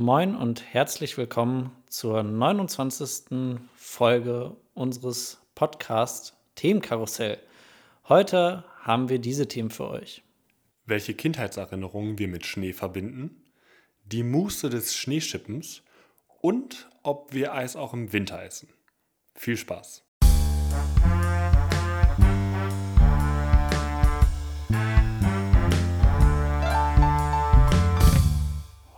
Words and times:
Moin 0.00 0.36
und 0.36 0.62
herzlich 0.72 1.18
willkommen 1.18 1.72
zur 1.88 2.22
29. 2.22 3.58
Folge 3.74 4.56
unseres 4.72 5.40
Podcasts 5.56 6.34
Themenkarussell. 6.54 7.40
Heute 8.08 8.62
haben 8.80 9.08
wir 9.08 9.18
diese 9.18 9.48
Themen 9.48 9.70
für 9.70 9.88
euch. 9.88 10.22
Welche 10.86 11.14
Kindheitserinnerungen 11.14 12.16
wir 12.16 12.28
mit 12.28 12.46
Schnee 12.46 12.72
verbinden, 12.74 13.42
die 14.04 14.22
Muße 14.22 14.70
des 14.70 14.94
Schneeschippens 14.94 15.82
und 16.42 16.88
ob 17.02 17.32
wir 17.34 17.52
Eis 17.52 17.74
auch 17.74 17.92
im 17.92 18.12
Winter 18.12 18.40
essen. 18.40 18.68
Viel 19.34 19.56
Spaß! 19.56 20.07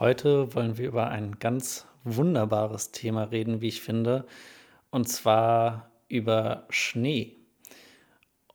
Heute 0.01 0.55
wollen 0.55 0.79
wir 0.79 0.89
über 0.89 1.09
ein 1.09 1.39
ganz 1.41 1.87
wunderbares 2.05 2.91
Thema 2.91 3.25
reden, 3.25 3.61
wie 3.61 3.69
ich 3.69 3.83
finde, 3.83 4.25
und 4.89 5.07
zwar 5.07 5.91
über 6.09 6.65
Schnee. 6.71 7.37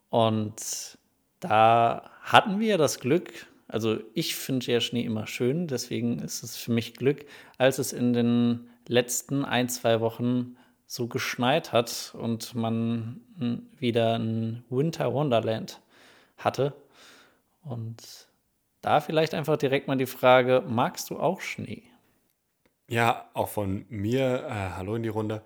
Und 0.10 0.98
da 1.42 2.10
hatten 2.22 2.60
wir 2.60 2.80
das 2.80 3.00
Glück, 3.00 3.46
also 3.68 4.00
ich 4.16 4.36
finde 4.36 4.72
ja 4.72 4.82
Schnee 4.82 5.04
immer 5.04 5.28
schön, 5.28 5.68
deswegen 5.68 6.18
ist 6.18 6.42
es 6.42 6.58
für 6.58 6.72
mich 6.72 6.96
Glück, 6.96 7.28
als 7.60 7.78
es 7.78 7.94
in 7.94 8.14
den 8.14 8.68
letzten 8.88 9.46
ein, 9.46 9.70
zwei 9.70 10.02
Wochen 10.02 10.58
so 10.88 11.08
geschneit 11.08 11.72
hat 11.72 12.16
und 12.18 12.56
man 12.56 13.22
wieder 13.78 14.18
ein 14.18 14.66
Winter 14.72 15.14
Wonderland 15.14 15.80
hatte. 16.40 16.74
Und 17.62 18.02
da 18.86 19.02
vielleicht 19.02 19.34
einfach 19.34 19.58
direkt 19.58 19.88
mal 19.88 19.98
die 19.98 20.06
Frage, 20.06 20.64
magst 20.68 21.10
du 21.10 21.20
auch 21.20 21.42
Schnee? 21.42 21.84
Ja, 22.88 23.30
auch 23.34 23.50
von 23.50 23.86
mir, 23.90 24.46
äh, 24.48 24.76
hallo 24.76 24.96
in 24.96 25.04
die 25.04 25.10
Runde. 25.10 25.42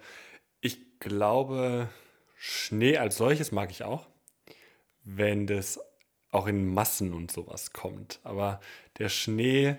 Ich 0.59 0.99
glaube, 0.99 1.87
Schnee 2.35 2.97
als 2.97 3.15
solches 3.15 3.53
mag 3.53 3.71
ich 3.71 3.83
auch, 3.83 4.07
wenn 5.05 5.47
das 5.47 5.79
auch 6.31 6.47
in 6.47 6.67
Massen 6.67 7.13
und 7.13 7.31
sowas 7.31 7.71
kommt. 7.71 8.19
Aber 8.23 8.59
der 8.97 9.07
Schnee, 9.07 9.77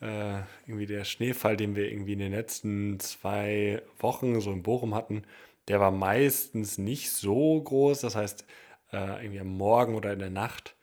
äh, 0.00 0.38
irgendwie 0.66 0.86
der 0.86 1.04
Schneefall, 1.04 1.56
den 1.56 1.74
wir 1.74 1.90
irgendwie 1.90 2.12
in 2.12 2.20
den 2.20 2.32
letzten 2.32 3.00
zwei 3.00 3.82
Wochen 3.98 4.40
so 4.40 4.52
in 4.52 4.62
Bochum 4.62 4.94
hatten, 4.94 5.24
der 5.66 5.80
war 5.80 5.90
meistens 5.90 6.78
nicht 6.78 7.10
so 7.10 7.60
groß. 7.60 8.02
Das 8.02 8.14
heißt, 8.14 8.46
äh, 8.92 9.24
irgendwie 9.24 9.40
am 9.40 9.56
Morgen 9.56 9.96
oder 9.96 10.12
in 10.12 10.20
der 10.20 10.30
Nacht 10.30 10.76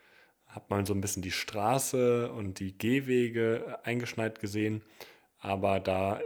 hat 0.51 0.69
man 0.69 0.85
so 0.85 0.93
ein 0.93 1.01
bisschen 1.01 1.21
die 1.21 1.31
Straße 1.31 2.31
und 2.31 2.59
die 2.59 2.77
Gehwege 2.77 3.79
eingeschneit 3.83 4.39
gesehen. 4.39 4.83
Aber 5.39 5.79
da 5.79 6.21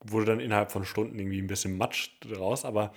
wurde 0.00 0.26
dann 0.26 0.40
innerhalb 0.40 0.72
von 0.72 0.84
Stunden 0.84 1.18
irgendwie 1.18 1.40
ein 1.40 1.46
bisschen 1.46 1.78
Matsch 1.78 2.10
draus. 2.20 2.64
Aber 2.64 2.92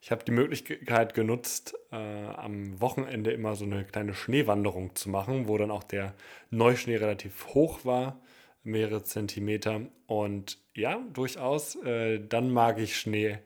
ich 0.00 0.10
habe 0.10 0.24
die 0.24 0.32
Möglichkeit 0.32 1.14
genutzt, 1.14 1.74
äh, 1.92 1.96
am 1.96 2.80
Wochenende 2.80 3.30
immer 3.30 3.54
so 3.54 3.64
eine 3.64 3.84
kleine 3.84 4.14
Schneewanderung 4.14 4.94
zu 4.94 5.10
machen, 5.10 5.48
wo 5.48 5.58
dann 5.58 5.70
auch 5.70 5.84
der 5.84 6.14
Neuschnee 6.50 6.96
relativ 6.96 7.48
hoch 7.54 7.84
war, 7.84 8.20
mehrere 8.64 9.04
Zentimeter. 9.04 9.82
Und 10.06 10.58
ja, 10.74 11.00
durchaus, 11.12 11.76
äh, 11.84 12.18
dann 12.18 12.50
mag 12.50 12.78
ich 12.78 12.98
Schnee 12.98 13.38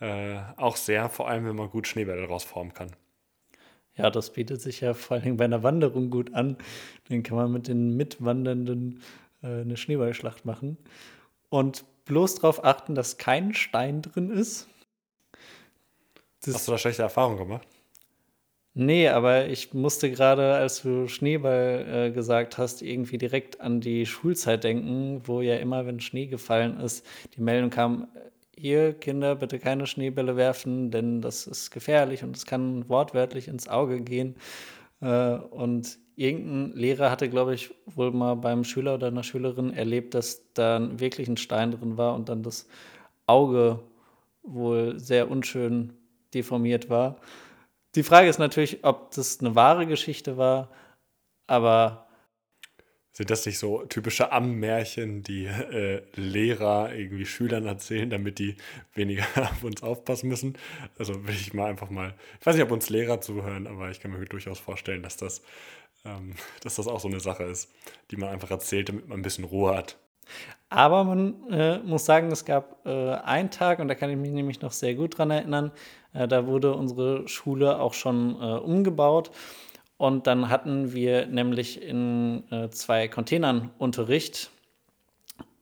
äh, 0.00 0.40
auch 0.56 0.76
sehr, 0.76 1.08
vor 1.08 1.28
allem 1.28 1.46
wenn 1.46 1.56
man 1.56 1.70
gut 1.70 1.86
Schneebälle 1.86 2.22
daraus 2.22 2.44
formen 2.44 2.74
kann. 2.74 2.90
Ja, 3.96 4.10
das 4.10 4.32
bietet 4.32 4.60
sich 4.60 4.80
ja 4.80 4.94
vor 4.94 5.18
allem 5.18 5.36
bei 5.36 5.44
einer 5.44 5.62
Wanderung 5.62 6.10
gut 6.10 6.34
an. 6.34 6.56
Dann 7.08 7.22
kann 7.22 7.36
man 7.36 7.52
mit 7.52 7.68
den 7.68 7.96
Mitwandernden 7.96 9.00
äh, 9.42 9.60
eine 9.60 9.76
Schneeballschlacht 9.76 10.44
machen. 10.44 10.78
Und 11.48 11.84
bloß 12.04 12.36
darauf 12.36 12.64
achten, 12.64 12.94
dass 12.94 13.18
kein 13.18 13.54
Stein 13.54 14.02
drin 14.02 14.30
ist. 14.30 14.68
Das 16.44 16.54
Hast 16.54 16.68
du 16.68 16.72
da 16.72 16.78
schlechte 16.78 17.02
Erfahrungen 17.02 17.38
gemacht? 17.38 17.66
Nee, 18.76 19.08
aber 19.08 19.46
ich 19.46 19.72
musste 19.72 20.10
gerade, 20.10 20.54
als 20.54 20.82
du 20.82 21.06
Schneeball 21.06 22.08
äh, 22.08 22.10
gesagt 22.10 22.58
hast, 22.58 22.82
irgendwie 22.82 23.18
direkt 23.18 23.60
an 23.60 23.80
die 23.80 24.04
Schulzeit 24.04 24.64
denken, 24.64 25.22
wo 25.24 25.40
ja 25.40 25.56
immer, 25.56 25.86
wenn 25.86 26.00
Schnee 26.00 26.26
gefallen 26.26 26.80
ist, 26.80 27.06
die 27.36 27.40
Meldung 27.40 27.70
kam, 27.70 28.08
hier 28.56 28.92
Kinder 28.94 29.36
bitte 29.36 29.58
keine 29.58 29.86
Schneebälle 29.86 30.36
werfen, 30.36 30.90
denn 30.90 31.20
das 31.20 31.46
ist 31.46 31.70
gefährlich 31.70 32.22
und 32.22 32.36
es 32.36 32.46
kann 32.46 32.88
wortwörtlich 32.88 33.48
ins 33.48 33.68
Auge 33.68 34.00
gehen. 34.00 34.36
Äh, 35.00 35.34
und 35.34 35.98
irgendein 36.16 36.78
Lehrer 36.78 37.10
hatte, 37.10 37.28
glaube 37.28 37.54
ich, 37.54 37.74
wohl 37.86 38.12
mal 38.12 38.34
beim 38.34 38.64
Schüler 38.64 38.94
oder 38.94 39.08
einer 39.08 39.22
Schülerin 39.22 39.72
erlebt, 39.72 40.14
dass 40.14 40.42
da 40.54 40.88
wirklich 40.98 41.28
ein 41.28 41.36
Stein 41.36 41.72
drin 41.72 41.96
war 41.98 42.14
und 42.14 42.28
dann 42.28 42.42
das 42.42 42.68
Auge 43.26 43.80
wohl 44.42 44.98
sehr 44.98 45.30
unschön 45.30 45.94
deformiert 46.34 46.90
war. 46.90 47.16
Die 47.94 48.02
Frage 48.02 48.28
ist 48.28 48.38
natürlich, 48.38 48.84
ob 48.84 49.12
das 49.14 49.40
eine 49.40 49.54
wahre 49.54 49.86
Geschichte 49.86 50.36
war, 50.36 50.70
aber 51.46 52.03
sind 53.14 53.30
das 53.30 53.46
nicht 53.46 53.58
so 53.58 53.84
typische 53.86 54.32
Ammärchen, 54.32 55.22
die 55.22 55.46
äh, 55.46 56.02
Lehrer 56.16 56.92
irgendwie 56.92 57.24
Schülern 57.24 57.64
erzählen, 57.64 58.10
damit 58.10 58.40
die 58.40 58.56
weniger 58.92 59.24
auf 59.36 59.62
uns 59.62 59.82
aufpassen 59.84 60.28
müssen? 60.28 60.58
Also 60.98 61.24
will 61.26 61.34
ich 61.34 61.54
mal 61.54 61.70
einfach 61.70 61.90
mal, 61.90 62.14
ich 62.40 62.46
weiß 62.46 62.56
nicht, 62.56 62.64
ob 62.64 62.72
uns 62.72 62.90
Lehrer 62.90 63.20
zuhören, 63.20 63.68
aber 63.68 63.88
ich 63.90 64.00
kann 64.00 64.10
mir 64.10 64.24
durchaus 64.24 64.58
vorstellen, 64.58 65.04
dass 65.04 65.16
das, 65.16 65.42
ähm, 66.04 66.34
dass 66.62 66.74
das 66.74 66.88
auch 66.88 66.98
so 66.98 67.06
eine 67.06 67.20
Sache 67.20 67.44
ist, 67.44 67.72
die 68.10 68.16
man 68.16 68.30
einfach 68.30 68.50
erzählt, 68.50 68.88
damit 68.88 69.08
man 69.08 69.20
ein 69.20 69.22
bisschen 69.22 69.44
Ruhe 69.44 69.76
hat. 69.76 69.96
Aber 70.68 71.04
man 71.04 71.50
äh, 71.50 71.78
muss 71.78 72.04
sagen, 72.04 72.32
es 72.32 72.44
gab 72.44 72.84
äh, 72.84 72.90
einen 72.90 73.50
Tag, 73.50 73.78
und 73.78 73.86
da 73.86 73.94
kann 73.94 74.10
ich 74.10 74.16
mich 74.16 74.32
nämlich 74.32 74.60
noch 74.60 74.72
sehr 74.72 74.96
gut 74.96 75.16
dran 75.16 75.30
erinnern, 75.30 75.70
äh, 76.14 76.26
da 76.26 76.48
wurde 76.48 76.74
unsere 76.74 77.28
Schule 77.28 77.78
auch 77.78 77.94
schon 77.94 78.34
äh, 78.40 78.58
umgebaut. 78.58 79.30
Und 79.96 80.26
dann 80.26 80.48
hatten 80.48 80.92
wir 80.92 81.26
nämlich 81.26 81.82
in 81.82 82.44
äh, 82.50 82.70
zwei 82.70 83.08
Containern 83.08 83.70
Unterricht. 83.78 84.50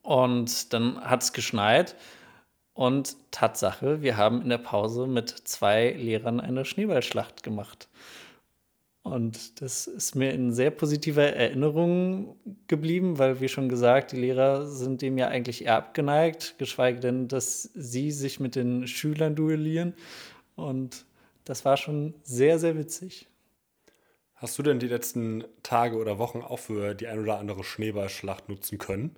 Und 0.03 0.73
dann 0.73 1.01
hat 1.01 1.23
es 1.23 1.33
geschneit. 1.33 1.95
Und 2.75 3.17
Tatsache, 3.31 4.03
wir 4.03 4.17
haben 4.17 4.43
in 4.43 4.49
der 4.49 4.59
Pause 4.59 5.07
mit 5.07 5.29
zwei 5.29 5.91
Lehrern 5.91 6.41
eine 6.41 6.65
Schneeballschlacht 6.65 7.43
gemacht. 7.43 7.89
Und 9.03 9.61
das 9.61 9.89
ist 9.89 10.15
mir 10.15 10.33
in 10.33 10.53
sehr 10.53 10.71
positiver 10.71 11.25
Erinnerung 11.25 12.37
geblieben, 12.69 13.19
weil, 13.19 13.41
wie 13.41 13.49
schon 13.49 13.69
gesagt, 13.69 14.13
die 14.13 14.17
Lehrer 14.17 14.67
sind 14.67 15.03
dem 15.03 15.19
ja 15.19 15.27
eigentlich 15.27 15.65
eher 15.65 15.77
abgeneigt, 15.77 16.55
geschweige 16.59 17.01
denn, 17.01 17.27
dass 17.27 17.65
sie 17.75 18.13
sich 18.13 18.39
mit 18.39 18.55
den 18.55 18.87
Schülern 18.87 19.35
duellieren. 19.35 19.95
Und 20.55 21.05
das 21.45 21.65
war 21.65 21.77
schon 21.77 22.15
sehr, 22.23 22.61
sehr 22.61 22.79
witzig. 22.79 23.27
Hast 24.43 24.59
du 24.59 24.65
denn 24.65 24.81
die 24.81 24.89
letzten 24.89 25.45
Tage 25.63 25.97
oder 25.97 26.19
Wochen 26.19 26.43
auch 26.43 26.59
für 26.59 26.97
die 26.97 27.07
ein 27.07 27.21
oder 27.21 27.39
andere 27.39 27.63
Schneeballschlacht 27.63 28.49
nutzen 28.49 28.77
können? 28.77 29.15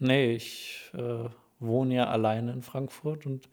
Nee, 0.00 0.32
ich 0.32 0.90
äh, 0.92 1.28
wohne 1.60 1.94
ja 1.94 2.08
alleine 2.08 2.52
in 2.52 2.62
Frankfurt 2.62 3.26
und 3.26 3.48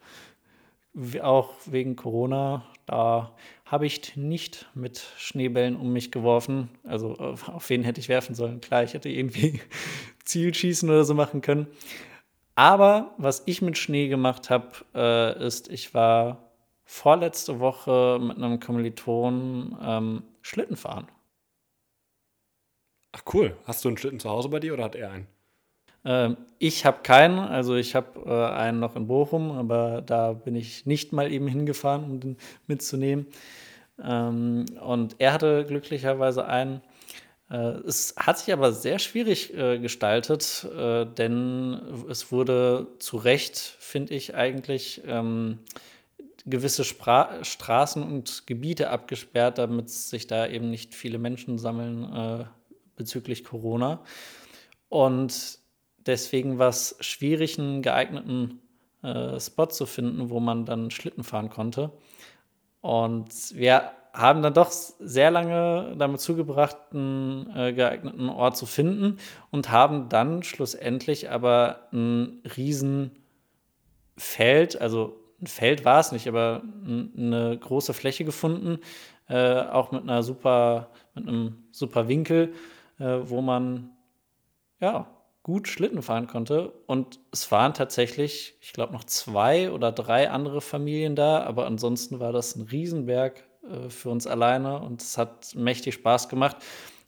auch 1.22 1.54
wegen 1.68 1.96
Corona, 1.96 2.66
da 2.88 3.36
habe 3.66 3.86
ich 3.86 4.18
nicht 4.18 4.68
mit 4.74 5.06
Schneebällen 5.18 5.76
um 5.76 5.94
mich 5.94 6.12
geworfen. 6.12 6.70
Also 6.84 7.14
auf 7.16 7.70
wen 7.70 7.84
hätte 7.84 8.02
ich 8.02 8.10
werfen 8.10 8.34
sollen? 8.34 8.60
Klar, 8.60 8.84
ich 8.84 8.96
hätte 8.96 9.10
irgendwie 9.10 9.62
Zielschießen 10.26 10.90
oder 10.90 11.04
so 11.06 11.14
machen 11.14 11.42
können. 11.42 11.68
Aber 12.56 13.14
was 13.20 13.44
ich 13.46 13.62
mit 13.62 13.78
Schnee 13.78 14.08
gemacht 14.08 14.50
habe, 14.50 14.72
äh, 14.96 15.46
ist, 15.46 15.70
ich 15.70 15.94
war 15.94 16.53
vorletzte 16.94 17.60
Woche 17.60 18.20
mit 18.22 18.38
einem 18.38 18.60
Kommiliton 18.60 19.76
ähm, 19.82 20.24
Schlitten 20.44 20.78
fahren. 20.78 21.08
Ach 23.12 23.24
cool. 23.34 23.58
Hast 23.66 23.84
du 23.84 23.90
einen 23.90 23.98
Schlitten 23.98 24.20
zu 24.20 24.30
Hause 24.30 24.50
bei 24.50 24.60
dir 24.60 24.74
oder 24.76 24.84
hat 24.84 24.96
er 24.96 25.10
einen? 25.12 25.28
Ähm, 26.06 26.38
ich 26.60 26.86
habe 26.86 27.00
keinen, 27.02 27.40
also 27.40 27.76
ich 27.76 27.96
habe 27.96 28.20
äh, 28.28 28.56
einen 28.56 28.80
noch 28.80 28.96
in 28.96 29.08
Bochum, 29.08 29.52
aber 29.52 30.04
da 30.06 30.34
bin 30.34 30.56
ich 30.56 30.86
nicht 30.86 31.14
mal 31.14 31.32
eben 31.32 31.48
hingefahren, 31.48 32.04
um 32.04 32.20
den 32.20 32.38
mitzunehmen. 32.68 33.26
Ähm, 34.02 34.66
und 34.80 35.16
er 35.18 35.34
hatte 35.34 35.66
glücklicherweise 35.66 36.46
einen. 36.46 36.84
Äh, 37.50 37.58
es 37.88 38.14
hat 38.18 38.38
sich 38.38 38.54
aber 38.54 38.72
sehr 38.72 39.00
schwierig 39.00 39.52
äh, 39.58 39.80
gestaltet, 39.80 40.68
äh, 40.78 41.06
denn 41.06 42.06
es 42.08 42.32
wurde 42.32 42.86
zu 43.00 43.18
Recht, 43.18 43.58
finde 43.80 44.14
ich, 44.14 44.36
eigentlich 44.36 45.02
ähm, 45.08 45.58
gewisse 46.46 46.84
Spra 46.84 47.44
Straßen 47.44 48.04
und 48.04 48.48
Gebiete 48.48 48.90
abgesperrt, 48.90 49.58
damit 49.58 49.90
sich 49.90 50.28
da 50.28 50.48
eben 50.48 50.70
nicht 50.70 50.94
viele 50.94 51.18
Menschen 51.18 51.58
sammeln 51.58 52.14
äh, 52.14 52.46
bezüglich 52.96 53.44
Corona. 53.44 54.04
Und 54.90 55.60
deswegen 56.06 56.60
war 56.60 56.70
es 56.70 56.96
schwierig, 57.00 57.58
einen 57.58 57.82
geeigneten 57.82 58.60
äh, 59.04 59.40
Spot 59.40 59.68
zu 59.68 59.86
finden, 59.86 60.30
wo 60.30 60.40
man 60.40 60.66
dann 60.66 60.92
Schlitten 60.92 61.24
fahren 61.24 61.50
konnte. 61.50 61.92
Und 62.82 63.56
wir 63.56 63.92
haben 64.14 64.44
dann 64.44 64.54
doch 64.54 64.70
sehr 64.72 65.32
lange 65.32 65.96
damit 65.98 66.22
zugebracht, 66.22 66.78
einen 66.92 67.50
äh, 67.56 67.74
geeigneten 67.74 68.30
Ort 68.30 68.58
zu 68.58 68.66
finden 68.68 69.18
und 69.50 69.72
haben 69.72 70.10
dann 70.10 70.44
schlussendlich 70.44 71.32
aber 71.32 71.88
ein 71.92 72.44
Riesenfeld, 72.56 73.20
also 74.80 75.23
ein 75.44 75.48
Feld 75.48 75.86
war 75.86 76.00
es 76.00 76.12
nicht, 76.12 76.28
aber 76.28 76.64
eine 76.86 77.58
große 77.60 77.94
Fläche 77.94 78.24
gefunden, 78.24 78.80
äh, 79.28 79.62
auch 79.62 79.92
mit 79.92 80.04
einer 80.04 80.24
super, 80.24 80.90
mit 81.14 81.28
einem 81.28 81.66
super 81.72 82.08
Winkel, 82.08 82.54
äh, 83.00 83.20
wo 83.24 83.42
man 83.42 83.92
ja 84.80 85.08
gut 85.44 85.68
Schlitten 85.68 86.02
fahren 86.02 86.28
konnte. 86.28 86.70
Und 86.88 87.20
es 87.32 87.52
waren 87.52 87.74
tatsächlich, 87.74 88.56
ich 88.62 88.74
glaube, 88.74 88.94
noch 88.94 89.04
zwei 89.04 89.72
oder 89.72 89.92
drei 89.92 90.30
andere 90.30 90.62
Familien 90.62 91.16
da, 91.16 91.44
aber 91.44 91.66
ansonsten 91.66 92.20
war 92.20 92.32
das 92.32 92.56
ein 92.56 92.64
Riesenberg 92.64 93.44
äh, 93.70 93.90
für 93.90 94.10
uns 94.10 94.26
alleine 94.26 94.80
und 94.82 95.02
es 95.02 95.18
hat 95.18 95.54
mächtig 95.56 95.96
Spaß 95.96 96.30
gemacht. 96.30 96.58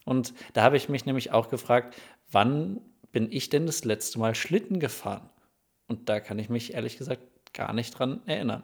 Und 0.03 0.33
da 0.53 0.61
habe 0.63 0.77
ich 0.77 0.89
mich 0.89 1.05
nämlich 1.05 1.31
auch 1.31 1.49
gefragt, 1.49 1.95
wann 2.29 2.81
bin 3.11 3.31
ich 3.31 3.49
denn 3.49 3.65
das 3.65 3.85
letzte 3.85 4.19
Mal 4.19 4.35
Schlitten 4.35 4.79
gefahren? 4.79 5.29
Und 5.87 6.09
da 6.09 6.19
kann 6.19 6.37
ich 6.37 6.49
mich 6.49 6.73
ehrlich 6.73 6.97
gesagt 6.97 7.21
gar 7.55 7.73
nicht 7.73 7.97
dran 7.97 8.21
erinnern. 8.27 8.63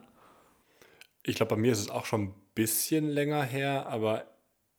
Ich 1.23 1.35
glaube, 1.35 1.55
bei 1.55 1.61
mir 1.61 1.71
ist 1.71 1.79
es 1.79 1.89
auch 1.89 2.05
schon 2.05 2.25
ein 2.25 2.35
bisschen 2.53 3.07
länger 3.09 3.43
her, 3.43 3.87
aber 3.87 4.25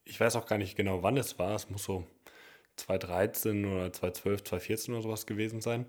ich 0.05 0.21
weiß 0.21 0.37
auch 0.37 0.47
gar 0.47 0.59
nicht 0.59 0.77
genau, 0.77 1.03
wann 1.03 1.17
es 1.17 1.39
war. 1.39 1.55
Es 1.55 1.71
muss 1.71 1.85
so 1.85 2.07
2013 2.77 3.65
oder 3.65 3.93
2012, 3.93 4.45
2014 4.45 4.95
oder 4.95 5.03
sowas 5.03 5.27
gewesen 5.27 5.61
sein. 5.61 5.87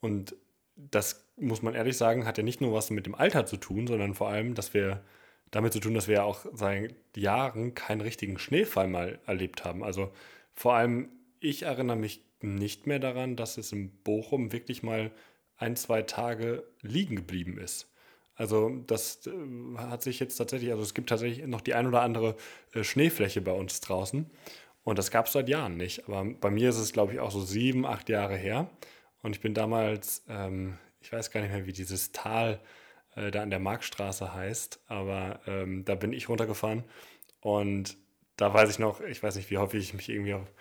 Und 0.00 0.36
das 0.76 1.24
muss 1.36 1.62
man 1.62 1.74
ehrlich 1.74 1.96
sagen, 1.96 2.26
hat 2.26 2.38
ja 2.38 2.44
nicht 2.44 2.60
nur 2.60 2.72
was 2.72 2.90
mit 2.90 3.06
dem 3.06 3.14
Alter 3.14 3.46
zu 3.46 3.56
tun, 3.56 3.86
sondern 3.86 4.14
vor 4.14 4.28
allem, 4.28 4.54
dass 4.54 4.74
wir 4.74 5.02
damit 5.50 5.72
zu 5.72 5.80
tun, 5.80 5.94
dass 5.94 6.08
wir 6.08 6.16
ja 6.16 6.24
auch 6.24 6.46
seit 6.52 6.94
Jahren 7.16 7.74
keinen 7.74 8.00
richtigen 8.00 8.38
Schneefall 8.38 8.88
mal 8.88 9.20
erlebt 9.26 9.64
haben. 9.64 9.84
Also 9.84 10.12
vor 10.52 10.74
allem, 10.74 11.08
ich 11.38 11.62
erinnere 11.62 11.96
mich 11.96 12.24
nicht 12.40 12.86
mehr 12.86 12.98
daran, 12.98 13.36
dass 13.36 13.56
es 13.56 13.72
in 13.72 13.90
Bochum 14.02 14.52
wirklich 14.52 14.82
mal 14.82 15.12
ein, 15.56 15.76
zwei 15.76 16.02
Tage 16.02 16.64
liegen 16.82 17.16
geblieben 17.16 17.58
ist. 17.58 17.90
Also 18.36 18.82
das 18.86 19.26
äh, 19.26 19.78
hat 19.78 20.02
sich 20.02 20.18
jetzt 20.18 20.36
tatsächlich, 20.36 20.70
also 20.72 20.82
es 20.82 20.94
gibt 20.94 21.08
tatsächlich 21.08 21.46
noch 21.46 21.60
die 21.60 21.74
ein 21.74 21.86
oder 21.86 22.02
andere 22.02 22.36
äh, 22.72 22.82
Schneefläche 22.82 23.40
bei 23.40 23.52
uns 23.52 23.80
draußen. 23.80 24.28
Und 24.82 24.98
das 24.98 25.10
gab 25.10 25.26
es 25.26 25.32
seit 25.32 25.48
Jahren 25.48 25.76
nicht. 25.76 26.06
Aber 26.08 26.24
bei 26.24 26.50
mir 26.50 26.68
ist 26.68 26.78
es, 26.78 26.92
glaube 26.92 27.12
ich, 27.14 27.20
auch 27.20 27.30
so 27.30 27.40
sieben, 27.40 27.86
acht 27.86 28.08
Jahre 28.08 28.36
her. 28.36 28.68
Und 29.22 29.34
ich 29.34 29.40
bin 29.40 29.54
damals, 29.54 30.24
ähm, 30.28 30.78
ich 31.00 31.12
weiß 31.12 31.30
gar 31.30 31.40
nicht 31.40 31.52
mehr, 31.52 31.66
wie 31.66 31.72
dieses 31.72 32.12
Tal 32.12 32.60
äh, 33.14 33.30
da 33.30 33.42
an 33.42 33.50
der 33.50 33.60
Marktstraße 33.60 34.34
heißt, 34.34 34.80
aber 34.86 35.40
ähm, 35.46 35.84
da 35.84 35.94
bin 35.94 36.12
ich 36.12 36.28
runtergefahren. 36.28 36.84
Und 37.40 37.96
da 38.36 38.52
weiß 38.52 38.70
ich 38.70 38.78
noch, 38.78 39.00
ich 39.00 39.22
weiß 39.22 39.36
nicht, 39.36 39.50
wie 39.50 39.58
häufig 39.58 39.82
ich 39.82 39.94
mich 39.94 40.08
irgendwie 40.08 40.34
auf, 40.34 40.52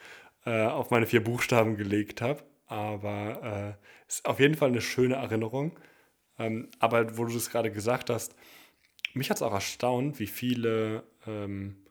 äh, 0.46 0.66
auf 0.66 0.92
meine 0.92 1.08
vier 1.08 1.24
Buchstaben 1.24 1.76
gelegt 1.76 2.22
habe. 2.22 2.44
Aber 2.68 3.76
es 4.08 4.18
äh, 4.18 4.18
ist 4.20 4.26
auf 4.26 4.40
jeden 4.40 4.56
Fall 4.56 4.70
eine 4.70 4.82
schöne 4.82 5.16
Erinnerung. 5.16 5.80
Ähm, 6.40 6.70
aber 6.80 7.18
wo 7.18 7.26
du 7.26 7.34
das 7.34 7.50
gerade 7.50 7.72
gesagt 7.72 8.10
hast, 8.10 8.36
mich 9.14 9.30
hat 9.30 9.38
es 9.38 9.44
auch 9.44 9.54
erstaunt, 9.54 10.20
wie 10.20 10.28
viele 10.28 11.04
ähm, 11.28 11.84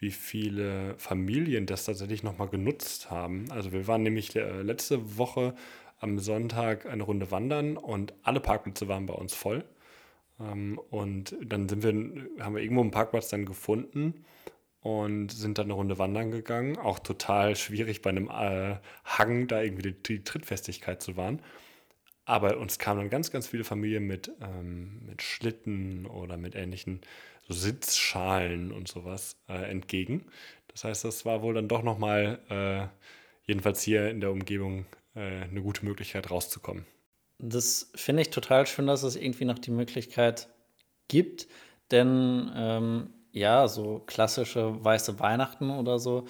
wie 0.00 0.10
viele 0.10 0.94
Familien 0.98 1.66
das 1.66 1.84
tatsächlich 1.84 2.22
nochmal 2.22 2.48
genutzt 2.48 3.10
haben. 3.10 3.50
Also 3.50 3.70
wir 3.70 3.86
waren 3.86 4.02
nämlich 4.02 4.34
äh, 4.34 4.62
letzte 4.62 5.18
Woche 5.18 5.54
am 5.98 6.18
Sonntag 6.18 6.86
eine 6.86 7.02
Runde 7.02 7.30
wandern 7.30 7.76
und 7.76 8.14
alle 8.22 8.40
Parkplätze 8.40 8.88
waren 8.88 9.04
bei 9.04 9.12
uns 9.14 9.34
voll. 9.34 9.62
Ähm, 10.40 10.80
und 10.90 11.36
dann 11.44 11.68
sind 11.68 11.82
wir, 11.82 12.42
haben 12.42 12.54
wir 12.54 12.62
irgendwo 12.62 12.80
einen 12.80 12.90
Parkplatz 12.90 13.28
dann 13.28 13.44
gefunden 13.44 14.24
und 14.80 15.30
sind 15.30 15.58
dann 15.58 15.66
eine 15.66 15.74
Runde 15.74 15.98
wandern 15.98 16.30
gegangen. 16.30 16.78
Auch 16.78 16.98
total 16.98 17.56
schwierig 17.56 18.02
bei 18.02 18.10
einem 18.10 18.28
äh, 18.28 18.76
Hang 19.04 19.46
da 19.46 19.62
irgendwie 19.62 19.92
die, 19.92 20.02
die, 20.02 20.24
Trittfestigkeit 20.24 21.02
zu 21.02 21.16
wahren. 21.16 21.42
Aber 22.24 22.58
uns 22.58 22.78
kamen 22.78 23.00
dann 23.00 23.10
ganz, 23.10 23.30
ganz 23.30 23.46
viele 23.46 23.64
Familien 23.64 24.06
mit, 24.06 24.30
ähm, 24.40 25.04
mit 25.04 25.22
Schlitten 25.22 26.06
oder 26.06 26.36
mit 26.36 26.54
ähnlichen 26.54 27.00
so 27.46 27.54
Sitzschalen 27.54 28.72
und 28.72 28.88
sowas 28.88 29.36
äh, 29.48 29.70
entgegen. 29.70 30.26
Das 30.68 30.84
heißt, 30.84 31.04
das 31.04 31.24
war 31.24 31.42
wohl 31.42 31.54
dann 31.54 31.68
doch 31.68 31.82
nochmal, 31.82 32.38
äh, 32.48 32.86
jedenfalls 33.46 33.82
hier 33.82 34.08
in 34.08 34.20
der 34.20 34.30
Umgebung, 34.30 34.86
äh, 35.14 35.42
eine 35.42 35.60
gute 35.60 35.84
Möglichkeit 35.84 36.30
rauszukommen. 36.30 36.86
Das 37.38 37.90
finde 37.94 38.22
ich 38.22 38.30
total 38.30 38.66
schön, 38.66 38.86
dass 38.86 39.02
es 39.02 39.16
irgendwie 39.16 39.46
noch 39.46 39.58
die 39.58 39.70
Möglichkeit 39.70 40.48
gibt, 41.08 41.48
denn 41.90 42.50
ähm, 42.54 43.10
ja, 43.32 43.68
so 43.68 44.02
klassische 44.06 44.82
weiße 44.84 45.18
Weihnachten 45.20 45.70
oder 45.70 45.98
so, 45.98 46.26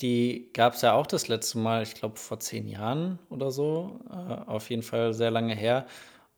die 0.00 0.50
gab 0.54 0.74
es 0.74 0.82
ja 0.82 0.94
auch 0.94 1.06
das 1.06 1.28
letzte 1.28 1.58
Mal, 1.58 1.82
ich 1.82 1.94
glaube 1.94 2.16
vor 2.16 2.40
zehn 2.40 2.68
Jahren 2.68 3.18
oder 3.28 3.50
so, 3.50 4.00
äh, 4.10 4.50
auf 4.50 4.70
jeden 4.70 4.82
Fall 4.82 5.12
sehr 5.12 5.30
lange 5.30 5.54
her. 5.54 5.86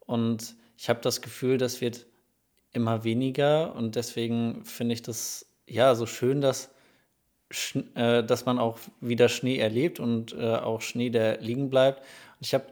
Und 0.01 0.57
ich 0.77 0.89
habe 0.89 1.01
das 1.01 1.23
Gefühl, 1.23 1.59
das 1.59 1.81
wird 1.81 2.07
immer 2.73 3.05
weniger 3.05 3.75
und 3.77 3.97
deswegen 3.97 4.65
finde 4.65 4.95
ich 4.95 5.03
das 5.03 5.47
ja 5.67 5.95
so 5.95 6.07
schön, 6.07 6.41
dass, 6.41 6.75
äh, 7.95 8.25
dass 8.25 8.47
man 8.47 8.59
auch 8.59 8.79
wieder 9.01 9.29
Schnee 9.29 9.59
erlebt 9.59 10.01
und 10.01 10.33
äh, 10.33 10.57
auch 10.57 10.81
Schnee, 10.81 11.11
der 11.11 11.41
liegen 11.41 11.71
bleibt. 11.71 12.01
Und 12.01 12.47
ich 12.47 12.55
habe 12.55 12.67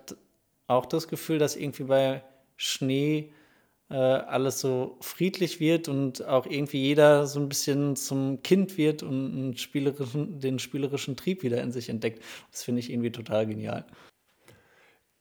auch 0.66 0.86
das 0.86 1.06
Gefühl, 1.06 1.38
dass 1.38 1.56
irgendwie 1.56 1.84
bei 1.84 2.22
Schnee 2.56 3.32
äh, 3.90 3.94
alles 3.94 4.60
so 4.60 4.96
friedlich 5.00 5.58
wird 5.60 5.88
und 5.88 6.24
auch 6.24 6.46
irgendwie 6.46 6.78
jeder 6.78 7.26
so 7.26 7.40
ein 7.40 7.48
bisschen 7.48 7.96
zum 7.96 8.42
Kind 8.42 8.78
wird 8.78 9.02
und 9.02 9.58
spielerischen, 9.58 10.38
den 10.40 10.58
spielerischen 10.58 11.16
Trieb 11.16 11.42
wieder 11.42 11.60
in 11.60 11.72
sich 11.72 11.88
entdeckt. 11.88 12.22
Das 12.52 12.62
finde 12.62 12.80
ich 12.80 12.90
irgendwie 12.90 13.10
total 13.10 13.46
genial. 13.46 13.84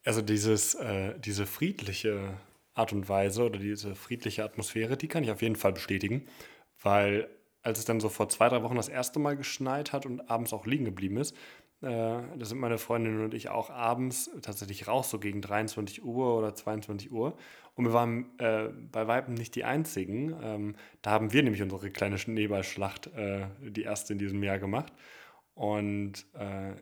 Also 0.05 0.21
dieses, 0.21 0.75
äh, 0.75 1.19
diese 1.19 1.45
friedliche 1.45 2.37
Art 2.73 2.93
und 2.93 3.09
Weise 3.09 3.43
oder 3.43 3.59
diese 3.59 3.95
friedliche 3.95 4.43
Atmosphäre, 4.43 4.95
die 4.97 5.07
kann 5.07 5.23
ich 5.23 5.31
auf 5.31 5.41
jeden 5.41 5.55
Fall 5.55 5.73
bestätigen, 5.73 6.27
weil 6.81 7.27
als 7.61 7.79
es 7.79 7.85
dann 7.85 7.99
so 7.99 8.07
vor 8.07 8.29
zwei, 8.29 8.47
drei 8.49 8.63
Wochen 8.63 8.75
das 8.75 8.87
erste 8.87 9.19
Mal 9.19 9.35
geschneit 9.35 9.91
hat 9.91 10.05
und 10.05 10.29
abends 10.29 10.53
auch 10.53 10.65
liegen 10.65 10.85
geblieben 10.85 11.17
ist, 11.17 11.35
äh, 11.81 11.87
da 11.87 12.45
sind 12.45 12.59
meine 12.59 12.77
Freundin 12.77 13.23
und 13.23 13.33
ich 13.33 13.49
auch 13.49 13.69
abends 13.69 14.29
tatsächlich 14.41 14.87
raus, 14.87 15.09
so 15.09 15.19
gegen 15.19 15.41
23 15.41 16.03
Uhr 16.03 16.37
oder 16.37 16.53
22 16.53 17.11
Uhr. 17.11 17.37
Und 17.75 17.85
wir 17.85 17.93
waren 17.93 18.37
äh, 18.39 18.69
bei 18.91 19.07
Weitem 19.07 19.33
nicht 19.33 19.55
die 19.55 19.63
Einzigen. 19.63 20.35
Ähm, 20.41 20.75
da 21.01 21.11
haben 21.11 21.31
wir 21.31 21.41
nämlich 21.41 21.61
unsere 21.61 21.89
kleine 21.89 22.17
Schneeballschlacht, 22.17 23.07
äh, 23.15 23.47
die 23.61 23.83
erste 23.83 24.13
in 24.13 24.19
diesem 24.19 24.43
Jahr 24.43 24.59
gemacht. 24.59 24.91
Und 25.53 26.25
äh, 26.33 26.73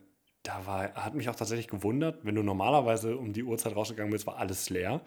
da 0.42 0.66
war, 0.66 0.94
hat 0.94 1.14
mich 1.14 1.28
auch 1.28 1.36
tatsächlich 1.36 1.68
gewundert, 1.68 2.24
wenn 2.24 2.34
du 2.34 2.42
normalerweise 2.42 3.16
um 3.16 3.32
die 3.32 3.44
Uhrzeit 3.44 3.76
rausgegangen 3.76 4.10
bist, 4.10 4.26
war 4.26 4.38
alles 4.38 4.70
leer. 4.70 5.02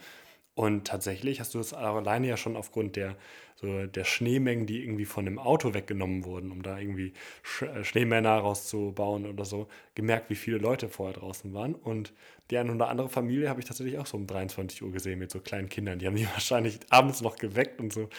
Und 0.54 0.86
tatsächlich 0.86 1.40
hast 1.40 1.54
du 1.54 1.60
es 1.60 1.74
alleine 1.74 2.28
ja 2.28 2.36
schon 2.36 2.58
aufgrund 2.58 2.98
der, 2.98 3.16
so 3.56 3.86
der 3.86 4.04
Schneemengen, 4.04 4.66
die 4.66 4.84
irgendwie 4.84 5.06
von 5.06 5.24
dem 5.24 5.40
Auto 5.40 5.74
weggenommen 5.74 6.26
wurden, 6.26 6.52
um 6.52 6.62
da 6.62 6.78
irgendwie 6.78 7.14
Sch 7.42 7.62
äh, 7.64 7.86
Schneemänner 7.86 8.38
rauszubauen 8.38 9.26
oder 9.28 9.46
so, 9.46 9.70
gemerkt, 9.96 10.30
wie 10.30 10.36
viele 10.36 10.58
Leute 10.58 10.90
vorher 10.90 11.18
draußen 11.18 11.54
waren. 11.54 11.74
Und 11.74 12.12
die 12.50 12.58
eine 12.58 12.74
oder 12.74 12.90
andere 12.90 13.08
Familie 13.08 13.48
habe 13.48 13.62
ich 13.62 13.66
tatsächlich 13.66 13.98
auch 13.98 14.06
so 14.06 14.18
um 14.18 14.28
23 14.28 14.84
Uhr 14.84 14.92
gesehen 14.92 15.20
mit 15.20 15.32
so 15.32 15.40
kleinen 15.40 15.70
Kindern. 15.70 16.00
Die 16.00 16.08
haben 16.08 16.18
die 16.18 16.28
wahrscheinlich 16.34 16.80
abends 16.90 17.22
noch 17.22 17.38
geweckt 17.38 17.80
und 17.80 17.94
so, 17.94 18.10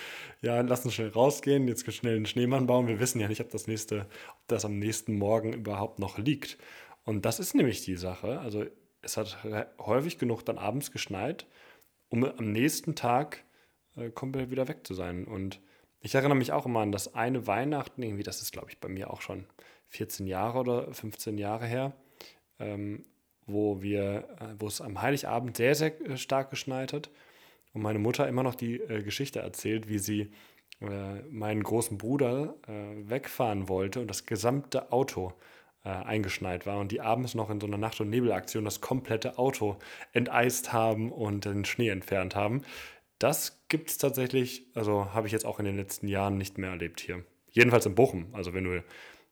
ja, 0.41 0.63
lass 0.63 0.87
uns 0.87 0.95
schnell 0.95 1.11
rausgehen, 1.11 1.69
jetzt 1.69 1.91
schnell 1.93 2.17
einen 2.17 2.27
Schneemann 2.27 2.67
bauen. 2.67 2.89
Wir 2.89 2.99
wissen 2.99 3.21
ja 3.21 3.29
nicht, 3.29 3.43
ob 3.43 3.51
das 3.51 3.67
nächste, 3.67 4.07
ob 4.31 4.49
das 4.49 4.65
am 4.65 4.79
nächsten 4.79 5.19
Morgen 5.19 5.53
überhaupt 5.53 5.99
noch 5.99 6.17
liegt. 6.17 6.57
Und 7.05 7.27
das 7.27 7.41
ist 7.41 7.55
nämlich 7.55 7.85
die 7.85 7.97
Sache. 7.97 8.41
Also 8.41 8.65
es 9.03 9.19
hat 9.19 9.37
häufig 9.79 10.17
genug 10.19 10.45
dann 10.47 10.57
abends 10.57 10.93
geschneit 10.93 11.47
um 12.13 12.25
am 12.25 12.53
nächsten 12.53 12.95
Tag 12.95 13.43
äh, 13.97 14.11
komplett 14.11 14.51
wieder 14.51 14.69
weg 14.69 14.87
zu 14.87 14.93
sein. 14.93 15.25
Und 15.25 15.61
ich 16.01 16.15
erinnere 16.15 16.37
mich 16.37 16.53
auch 16.53 16.67
immer 16.67 16.81
an 16.81 16.93
das 16.93 17.15
eine 17.15 17.47
Weihnachten, 17.47 18.03
irgendwie, 18.03 18.23
das 18.23 18.43
ist 18.43 18.53
glaube 18.53 18.69
ich 18.71 18.79
bei 18.79 18.89
mir 18.89 19.11
auch 19.11 19.23
schon 19.23 19.47
14 19.89 20.27
Jahre 20.27 20.59
oder 20.59 20.93
15 20.93 21.39
Jahre 21.39 21.67
her, 21.67 21.93
ähm, 22.59 23.05
wo 23.47 23.81
wir, 23.81 24.29
äh, 24.41 24.55
wo 24.59 24.67
es 24.67 24.83
am 24.83 25.01
Heiligabend 25.01 25.57
sehr, 25.57 25.75
sehr 25.75 25.99
äh, 26.03 26.19
stark 26.19 26.51
geschneit 26.51 26.93
hat 26.93 27.11
und 27.73 27.81
meine 27.81 27.99
Mutter 27.99 28.29
immer 28.29 28.43
noch 28.43 28.55
die 28.55 28.77
äh, 28.77 29.03
Geschichte 29.03 29.41
erzählt, 29.41 29.89
wie 29.89 29.99
sie 29.99 30.33
äh, 30.83 31.23
meinen 31.31 31.63
großen 31.63 31.97
Bruder 31.97 32.57
äh, 32.69 33.09
wegfahren 33.09 33.71
wollte 33.71 34.01
und 34.01 34.09
das 34.09 34.27
gesamte 34.27 34.93
Auto 34.93 35.33
äh, 35.85 35.89
eingeschneit 35.89 36.67
war 36.67 36.79
und 36.79 36.93
die 36.93 37.01
abends 37.01 37.35
noch 37.35 37.51
in 37.51 37.61
so 37.61 37.67
einer 37.67 37.79
Nacht- 37.79 38.01
und 38.01 38.11
Nebelaktion 38.11 38.65
das 38.65 38.81
komplette 38.81 39.39
Auto 39.39 39.79
enteist 40.13 40.73
haben 40.73 41.11
und 41.13 41.45
den 41.45 41.65
Schnee 41.65 41.89
entfernt 41.89 42.37
haben. 42.37 42.63
Das 43.19 43.63
gibt 43.69 43.91
es 43.91 43.99
tatsächlich, 43.99 44.67
also 44.75 45.15
habe 45.15 45.27
ich 45.27 45.33
jetzt 45.33 45.47
auch 45.47 45.59
in 45.59 45.65
den 45.65 45.77
letzten 45.77 46.09
Jahren 46.09 46.39
nicht 46.39 46.59
mehr 46.59 46.71
erlebt 46.71 47.01
hier. 47.01 47.25
Jedenfalls 47.51 47.87
in 47.87 47.95
Bochum. 47.95 48.27
Also 48.33 48.55
wenn 48.55 48.65
du 48.65 48.83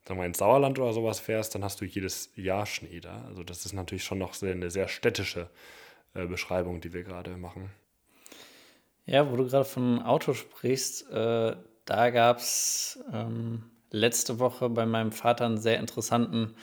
sagen 0.07 0.21
wir, 0.21 0.27
ins 0.27 0.39
Sauerland 0.39 0.79
oder 0.79 0.93
sowas 0.93 1.21
fährst, 1.21 1.55
dann 1.55 1.65
hast 1.65 1.81
du 1.81 1.85
jedes 1.85 2.33
Jahr 2.35 2.67
Schnee 2.67 3.01
da. 3.01 3.25
Also 3.27 3.45
das 3.45 3.67
ist 3.67 3.73
natürlich 3.73 4.05
schon 4.05 4.19
noch 4.19 4.35
sehr, 4.35 4.53
eine 4.53 4.71
sehr 4.71 4.89
städtische 4.89 5.51
äh, 6.15 6.27
Beschreibung, 6.27 6.81
die 6.81 6.93
wir 6.93 7.03
gerade 7.03 7.37
machen. 7.37 7.71
Ja, 9.07 9.31
wo 9.31 9.37
du 9.37 9.47
gerade 9.47 9.65
von 9.65 10.03
Auto 10.03 10.35
sprichst, 10.35 11.11
äh, 11.11 11.57
da 11.85 12.11
gab 12.11 12.39
es 12.39 13.03
ähm, 13.13 13.65
letzte 13.91 14.39
Woche 14.39 14.69
bei 14.69 14.87
meinem 14.87 15.13
Vater 15.13 15.47
einen 15.47 15.59
sehr 15.59 15.79
interessanten 15.79 16.55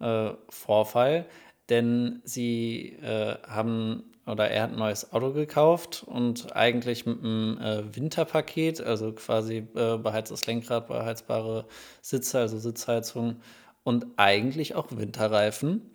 äh, 0.00 0.30
Vorfall, 0.48 1.26
denn 1.68 2.20
sie 2.24 2.96
äh, 3.02 3.36
haben 3.46 4.04
oder 4.26 4.48
er 4.50 4.62
hat 4.62 4.70
ein 4.70 4.78
neues 4.78 5.12
Auto 5.12 5.32
gekauft 5.32 6.04
und 6.06 6.54
eigentlich 6.54 7.06
mit 7.06 7.18
einem 7.18 7.58
äh, 7.58 7.96
Winterpaket, 7.96 8.80
also 8.80 9.12
quasi 9.12 9.66
äh, 9.74 9.96
beheiztes 9.98 10.46
Lenkrad, 10.46 10.86
beheizbare 10.86 11.66
Sitze, 12.02 12.38
also 12.38 12.58
Sitzheizung 12.58 13.36
und 13.82 14.06
eigentlich 14.16 14.74
auch 14.76 14.86
Winterreifen. 14.90 15.90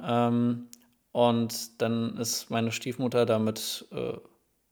Ähm, 0.00 0.68
und 1.10 1.82
dann 1.82 2.16
ist 2.18 2.50
meine 2.50 2.70
Stiefmutter 2.70 3.26
damit 3.26 3.86
äh, 3.90 4.18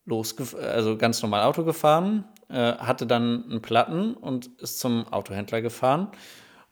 losgefahren, 0.05 0.65
also 0.69 0.97
ganz 0.97 1.21
normal 1.23 1.43
Auto 1.43 1.65
gefahren, 1.65 2.25
hatte 2.55 3.07
dann 3.07 3.45
einen 3.51 3.63
Platten 3.63 4.15
und 4.15 4.47
ist 4.61 4.79
zum 4.79 5.07
Autohändler 5.13 5.63
gefahren. 5.63 6.09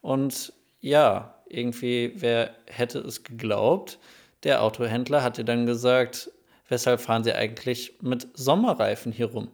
Und 0.00 0.52
ja, 0.80 1.34
irgendwie, 1.48 2.12
wer 2.16 2.54
hätte 2.66 2.98
es 3.00 3.24
geglaubt? 3.24 3.98
Der 4.42 4.62
Autohändler 4.62 5.22
hatte 5.22 5.44
dann 5.44 5.66
gesagt, 5.66 6.30
weshalb 6.68 7.00
fahren 7.00 7.24
Sie 7.24 7.32
eigentlich 7.32 7.98
mit 8.02 8.28
Sommerreifen 8.34 9.12
hier 9.12 9.26
rum? 9.26 9.50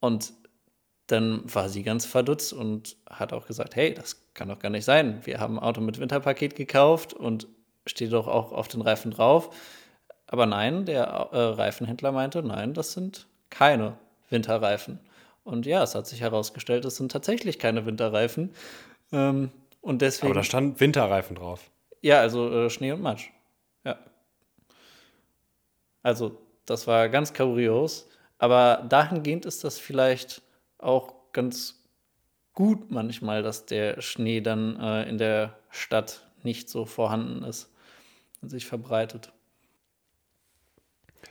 Und 0.00 0.32
dann 1.10 1.42
war 1.52 1.68
sie 1.68 1.82
ganz 1.82 2.06
verdutzt 2.06 2.52
und 2.52 2.96
hat 3.08 3.32
auch 3.32 3.46
gesagt, 3.46 3.76
hey, 3.76 3.94
das 3.94 4.24
kann 4.34 4.48
doch 4.48 4.58
gar 4.58 4.70
nicht 4.70 4.84
sein. 4.84 5.20
Wir 5.24 5.40
haben 5.40 5.58
ein 5.58 5.64
Auto 5.64 5.80
mit 5.80 5.98
Winterpaket 5.98 6.54
gekauft 6.54 7.12
und 7.12 7.48
steht 7.86 8.12
doch 8.12 8.28
auch 8.28 8.52
auf 8.52 8.68
den 8.68 8.80
Reifen 8.80 9.10
drauf. 9.10 9.50
Aber 10.26 10.46
nein, 10.46 10.84
der 10.84 11.02
äh, 11.04 11.38
Reifenhändler 11.38 12.12
meinte, 12.12 12.42
nein, 12.42 12.74
das 12.74 12.92
sind 12.92 13.26
keine 13.50 13.98
Winterreifen. 14.30 15.00
Und 15.44 15.66
ja, 15.66 15.82
es 15.82 15.94
hat 15.94 16.06
sich 16.06 16.20
herausgestellt, 16.20 16.84
es 16.84 16.96
sind 16.96 17.12
tatsächlich 17.12 17.58
keine 17.58 17.86
Winterreifen. 17.86 18.50
Ähm, 19.12 19.50
und 19.80 20.02
deswegen. 20.02 20.32
Aber 20.32 20.40
da 20.40 20.44
stand 20.44 20.80
Winterreifen 20.80 21.36
drauf. 21.36 21.70
Ja, 22.02 22.20
also 22.20 22.50
äh, 22.52 22.70
Schnee 22.70 22.92
und 22.92 23.02
Matsch. 23.02 23.30
Ja. 23.84 23.98
Also, 26.02 26.40
das 26.66 26.86
war 26.86 27.08
ganz 27.08 27.34
kurios. 27.34 28.08
Aber 28.38 28.86
dahingehend 28.88 29.44
ist 29.44 29.64
das 29.64 29.78
vielleicht 29.78 30.42
auch 30.78 31.32
ganz 31.32 31.84
gut 32.54 32.90
manchmal, 32.90 33.42
dass 33.42 33.66
der 33.66 34.00
Schnee 34.00 34.40
dann 34.40 34.78
äh, 34.80 35.08
in 35.08 35.18
der 35.18 35.58
Stadt 35.70 36.26
nicht 36.42 36.68
so 36.68 36.86
vorhanden 36.86 37.42
ist 37.44 37.70
und 38.40 38.48
sich 38.48 38.66
verbreitet. 38.66 39.32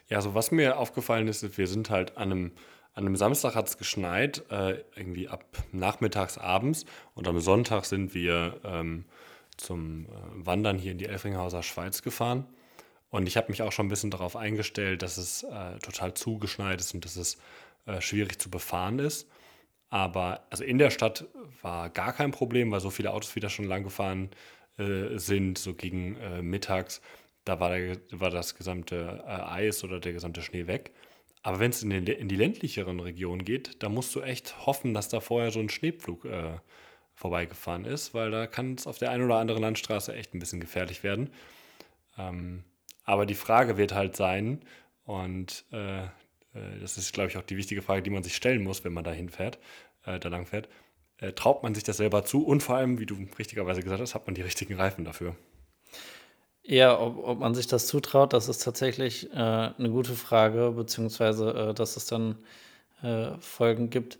Ja, 0.08 0.18
also 0.18 0.36
was 0.36 0.52
mir 0.52 0.78
aufgefallen 0.78 1.28
ist, 1.28 1.58
wir 1.58 1.68
sind 1.68 1.90
halt 1.90 2.18
an 2.18 2.32
einem, 2.32 2.52
an 3.00 3.06
einem 3.06 3.16
Samstag 3.16 3.56
hat 3.56 3.68
es 3.68 3.78
geschneit, 3.78 4.44
äh, 4.52 4.84
irgendwie 4.94 5.30
ab 5.30 5.46
nachmittags, 5.72 6.38
abends. 6.38 6.84
Und 7.16 7.30
am 7.30 7.40
Sonntag 7.40 7.86
sind 7.86 8.14
wir 8.14 8.60
ähm, 8.66 9.06
zum 9.56 10.06
äh, 10.06 10.10
Wandern 10.34 10.78
hier 10.78 10.92
in 10.92 10.98
die 10.98 11.06
Elfringhauser 11.06 11.64
Schweiz 11.64 12.02
gefahren. 12.02 12.46
Und 13.10 13.26
ich 13.26 13.38
habe 13.38 13.48
mich 13.50 13.62
auch 13.62 13.72
schon 13.72 13.86
ein 13.86 13.90
bisschen 13.90 14.12
darauf 14.12 14.36
eingestellt, 14.36 15.02
dass 15.02 15.16
es 15.16 15.44
äh, 15.44 15.80
total 15.80 16.14
zugeschneit 16.14 16.82
ist 16.82 16.94
und 16.94 17.06
dass 17.06 17.16
es 17.16 17.38
äh, 17.86 18.02
schwierig 18.02 18.38
zu 18.38 18.50
befahren 18.50 19.00
ist. 19.00 19.30
Aber 19.90 20.42
also 20.50 20.66
in 20.66 20.78
der 20.78 20.90
Stadt 20.90 21.26
war 21.62 21.90
gar 21.90 22.12
kein 22.12 22.32
Problem, 22.32 22.70
weil 22.70 22.82
so 22.82 22.90
viele 22.90 23.14
Autos 23.14 23.34
wieder 23.34 23.50
schon 23.50 23.66
lang 23.66 23.86
gefahren 23.86 24.30
äh, 24.78 25.18
sind, 25.18 25.58
so 25.58 25.74
gegen 25.74 26.18
äh, 26.18 26.42
mittags. 26.42 27.02
Da 27.46 27.62
war, 27.62 27.70
der, 27.70 27.98
war 28.12 28.30
das 28.30 28.56
gesamte 28.56 29.24
äh, 29.26 29.30
Eis 29.30 29.86
oder 29.86 30.02
der 30.02 30.12
gesamte 30.12 30.42
Schnee 30.42 30.68
weg. 30.68 30.92
Aber 31.50 31.60
wenn 31.60 31.72
es 31.72 31.82
in, 31.82 31.90
in, 31.90 32.28
die 32.28 32.36
ländlicheren 32.36 33.00
Regionen 33.00 33.44
geht, 33.44 33.82
da 33.82 33.90
musst 33.90 34.14
du 34.14 34.22
echt 34.22 34.68
hoffen, 34.68 34.94
dass 34.94 35.10
da 35.10 35.20
vorher 35.20 35.50
so 35.50 35.60
ein 35.60 35.70
Schneepflug 35.70 36.26
äh, 36.26 36.60
vorbeigefahren 37.16 37.86
ist, 37.86 38.14
weil 38.14 38.30
da 38.30 38.46
kann 38.46 38.76
es 38.76 38.86
auf 38.86 39.00
der 39.00 39.10
einen 39.10 39.26
oder 39.26 39.38
anderen 39.38 39.64
Landstraße 39.64 40.14
echt 40.14 40.36
ein 40.36 40.40
bisschen 40.40 40.60
gefährlich 40.60 41.02
werden. 41.02 41.32
Ähm, 42.20 42.66
aber 43.04 43.26
die 43.26 43.34
Frage 43.34 43.78
wird 43.78 43.96
halt 43.96 44.16
sein, 44.16 44.62
und 45.06 45.66
äh, 45.72 46.04
äh, 46.04 46.10
das 46.82 47.00
ist, 47.00 47.14
glaube 47.14 47.30
ich, 47.30 47.38
auch 47.38 47.42
die 47.42 47.58
wichtige 47.58 47.82
Frage, 47.82 48.04
die 48.04 48.12
man 48.12 48.22
sich 48.22 48.36
stellen 48.36 48.64
muss, 48.64 48.84
wenn 48.84 48.94
man 48.94 49.04
da 49.04 49.12
hinfährt, 49.12 49.58
äh, 50.06 50.20
da 50.20 50.30
lang 50.30 50.46
fährt. 50.46 50.70
Äh, 51.18 51.34
traut 51.34 51.64
man 51.64 51.74
sich 51.74 51.84
das 51.84 51.98
selber 51.98 52.26
zu? 52.26 52.46
Und 52.46 52.62
vor 52.62 52.76
allem, 52.76 53.00
wie 53.00 53.08
du 53.08 53.18
richtigerweise 53.40 53.82
gesagt 53.82 54.02
hast, 54.02 54.14
hat 54.14 54.28
man 54.28 54.36
die 54.36 54.42
richtigen 54.44 54.76
Reifen 54.76 55.04
dafür? 55.04 55.36
Ja, 56.70 57.00
ob, 57.00 57.18
ob 57.26 57.40
man 57.40 57.56
sich 57.56 57.66
das 57.66 57.88
zutraut, 57.88 58.32
das 58.32 58.48
ist 58.48 58.64
tatsächlich 58.64 59.32
äh, 59.34 59.38
eine 59.38 59.90
gute 59.90 60.14
Frage, 60.14 60.72
beziehungsweise 60.76 61.70
äh, 61.72 61.74
dass 61.74 61.98
es 61.98 62.06
dann 62.06 62.38
äh, 63.02 63.32
Folgen 63.40 63.90
gibt. 63.90 64.20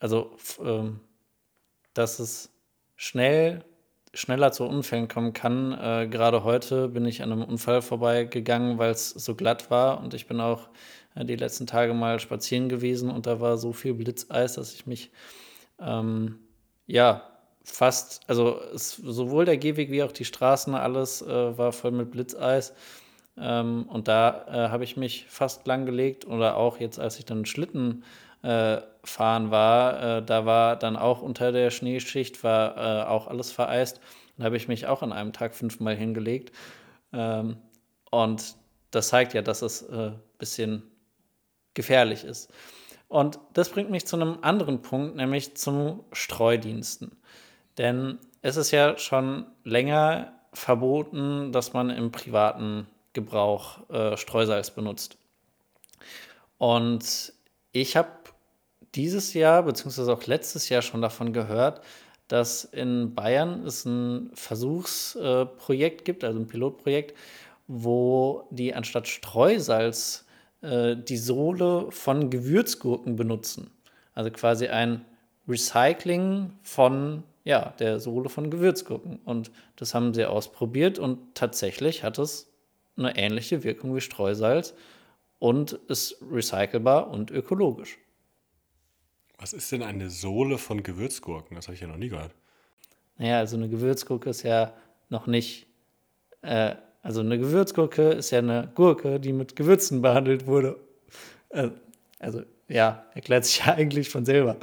also, 0.00 0.36
ähm, 0.64 1.00
dass 1.94 2.18
es 2.20 2.50
schnell 2.96 3.64
schneller 4.14 4.52
zu 4.52 4.64
Unfällen 4.64 5.08
kommen 5.08 5.32
kann. 5.34 5.72
Äh, 5.72 6.08
gerade 6.08 6.44
heute 6.44 6.88
bin 6.88 7.04
ich 7.04 7.22
an 7.22 7.32
einem 7.32 7.44
Unfall 7.44 7.82
vorbeigegangen, 7.82 8.78
weil 8.78 8.90
es 8.90 9.10
so 9.10 9.34
glatt 9.34 9.70
war 9.70 10.00
und 10.00 10.14
ich 10.14 10.26
bin 10.26 10.40
auch 10.40 10.68
äh, 11.14 11.24
die 11.24 11.36
letzten 11.36 11.66
Tage 11.66 11.94
mal 11.94 12.20
spazieren 12.20 12.68
gewesen 12.68 13.10
und 13.10 13.26
da 13.26 13.40
war 13.40 13.58
so 13.58 13.72
viel 13.72 13.94
Blitzeis, 13.94 14.54
dass 14.54 14.74
ich 14.74 14.86
mich 14.86 15.10
ähm, 15.80 16.38
ja 16.86 17.33
fast, 17.64 18.20
also 18.28 18.60
es, 18.74 18.92
sowohl 18.92 19.46
der 19.46 19.56
Gehweg 19.56 19.90
wie 19.90 20.02
auch 20.02 20.12
die 20.12 20.24
Straßen, 20.24 20.74
alles 20.74 21.22
äh, 21.22 21.58
war 21.58 21.72
voll 21.72 21.90
mit 21.90 22.10
Blitzeis. 22.10 22.74
Ähm, 23.36 23.86
und 23.88 24.06
da 24.06 24.44
äh, 24.46 24.68
habe 24.70 24.84
ich 24.84 24.96
mich 24.96 25.26
fast 25.28 25.66
langgelegt 25.66 26.26
oder 26.26 26.56
auch 26.56 26.78
jetzt, 26.78 27.00
als 27.00 27.18
ich 27.18 27.24
dann 27.24 27.46
Schlitten 27.46 28.04
äh, 28.42 28.80
fahren 29.02 29.50
war, 29.50 30.18
äh, 30.18 30.22
da 30.22 30.46
war 30.46 30.76
dann 30.76 30.96
auch 30.96 31.22
unter 31.22 31.50
der 31.50 31.70
Schneeschicht, 31.70 32.44
war 32.44 32.76
äh, 32.76 33.04
auch 33.08 33.26
alles 33.26 33.50
vereist. 33.50 34.00
Da 34.36 34.44
habe 34.44 34.56
ich 34.56 34.68
mich 34.68 34.86
auch 34.86 35.02
an 35.02 35.12
einem 35.12 35.32
Tag 35.32 35.54
fünfmal 35.54 35.96
hingelegt. 35.96 36.52
Ähm, 37.12 37.56
und 38.10 38.56
das 38.90 39.08
zeigt 39.08 39.34
ja, 39.34 39.42
dass 39.42 39.62
es 39.62 39.88
ein 39.88 39.98
äh, 39.98 40.12
bisschen 40.38 40.82
gefährlich 41.72 42.24
ist. 42.24 42.52
Und 43.08 43.38
das 43.52 43.68
bringt 43.70 43.90
mich 43.90 44.06
zu 44.06 44.16
einem 44.16 44.38
anderen 44.42 44.82
Punkt, 44.82 45.16
nämlich 45.16 45.56
zu 45.56 46.04
Streudiensten. 46.12 47.16
Denn 47.78 48.18
es 48.42 48.56
ist 48.56 48.70
ja 48.70 48.98
schon 48.98 49.46
länger 49.64 50.32
verboten, 50.52 51.52
dass 51.52 51.72
man 51.72 51.90
im 51.90 52.12
privaten 52.12 52.86
Gebrauch 53.12 53.88
äh, 53.90 54.16
Streusalz 54.16 54.70
benutzt. 54.70 55.16
Und 56.58 57.32
ich 57.72 57.96
habe 57.96 58.10
dieses 58.94 59.34
Jahr, 59.34 59.62
beziehungsweise 59.64 60.12
auch 60.12 60.26
letztes 60.26 60.68
Jahr 60.68 60.82
schon 60.82 61.02
davon 61.02 61.32
gehört, 61.32 61.80
dass 62.28 62.64
in 62.64 63.14
Bayern 63.14 63.66
es 63.66 63.84
ein 63.84 64.30
Versuchsprojekt 64.34 66.04
gibt, 66.04 66.24
also 66.24 66.38
ein 66.38 66.46
Pilotprojekt, 66.46 67.16
wo 67.66 68.46
die 68.50 68.74
anstatt 68.74 69.08
Streusalz 69.08 70.24
äh, 70.62 70.96
die 70.96 71.16
Sohle 71.16 71.90
von 71.90 72.30
Gewürzgurken 72.30 73.16
benutzen. 73.16 73.70
Also 74.14 74.30
quasi 74.30 74.68
ein 74.68 75.04
Recycling 75.48 76.52
von 76.62 77.24
ja, 77.44 77.74
der 77.78 78.00
Sohle 78.00 78.28
von 78.28 78.50
Gewürzgurken. 78.50 79.20
Und 79.24 79.52
das 79.76 79.94
haben 79.94 80.14
sie 80.14 80.24
ausprobiert 80.24 80.98
und 80.98 81.34
tatsächlich 81.34 82.02
hat 82.02 82.18
es 82.18 82.50
eine 82.96 83.16
ähnliche 83.16 83.62
Wirkung 83.64 83.94
wie 83.94 84.00
Streusalz 84.00 84.74
und 85.38 85.72
ist 85.88 86.16
recycelbar 86.32 87.10
und 87.10 87.30
ökologisch. 87.30 87.98
Was 89.38 89.52
ist 89.52 89.70
denn 89.72 89.82
eine 89.82 90.08
Sohle 90.08 90.58
von 90.58 90.82
Gewürzgurken? 90.82 91.54
Das 91.56 91.66
habe 91.66 91.74
ich 91.74 91.80
ja 91.80 91.86
noch 91.86 91.96
nie 91.96 92.08
gehört. 92.08 92.34
Naja, 93.18 93.38
also 93.38 93.56
eine 93.56 93.68
Gewürzgurke 93.68 94.30
ist 94.30 94.42
ja 94.42 94.72
noch 95.10 95.26
nicht. 95.26 95.66
Äh, 96.40 96.76
also 97.02 97.20
eine 97.20 97.38
Gewürzgurke 97.38 98.12
ist 98.12 98.30
ja 98.30 98.38
eine 98.38 98.72
Gurke, 98.74 99.20
die 99.20 99.32
mit 99.32 99.54
Gewürzen 99.54 100.00
behandelt 100.00 100.46
wurde. 100.46 100.80
Äh, 101.50 101.70
also 102.18 102.42
ja, 102.68 103.04
erklärt 103.14 103.44
sich 103.44 103.58
ja 103.66 103.74
eigentlich 103.74 104.08
von 104.08 104.24
selber. 104.24 104.56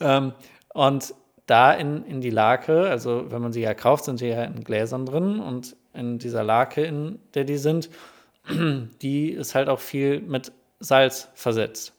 Ähm, 0.00 0.32
und 0.74 1.14
da 1.46 1.72
in, 1.72 2.04
in 2.04 2.20
die 2.20 2.30
Lake, 2.30 2.88
also 2.88 3.30
wenn 3.30 3.40
man 3.40 3.52
sie 3.52 3.62
ja 3.62 3.74
kauft, 3.74 4.04
sind 4.04 4.18
sie 4.18 4.28
ja 4.28 4.44
in 4.44 4.64
Gläsern 4.64 5.06
drin 5.06 5.40
und 5.40 5.76
in 5.94 6.18
dieser 6.18 6.44
Lake, 6.44 6.84
in 6.84 7.20
der 7.34 7.44
die 7.44 7.56
sind, 7.56 7.88
die 9.02 9.30
ist 9.30 9.54
halt 9.54 9.68
auch 9.68 9.80
viel 9.80 10.20
mit 10.20 10.52
Salz 10.80 11.28
versetzt. 11.34 11.94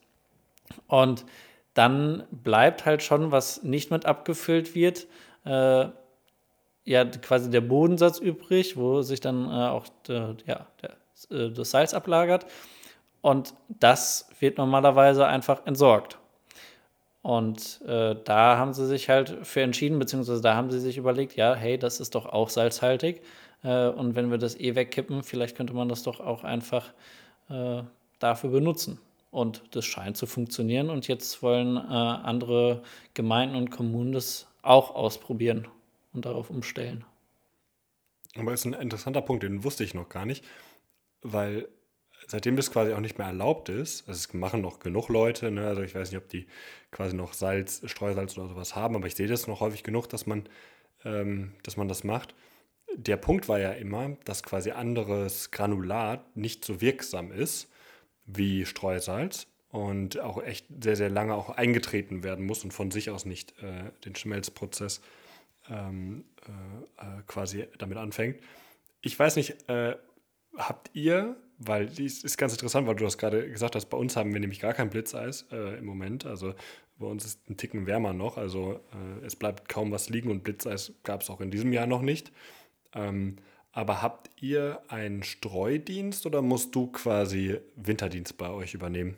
Und 0.87 1.25
dann 1.73 2.23
bleibt 2.31 2.85
halt 2.85 3.03
schon, 3.03 3.31
was 3.31 3.63
nicht 3.63 3.91
mit 3.91 4.05
abgefüllt 4.05 4.75
wird, 4.75 5.07
äh, 5.45 5.87
ja 6.85 7.05
quasi 7.05 7.49
der 7.49 7.61
Bodensatz 7.61 8.19
übrig, 8.19 8.77
wo 8.77 9.01
sich 9.01 9.19
dann 9.19 9.49
äh, 9.49 9.67
auch 9.67 9.87
de, 10.07 10.35
ja, 10.45 10.67
der, 10.81 10.91
äh, 11.37 11.51
das 11.51 11.71
Salz 11.71 11.93
ablagert. 11.93 12.45
Und 13.21 13.53
das 13.67 14.29
wird 14.39 14.57
normalerweise 14.57 15.27
einfach 15.27 15.65
entsorgt. 15.65 16.17
Und 17.27 17.81
äh, 17.81 18.15
da 18.23 18.57
haben 18.57 18.73
sie 18.73 18.87
sich 18.87 19.09
halt 19.09 19.45
für 19.45 19.59
entschieden, 19.59 19.99
beziehungsweise 19.99 20.41
da 20.41 20.55
haben 20.55 20.71
sie 20.71 20.79
sich 20.79 20.97
überlegt, 20.97 21.35
ja, 21.35 21.55
hey, 21.55 21.77
das 21.77 21.99
ist 21.99 22.15
doch 22.15 22.25
auch 22.25 22.47
salzhaltig. 22.47 23.21
Äh, 23.63 23.89
und 23.89 24.15
wenn 24.15 24.31
wir 24.31 24.37
das 24.37 24.57
eh 24.57 24.75
wegkippen, 24.75 25.23
vielleicht 25.23 25.57
könnte 25.57 25.73
man 25.73 25.89
das 25.89 26.03
doch 26.03 26.21
auch 26.21 26.45
einfach 26.45 26.93
äh, 27.49 27.83
dafür 28.19 28.49
benutzen. 28.51 29.01
Und 29.29 29.61
das 29.71 29.83
scheint 29.83 30.15
zu 30.15 30.25
funktionieren. 30.25 30.89
Und 30.89 31.09
jetzt 31.09 31.43
wollen 31.43 31.75
äh, 31.75 31.79
andere 31.81 32.81
Gemeinden 33.13 33.57
und 33.57 33.71
Kommunen 33.71 34.13
das 34.13 34.47
auch 34.61 34.95
ausprobieren 34.95 35.67
und 36.13 36.23
darauf 36.23 36.49
umstellen. 36.49 37.03
Aber 38.37 38.53
ist 38.53 38.63
ein 38.63 38.71
interessanter 38.71 39.21
Punkt, 39.21 39.43
den 39.43 39.65
wusste 39.65 39.83
ich 39.83 39.93
noch 39.93 40.07
gar 40.07 40.25
nicht, 40.25 40.45
weil 41.23 41.67
seitdem 42.27 42.55
das 42.55 42.71
quasi 42.71 42.93
auch 42.93 42.99
nicht 42.99 43.17
mehr 43.17 43.27
erlaubt 43.27 43.69
ist, 43.69 44.07
also 44.07 44.17
es 44.17 44.33
machen 44.33 44.61
noch 44.61 44.79
genug 44.79 45.09
Leute, 45.09 45.49
ne, 45.49 45.67
also 45.67 45.81
ich 45.81 45.95
weiß 45.95 46.11
nicht, 46.11 46.21
ob 46.21 46.29
die 46.29 46.45
quasi 46.91 47.15
noch 47.15 47.33
Salz, 47.33 47.81
Streusalz 47.85 48.37
oder 48.37 48.49
sowas 48.49 48.75
haben, 48.75 48.95
aber 48.95 49.07
ich 49.07 49.15
sehe 49.15 49.27
das 49.27 49.47
noch 49.47 49.61
häufig 49.61 49.83
genug, 49.83 50.07
dass 50.09 50.27
man, 50.27 50.47
ähm, 51.05 51.53
dass 51.63 51.77
man 51.77 51.87
das 51.87 52.03
macht. 52.03 52.35
Der 52.95 53.17
Punkt 53.17 53.47
war 53.47 53.59
ja 53.59 53.71
immer, 53.71 54.17
dass 54.25 54.43
quasi 54.43 54.71
anderes 54.71 55.51
Granulat 55.51 56.35
nicht 56.35 56.63
so 56.63 56.81
wirksam 56.81 57.31
ist 57.31 57.71
wie 58.25 58.65
Streusalz 58.65 59.47
und 59.69 60.19
auch 60.19 60.41
echt 60.41 60.65
sehr, 60.81 60.95
sehr 60.95 61.09
lange 61.09 61.35
auch 61.35 61.49
eingetreten 61.49 62.23
werden 62.23 62.45
muss 62.45 62.63
und 62.63 62.71
von 62.71 62.91
sich 62.91 63.09
aus 63.09 63.25
nicht 63.25 63.53
äh, 63.61 63.91
den 64.05 64.15
Schmelzprozess 64.15 65.01
ähm, 65.69 66.25
äh, 66.45 67.05
äh 67.05 67.21
quasi 67.27 67.67
damit 67.77 67.97
anfängt. 67.97 68.39
Ich 69.01 69.17
weiß 69.17 69.35
nicht, 69.35 69.69
äh, 69.69 69.95
habt 70.57 70.89
ihr, 70.93 71.35
weil 71.57 71.87
dies 71.87 72.23
ist 72.23 72.37
ganz 72.37 72.53
interessant, 72.53 72.87
weil 72.87 72.95
du 72.95 73.03
das 73.03 73.17
gerade 73.17 73.49
gesagt 73.49 73.75
hast, 73.75 73.87
bei 73.87 73.97
uns 73.97 74.15
haben 74.15 74.33
wir 74.33 74.39
nämlich 74.39 74.59
gar 74.59 74.73
kein 74.73 74.89
Blitzeis 74.89 75.47
äh, 75.51 75.77
im 75.77 75.85
Moment. 75.85 76.25
Also 76.25 76.53
bei 76.99 77.07
uns 77.07 77.25
ist 77.25 77.49
ein 77.49 77.57
Ticken 77.57 77.87
wärmer 77.87 78.13
noch. 78.13 78.37
Also 78.37 78.79
äh, 78.93 79.25
es 79.25 79.35
bleibt 79.35 79.67
kaum 79.69 79.91
was 79.91 80.09
liegen 80.09 80.29
und 80.29 80.43
Blitzeis 80.43 80.93
gab 81.03 81.21
es 81.21 81.29
auch 81.29 81.41
in 81.41 81.51
diesem 81.51 81.73
Jahr 81.73 81.87
noch 81.87 82.01
nicht. 82.01 82.31
Ähm, 82.93 83.37
aber 83.71 84.01
habt 84.01 84.29
ihr 84.41 84.81
einen 84.87 85.23
Streudienst 85.23 86.25
oder 86.25 86.41
musst 86.41 86.73
du 86.73 86.87
quasi 86.87 87.59
Winterdienst 87.75 88.37
bei 88.37 88.49
euch 88.49 88.73
übernehmen? 88.73 89.17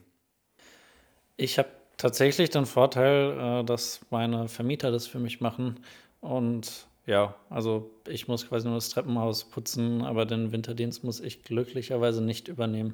Ich 1.38 1.58
habe 1.58 1.70
tatsächlich 1.96 2.50
den 2.50 2.66
Vorteil, 2.66 3.62
äh, 3.62 3.64
dass 3.64 4.02
meine 4.10 4.48
Vermieter 4.48 4.92
das 4.92 5.08
für 5.08 5.20
mich 5.20 5.40
machen. 5.40 5.80
Und 6.22 6.89
ja, 7.10 7.34
also 7.50 7.90
ich 8.08 8.28
muss 8.28 8.48
quasi 8.48 8.68
nur 8.68 8.78
das 8.78 8.90
Treppenhaus 8.90 9.44
putzen, 9.44 10.04
aber 10.04 10.28
den 10.28 10.52
Winterdienst 10.52 11.04
muss 11.04 11.20
ich 11.20 11.42
glücklicherweise 11.42 12.22
nicht 12.22 12.48
übernehmen. 12.48 12.94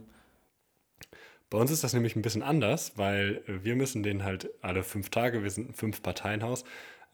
Bei 1.50 1.58
uns 1.58 1.70
ist 1.70 1.84
das 1.84 1.94
nämlich 1.94 2.16
ein 2.16 2.22
bisschen 2.22 2.42
anders, 2.42 2.94
weil 2.96 3.44
wir 3.46 3.76
müssen 3.76 4.04
den 4.04 4.24
halt 4.24 4.50
alle 4.62 4.84
fünf 4.84 5.10
Tage, 5.10 5.44
wir 5.44 5.52
sind 5.52 5.70
ein 5.70 5.74
Fünf-Parteien-Haus, 5.74 6.64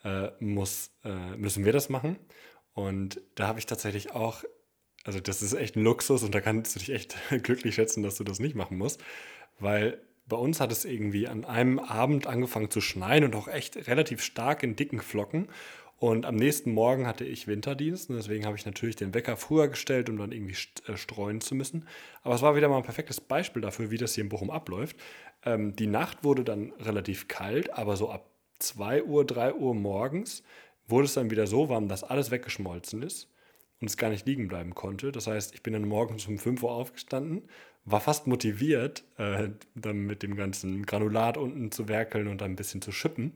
äh, 0.03 0.27
äh, 0.27 1.37
müssen 1.37 1.65
wir 1.65 1.73
das 1.73 1.89
machen. 1.89 2.17
Und 2.73 3.19
da 3.33 3.47
habe 3.47 3.57
ich 3.57 3.65
tatsächlich 3.65 4.11
auch, 4.11 4.43
also 5.03 5.19
das 5.19 5.41
ist 5.41 5.53
echt 5.53 5.75
ein 5.77 5.83
Luxus 5.83 6.21
und 6.21 6.35
da 6.35 6.39
kannst 6.39 6.75
du 6.75 6.79
dich 6.79 6.91
echt 6.91 7.17
glücklich 7.43 7.73
schätzen, 7.73 8.03
dass 8.03 8.15
du 8.15 8.23
das 8.23 8.39
nicht 8.39 8.55
machen 8.55 8.77
musst, 8.77 9.03
weil 9.59 9.99
bei 10.27 10.37
uns 10.37 10.59
hat 10.59 10.71
es 10.71 10.85
irgendwie 10.85 11.27
an 11.27 11.45
einem 11.45 11.79
Abend 11.79 12.27
angefangen 12.27 12.69
zu 12.69 12.79
schneien 12.79 13.23
und 13.23 13.35
auch 13.35 13.47
echt 13.47 13.87
relativ 13.87 14.21
stark 14.21 14.61
in 14.61 14.75
dicken 14.75 15.01
Flocken. 15.01 15.49
Und 16.01 16.25
am 16.25 16.35
nächsten 16.35 16.73
Morgen 16.73 17.05
hatte 17.05 17.25
ich 17.25 17.45
Winterdienst 17.45 18.09
und 18.09 18.15
deswegen 18.15 18.47
habe 18.47 18.57
ich 18.57 18.65
natürlich 18.65 18.95
den 18.95 19.13
Wecker 19.13 19.37
früher 19.37 19.67
gestellt, 19.67 20.09
um 20.09 20.17
dann 20.17 20.31
irgendwie 20.31 20.57
äh, 20.87 20.97
streuen 20.97 21.41
zu 21.41 21.53
müssen. 21.53 21.87
Aber 22.23 22.33
es 22.33 22.41
war 22.41 22.55
wieder 22.55 22.69
mal 22.69 22.77
ein 22.77 22.83
perfektes 22.83 23.21
Beispiel 23.21 23.61
dafür, 23.61 23.91
wie 23.91 23.99
das 23.99 24.15
hier 24.15 24.23
in 24.23 24.29
Bochum 24.29 24.49
abläuft. 24.49 24.95
Ähm, 25.45 25.75
die 25.75 25.85
Nacht 25.85 26.23
wurde 26.23 26.43
dann 26.43 26.71
relativ 26.79 27.27
kalt, 27.27 27.71
aber 27.73 27.97
so 27.97 28.09
ab 28.09 28.31
2 28.57 29.03
Uhr, 29.03 29.27
3 29.27 29.53
Uhr 29.53 29.75
morgens 29.75 30.41
wurde 30.87 31.05
es 31.05 31.13
dann 31.13 31.29
wieder 31.29 31.45
so 31.45 31.69
warm, 31.69 31.87
dass 31.87 32.03
alles 32.03 32.31
weggeschmolzen 32.31 33.03
ist 33.03 33.29
und 33.79 33.87
es 33.87 33.95
gar 33.95 34.09
nicht 34.09 34.25
liegen 34.25 34.47
bleiben 34.47 34.73
konnte. 34.73 35.11
Das 35.11 35.27
heißt, 35.27 35.53
ich 35.53 35.61
bin 35.61 35.73
dann 35.73 35.87
morgens 35.87 36.25
um 36.25 36.39
5 36.39 36.63
Uhr 36.63 36.71
aufgestanden, 36.71 37.43
war 37.85 38.01
fast 38.01 38.25
motiviert, 38.25 39.03
äh, 39.19 39.49
dann 39.75 39.97
mit 39.97 40.23
dem 40.23 40.35
ganzen 40.35 40.83
Granulat 40.83 41.37
unten 41.37 41.71
zu 41.71 41.87
werkeln 41.87 42.27
und 42.27 42.41
dann 42.41 42.53
ein 42.53 42.55
bisschen 42.55 42.81
zu 42.81 42.91
schippen. 42.91 43.33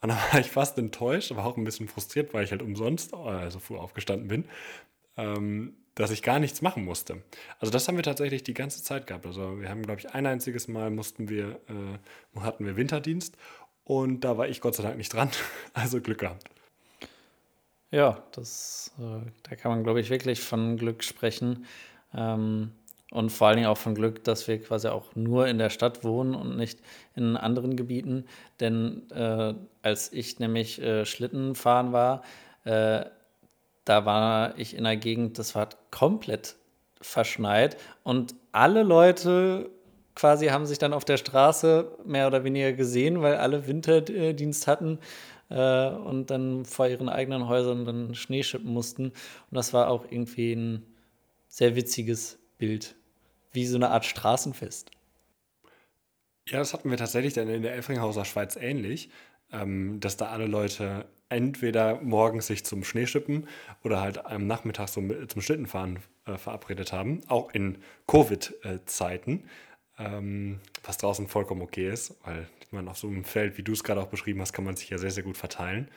Und 0.00 0.10
dann 0.10 0.18
war 0.32 0.40
ich 0.40 0.50
fast 0.50 0.78
enttäuscht, 0.78 1.30
aber 1.32 1.44
auch 1.44 1.56
ein 1.56 1.64
bisschen 1.64 1.88
frustriert, 1.88 2.34
weil 2.34 2.44
ich 2.44 2.50
halt 2.50 2.62
umsonst 2.62 3.12
äh, 3.12 3.50
so 3.50 3.58
früh 3.58 3.76
aufgestanden 3.76 4.28
bin, 4.28 4.44
ähm, 5.16 5.76
dass 5.94 6.10
ich 6.10 6.22
gar 6.22 6.38
nichts 6.38 6.62
machen 6.62 6.84
musste. 6.84 7.22
Also 7.58 7.72
das 7.72 7.88
haben 7.88 7.96
wir 7.96 8.04
tatsächlich 8.04 8.44
die 8.44 8.54
ganze 8.54 8.82
Zeit 8.82 9.06
gehabt. 9.06 9.26
Also 9.26 9.60
wir 9.60 9.68
haben, 9.68 9.82
glaube 9.82 10.00
ich, 10.00 10.10
ein 10.10 10.26
einziges 10.26 10.68
Mal 10.68 10.90
mussten 10.90 11.28
wir, 11.28 11.60
äh, 11.68 12.40
hatten 12.40 12.64
wir 12.64 12.76
Winterdienst 12.76 13.36
und 13.84 14.20
da 14.20 14.38
war 14.38 14.48
ich 14.48 14.60
Gott 14.60 14.76
sei 14.76 14.82
Dank 14.82 14.96
nicht 14.96 15.12
dran. 15.12 15.30
Also 15.74 16.00
Glück 16.00 16.18
gehabt. 16.18 16.44
Ja, 17.90 18.22
das, 18.32 18.92
äh, 18.98 19.30
da 19.44 19.56
kann 19.56 19.70
man, 19.70 19.82
glaube 19.82 20.00
ich, 20.00 20.10
wirklich 20.10 20.40
von 20.40 20.76
Glück 20.76 21.02
sprechen. 21.02 21.64
Ähm, 22.14 22.72
und 23.10 23.30
vor 23.30 23.48
allen 23.48 23.56
Dingen 23.56 23.68
auch 23.68 23.78
von 23.78 23.94
Glück, 23.94 24.22
dass 24.24 24.46
wir 24.48 24.60
quasi 24.60 24.88
auch 24.88 25.14
nur 25.14 25.46
in 25.46 25.58
der 25.58 25.70
Stadt 25.70 26.04
wohnen 26.04 26.34
und 26.34 26.56
nicht 26.56 26.80
in 27.16 27.36
anderen 27.36 27.76
Gebieten. 27.76 28.26
Denn 28.60 29.10
äh, 29.10 29.54
als 29.82 30.12
ich 30.12 30.38
nämlich 30.38 30.80
äh, 30.82 31.06
Schlitten 31.06 31.54
fahren 31.54 31.92
war, 31.92 32.22
äh, 32.64 33.06
da 33.84 34.04
war 34.04 34.58
ich 34.58 34.76
in 34.76 34.84
einer 34.84 34.96
Gegend, 34.96 35.38
das 35.38 35.54
war 35.54 35.70
komplett 35.90 36.56
verschneit 37.00 37.78
und 38.02 38.34
alle 38.52 38.82
Leute 38.82 39.70
quasi 40.14 40.48
haben 40.48 40.66
sich 40.66 40.78
dann 40.78 40.92
auf 40.92 41.04
der 41.04 41.16
Straße 41.16 41.96
mehr 42.04 42.26
oder 42.26 42.44
weniger 42.44 42.72
gesehen, 42.72 43.22
weil 43.22 43.36
alle 43.36 43.66
Winterdienst 43.68 44.66
hatten 44.66 44.98
äh, 45.48 45.88
und 45.90 46.26
dann 46.30 46.64
vor 46.64 46.88
ihren 46.88 47.08
eigenen 47.08 47.48
Häusern 47.48 47.84
dann 47.84 48.14
Schnee 48.14 48.42
schippen 48.42 48.72
mussten. 48.72 49.04
Und 49.04 49.14
das 49.52 49.72
war 49.72 49.88
auch 49.88 50.04
irgendwie 50.10 50.52
ein 50.52 50.84
sehr 51.46 51.76
witziges 51.76 52.38
Bild 52.58 52.97
wie 53.52 53.66
so 53.66 53.76
eine 53.76 53.90
Art 53.90 54.04
Straßenfest. 54.04 54.90
Ja, 56.48 56.58
das 56.58 56.72
hatten 56.72 56.90
wir 56.90 56.96
tatsächlich 56.96 57.34
dann 57.34 57.48
in 57.48 57.62
der 57.62 57.74
Elfringhauser 57.74 58.24
Schweiz 58.24 58.56
ähnlich, 58.56 59.10
ähm, 59.52 60.00
dass 60.00 60.16
da 60.16 60.28
alle 60.28 60.46
Leute 60.46 61.06
entweder 61.28 62.00
morgens 62.00 62.46
sich 62.46 62.64
zum 62.64 62.84
Schneeschippen 62.84 63.48
oder 63.84 64.00
halt 64.00 64.24
am 64.24 64.46
Nachmittag 64.46 64.88
zum, 64.88 65.28
zum 65.28 65.42
Schlittenfahren 65.42 65.98
äh, 66.24 66.38
verabredet 66.38 66.92
haben, 66.92 67.20
auch 67.28 67.52
in 67.52 67.78
Covid-Zeiten, 68.06 69.44
ähm, 69.98 70.60
was 70.82 70.96
draußen 70.96 71.28
vollkommen 71.28 71.60
okay 71.60 71.90
ist, 71.90 72.14
weil 72.24 72.48
man 72.70 72.88
auf 72.88 72.98
so 72.98 73.08
einem 73.08 73.24
Feld, 73.24 73.58
wie 73.58 73.62
du 73.62 73.72
es 73.72 73.84
gerade 73.84 74.00
auch 74.00 74.08
beschrieben 74.08 74.40
hast, 74.40 74.52
kann 74.52 74.64
man 74.64 74.76
sich 74.76 74.88
ja 74.90 74.98
sehr, 74.98 75.10
sehr 75.10 75.22
gut 75.22 75.36
verteilen. 75.36 75.88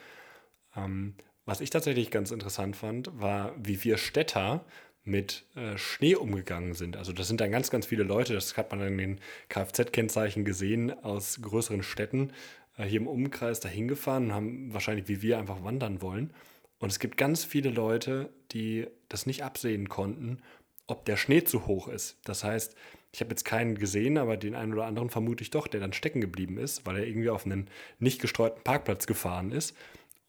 Ähm, 0.75 1.15
was 1.45 1.61
ich 1.61 1.69
tatsächlich 1.69 2.11
ganz 2.11 2.31
interessant 2.31 2.75
fand, 2.75 3.19
war, 3.19 3.53
wie 3.57 3.83
wir 3.83 3.97
Städter 3.97 4.65
mit 5.03 5.45
äh, 5.55 5.77
Schnee 5.77 6.15
umgegangen 6.15 6.73
sind. 6.73 6.95
Also 6.95 7.11
das 7.11 7.27
sind 7.27 7.41
dann 7.41 7.51
ganz, 7.51 7.71
ganz 7.71 7.85
viele 7.85 8.03
Leute, 8.03 8.33
das 8.33 8.55
hat 8.57 8.71
man 8.71 8.81
in 8.81 8.97
den 8.97 9.19
Kfz-Kennzeichen 9.49 10.45
gesehen 10.45 10.91
aus 11.03 11.41
größeren 11.41 11.83
Städten 11.83 12.31
äh, 12.77 12.83
hier 12.83 13.01
im 13.01 13.07
Umkreis 13.07 13.59
dahin 13.59 13.87
gefahren 13.87 14.25
und 14.25 14.33
haben 14.33 14.73
wahrscheinlich 14.73 15.07
wie 15.07 15.21
wir 15.21 15.39
einfach 15.39 15.63
wandern 15.63 16.01
wollen. 16.01 16.33
Und 16.79 16.91
es 16.91 16.99
gibt 16.99 17.17
ganz 17.17 17.43
viele 17.43 17.69
Leute, 17.69 18.29
die 18.51 18.87
das 19.09 19.25
nicht 19.25 19.43
absehen 19.43 19.89
konnten, 19.89 20.41
ob 20.87 21.05
der 21.05 21.17
Schnee 21.17 21.43
zu 21.43 21.67
hoch 21.67 21.87
ist. 21.87 22.17
Das 22.23 22.43
heißt, 22.43 22.75
ich 23.13 23.21
habe 23.21 23.31
jetzt 23.31 23.43
keinen 23.43 23.77
gesehen, 23.77 24.17
aber 24.17 24.37
den 24.37 24.55
einen 24.55 24.73
oder 24.73 24.85
anderen 24.85 25.09
vermute 25.09 25.43
ich 25.43 25.51
doch, 25.51 25.67
der 25.67 25.79
dann 25.79 25.93
stecken 25.93 26.21
geblieben 26.21 26.57
ist, 26.57 26.85
weil 26.85 26.97
er 26.97 27.07
irgendwie 27.07 27.29
auf 27.29 27.45
einen 27.45 27.69
nicht 27.99 28.21
gestreuten 28.21 28.63
Parkplatz 28.63 29.05
gefahren 29.07 29.51
ist 29.51 29.75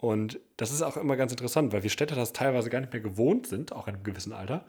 und 0.03 0.41
das 0.57 0.73
ist 0.73 0.83
auch 0.83 0.97
immer 0.97 1.15
ganz 1.15 1.31
interessant, 1.31 1.73
weil 1.73 1.85
wir 1.85 1.91
Städter 1.91 2.17
das 2.17 2.33
teilweise 2.33 2.71
gar 2.71 2.81
nicht 2.81 2.93
mehr 2.93 3.01
gewohnt 3.01 3.47
sind, 3.47 3.71
auch 3.71 3.87
in 3.87 3.95
einem 3.95 4.03
gewissen 4.03 4.33
Alter, 4.33 4.65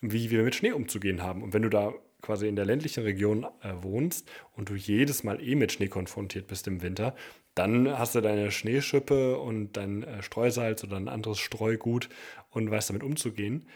wie 0.00 0.30
wir 0.30 0.44
mit 0.44 0.54
Schnee 0.54 0.70
umzugehen 0.70 1.24
haben. 1.24 1.42
Und 1.42 1.52
wenn 1.52 1.62
du 1.62 1.68
da 1.68 1.92
quasi 2.22 2.46
in 2.46 2.54
der 2.54 2.66
ländlichen 2.66 3.02
Region 3.02 3.48
äh, 3.62 3.72
wohnst 3.82 4.30
und 4.56 4.68
du 4.68 4.76
jedes 4.76 5.24
Mal 5.24 5.42
eh 5.42 5.56
mit 5.56 5.72
Schnee 5.72 5.88
konfrontiert 5.88 6.46
bist 6.46 6.68
im 6.68 6.82
Winter, 6.82 7.16
dann 7.56 7.98
hast 7.98 8.14
du 8.14 8.20
deine 8.20 8.52
Schneeschippe 8.52 9.40
und 9.40 9.72
dein 9.72 10.04
äh, 10.04 10.22
Streusalz 10.22 10.84
oder 10.84 10.98
ein 10.98 11.08
anderes 11.08 11.40
Streugut 11.40 12.08
und 12.50 12.70
weißt 12.70 12.90
damit 12.90 13.02
umzugehen 13.02 13.66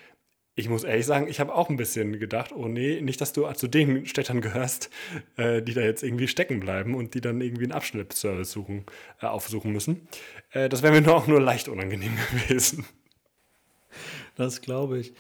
ich 0.57 0.69
muss 0.69 0.85
ehrlich 0.85 1.07
sagen, 1.07 1.27
ich 1.29 1.41
habe 1.41 1.55
auch 1.55 1.69
ein 1.69 1.77
bisschen 1.77 2.19
gedacht, 2.19 2.53
oh 2.53 2.69
nee, 2.69 3.01
nicht, 3.01 3.21
dass 3.21 3.33
du 3.33 3.51
zu 3.53 3.67
den 3.67 4.07
Städtern 4.07 4.41
gehörst, 4.41 4.89
äh, 5.37 5.63
die 5.63 5.75
da 5.75 5.81
jetzt 5.81 6.03
irgendwie 6.03 6.29
stecken 6.29 6.61
bleiben 6.61 6.95
und 6.95 7.15
die 7.15 7.21
dann 7.21 7.41
irgendwie 7.41 7.65
einen 7.65 7.73
Abschnittservice 7.73 8.53
suchen, 8.53 8.87
äh, 9.21 9.27
aufsuchen 9.27 9.73
müssen. 9.73 10.09
Äh, 10.53 10.69
das 10.69 10.83
wäre 10.83 10.93
mir 10.93 11.01
nur 11.01 11.17
auch 11.17 11.27
nur 11.27 11.41
leicht 11.41 11.69
unangenehm 11.69 12.17
gewesen. 12.31 12.85
Das 14.37 14.61
glaube 14.61 14.99
ich. 14.99 15.13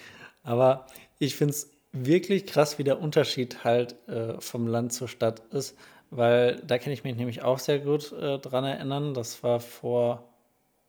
Aber 0.44 0.87
ich 1.18 1.35
finde 1.35 1.53
es 1.53 1.70
wirklich 1.92 2.47
krass, 2.47 2.79
wie 2.79 2.85
der 2.85 3.01
Unterschied 3.01 3.64
halt 3.64 3.97
äh, 4.09 4.40
vom 4.40 4.68
Land 4.68 4.92
zur 4.92 5.09
Stadt 5.09 5.40
ist, 5.53 5.77
weil 6.11 6.61
da 6.64 6.79
kann 6.79 6.92
ich 6.92 7.03
mich 7.03 7.16
nämlich 7.16 7.42
auch 7.42 7.59
sehr 7.59 7.81
gut 7.81 8.12
äh, 8.12 8.38
dran 8.38 8.64
erinnern. 8.64 9.14
Das 9.14 9.42
war 9.42 9.59
vor 9.59 10.29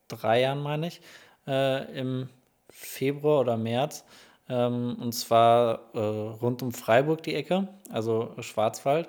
drei 0.06 0.42
Jahren, 0.42 0.62
meine 0.62 0.86
ich, 0.86 1.00
äh, 1.48 1.98
im 1.98 2.28
Februar 2.70 3.40
oder 3.40 3.56
März 3.56 4.04
ähm, 4.48 4.96
und 5.00 5.12
zwar 5.12 5.80
äh, 5.94 5.98
rund 5.98 6.62
um 6.62 6.72
Freiburg 6.72 7.22
die 7.22 7.34
Ecke, 7.34 7.68
also 7.90 8.34
Schwarzwald. 8.40 9.08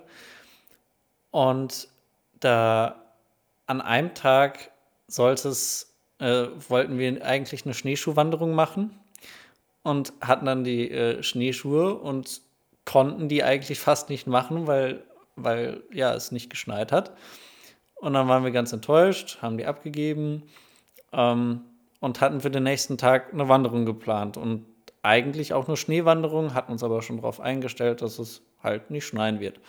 Und 1.32 1.88
da 2.40 2.96
an 3.66 3.82
einem 3.82 4.14
Tag 4.14 4.72
sollte 5.08 5.50
äh, 6.20 6.48
wollten 6.70 6.98
wir 6.98 7.24
eigentlich 7.26 7.66
eine 7.66 7.74
Schneeschuhwanderung 7.74 8.54
machen 8.54 8.98
und 9.84 10.14
hatten 10.22 10.46
dann 10.46 10.64
die 10.64 10.90
äh, 10.90 11.22
Schneeschuhe 11.22 11.94
und 11.96 12.42
konnten 12.86 13.30
die 13.30 13.44
eigentlich 13.44 13.80
fast 13.80 14.10
nicht 14.10 14.28
machen, 14.28 14.68
weil 14.68 15.04
weil 15.38 15.84
ja 15.94 16.14
es 16.14 16.32
nicht 16.32 16.50
geschneit 16.50 16.92
hat. 16.92 17.12
Und 17.96 18.14
dann 18.14 18.28
waren 18.28 18.44
wir 18.44 18.52
ganz 18.52 18.74
enttäuscht, 18.74 19.40
haben 19.42 19.58
die 19.58 19.66
abgegeben 19.66 20.44
ähm, 21.14 21.62
und 22.00 22.22
hatten 22.22 22.42
für 22.42 22.52
den 22.52 22.64
nächsten 22.64 22.98
Tag 22.98 23.34
eine 23.34 23.48
Wanderung 23.48 23.86
geplant. 23.86 24.38
Und 24.38 24.66
eigentlich 25.08 25.54
auch 25.54 25.68
nur 25.68 25.78
Schneewanderung, 25.78 26.54
hatten 26.54 26.74
uns 26.74 26.84
aber 26.84 27.02
schon 27.02 27.18
darauf 27.18 27.40
eingestellt, 27.40 28.02
dass 28.02 28.20
es 28.20 28.42
halt 28.62 28.92
nicht 28.92 29.06
schneien 29.06 29.40
wird. 29.40 29.60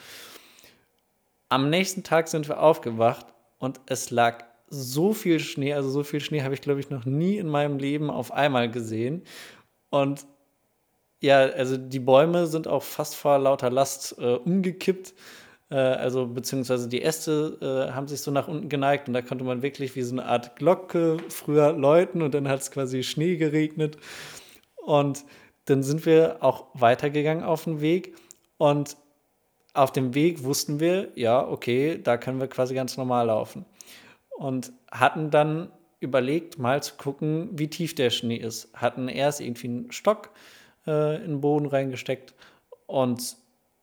Am 1.49 1.71
nächsten 1.71 2.03
Tag 2.03 2.29
sind 2.29 2.49
wir 2.49 2.61
aufgewacht 2.61 3.27
und 3.59 3.81
es 3.87 4.11
lag 4.11 4.45
so 4.69 5.13
viel 5.13 5.39
Schnee, 5.41 5.73
also 5.73 5.89
so 5.89 6.03
viel 6.03 6.21
Schnee 6.21 6.43
habe 6.43 6.55
ich, 6.55 6.61
glaube 6.61 6.81
ich, 6.81 6.91
noch 6.91 7.07
nie 7.07 7.39
in 7.39 7.49
meinem 7.49 7.79
Leben 7.79 8.11
auf 8.11 8.33
einmal 8.33 8.71
gesehen. 8.71 9.23
Und 9.91 10.27
ja, 11.21 11.39
also 11.39 11.77
die 11.77 12.01
Bäume 12.01 12.47
sind 12.47 12.69
auch 12.69 12.83
fast 12.83 13.15
vor 13.15 13.39
lauter 13.39 13.71
Last 13.71 14.17
äh, 14.19 14.35
umgekippt. 14.35 15.15
Äh, 15.71 15.77
also 15.77 16.27
beziehungsweise 16.27 16.89
die 16.89 17.03
Äste 17.03 17.59
äh, 17.63 17.93
haben 17.93 18.09
sich 18.09 18.21
so 18.21 18.31
nach 18.31 18.49
unten 18.49 18.69
geneigt 18.69 19.09
und 19.09 19.15
da 19.15 19.23
konnte 19.23 19.45
man 19.45 19.63
wirklich 19.63 19.97
wie 19.97 20.03
so 20.03 20.15
eine 20.15 20.27
Art 20.27 20.57
Glocke 20.57 21.17
früher 21.29 21.73
läuten 21.73 22.23
und 22.23 22.35
dann 22.35 22.49
hat 22.49 22.61
es 22.61 22.71
quasi 22.71 23.03
Schnee 23.03 23.37
geregnet. 23.37 23.97
Und 24.89 25.27
dann 25.67 25.83
sind 25.83 26.07
wir 26.07 26.39
auch 26.41 26.69
weitergegangen 26.73 27.45
auf 27.45 27.65
den 27.65 27.83
Weg 27.83 28.17
und 28.57 28.97
auf 29.75 29.93
dem 29.93 30.15
Weg 30.15 30.45
wussten 30.45 30.81
wir, 30.81 31.11
ja, 31.15 31.47
okay, 31.47 32.01
da 32.03 32.17
können 32.17 32.41
wir 32.41 32.49
quasi 32.49 32.75
ganz 32.75 32.97
normal 32.97 33.27
laufen. 33.27 33.67
Und 34.31 34.73
hatten 34.91 35.31
dann 35.31 35.71
überlegt, 36.01 36.59
mal 36.59 36.83
zu 36.83 36.95
gucken, 36.97 37.51
wie 37.53 37.69
tief 37.69 37.95
der 37.95 38.09
Schnee 38.09 38.37
ist. 38.37 38.73
Hatten 38.73 39.09
erst 39.09 39.43
irgendwie 39.43 39.67
einen 39.67 39.93
Stock 39.93 40.31
äh, 40.87 41.17
in 41.17 41.33
den 41.33 41.41
Boden 41.43 41.67
reingesteckt 41.67 42.33
und 42.87 43.37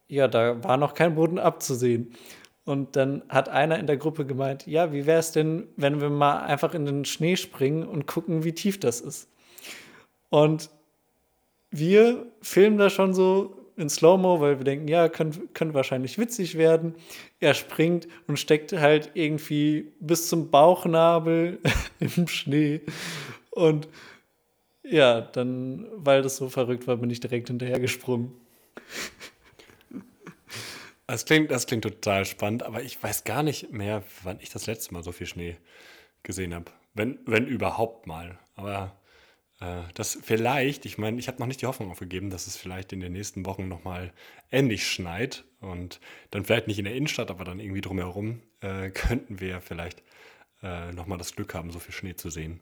ja, 0.08 0.28
da 0.28 0.64
war 0.64 0.78
noch 0.78 0.96
kein 0.96 1.14
Boden 1.14 1.38
abzusehen. 1.38 2.16
Und 2.64 2.96
dann 2.96 3.22
hat 3.30 3.48
einer 3.48 3.78
in 3.78 3.86
der 3.86 3.98
Gruppe 3.98 4.26
gemeint, 4.26 4.66
ja, 4.66 4.92
wie 4.92 5.06
wäre 5.06 5.20
es 5.20 5.34
denn, 5.34 5.68
wenn 5.76 6.02
wir 6.02 6.10
mal 6.10 6.40
einfach 6.40 6.74
in 6.74 6.88
den 6.88 7.06
Schnee 7.06 7.36
springen 7.36 7.84
und 7.84 8.08
gucken, 8.08 8.44
wie 8.44 8.54
tief 8.54 8.80
das 8.80 9.02
ist. 9.02 9.30
Und 10.30 10.72
wir 11.78 12.26
filmen 12.42 12.78
da 12.78 12.90
schon 12.90 13.14
so 13.14 13.66
in 13.78 13.90
Slow-Mo, 13.90 14.40
weil 14.40 14.58
wir 14.58 14.64
denken, 14.64 14.88
ja, 14.88 15.10
könnte 15.10 15.42
könnt 15.54 15.74
wahrscheinlich 15.74 16.18
witzig 16.18 16.58
werden. 16.58 16.96
Er 17.40 17.54
springt 17.54 18.08
und 18.28 18.40
steckt 18.40 18.72
halt 18.74 19.12
irgendwie 19.14 19.92
bis 20.00 20.30
zum 20.30 20.50
Bauchnabel 20.50 21.60
im 22.00 22.28
Schnee. 22.28 22.82
Und 23.52 23.88
ja, 24.84 25.22
dann, 25.22 25.88
weil 25.96 26.22
das 26.22 26.38
so 26.38 26.50
verrückt 26.50 26.88
war, 26.88 26.98
bin 26.98 27.10
ich 27.10 27.20
direkt 27.20 27.50
hinterher 27.50 27.80
gesprungen. 27.80 28.32
Das 31.08 31.26
klingt, 31.26 31.52
das 31.52 31.68
klingt 31.68 31.84
total 31.84 32.26
spannend, 32.26 32.64
aber 32.64 32.82
ich 32.82 33.02
weiß 33.02 33.26
gar 33.26 33.44
nicht 33.44 33.72
mehr, 33.72 34.04
wann 34.24 34.40
ich 34.40 34.50
das 34.50 34.68
letzte 34.68 34.94
Mal 34.94 35.04
so 35.04 35.12
viel 35.12 35.28
Schnee 35.28 35.58
gesehen 36.24 36.54
habe. 36.54 36.72
Wenn, 36.94 37.20
wenn 37.26 37.46
überhaupt 37.46 38.08
mal. 38.08 38.40
Aber 38.56 38.96
äh, 39.66 39.84
das 39.94 40.18
vielleicht, 40.22 40.86
ich 40.86 40.98
meine, 40.98 41.20
ich 41.20 41.28
habe 41.28 41.40
noch 41.40 41.48
nicht 41.48 41.62
die 41.62 41.66
Hoffnung 41.66 41.92
aufgegeben, 41.92 42.30
dass 42.30 42.48
es 42.48 42.58
vielleicht 42.58 42.94
in 42.94 43.00
den 43.00 43.14
nächsten 43.14 43.46
Wochen 43.46 43.68
nochmal 43.68 44.14
ähnlich 44.52 44.88
schneit 44.88 45.44
und 45.62 46.00
dann 46.32 46.46
vielleicht 46.46 46.68
nicht 46.68 46.80
in 46.80 46.86
der 46.86 46.96
Innenstadt, 46.96 47.32
aber 47.32 47.44
dann 47.44 47.60
irgendwie 47.60 47.82
drumherum 47.82 48.42
äh, 48.62 48.90
könnten 48.90 49.40
wir 49.40 49.62
vielleicht 49.62 50.04
äh, 50.62 50.92
nochmal 50.92 51.18
das 51.18 51.36
Glück 51.36 51.54
haben, 51.54 51.72
so 51.72 51.80
viel 51.80 51.94
Schnee 51.94 52.16
zu 52.16 52.30
sehen. 52.30 52.60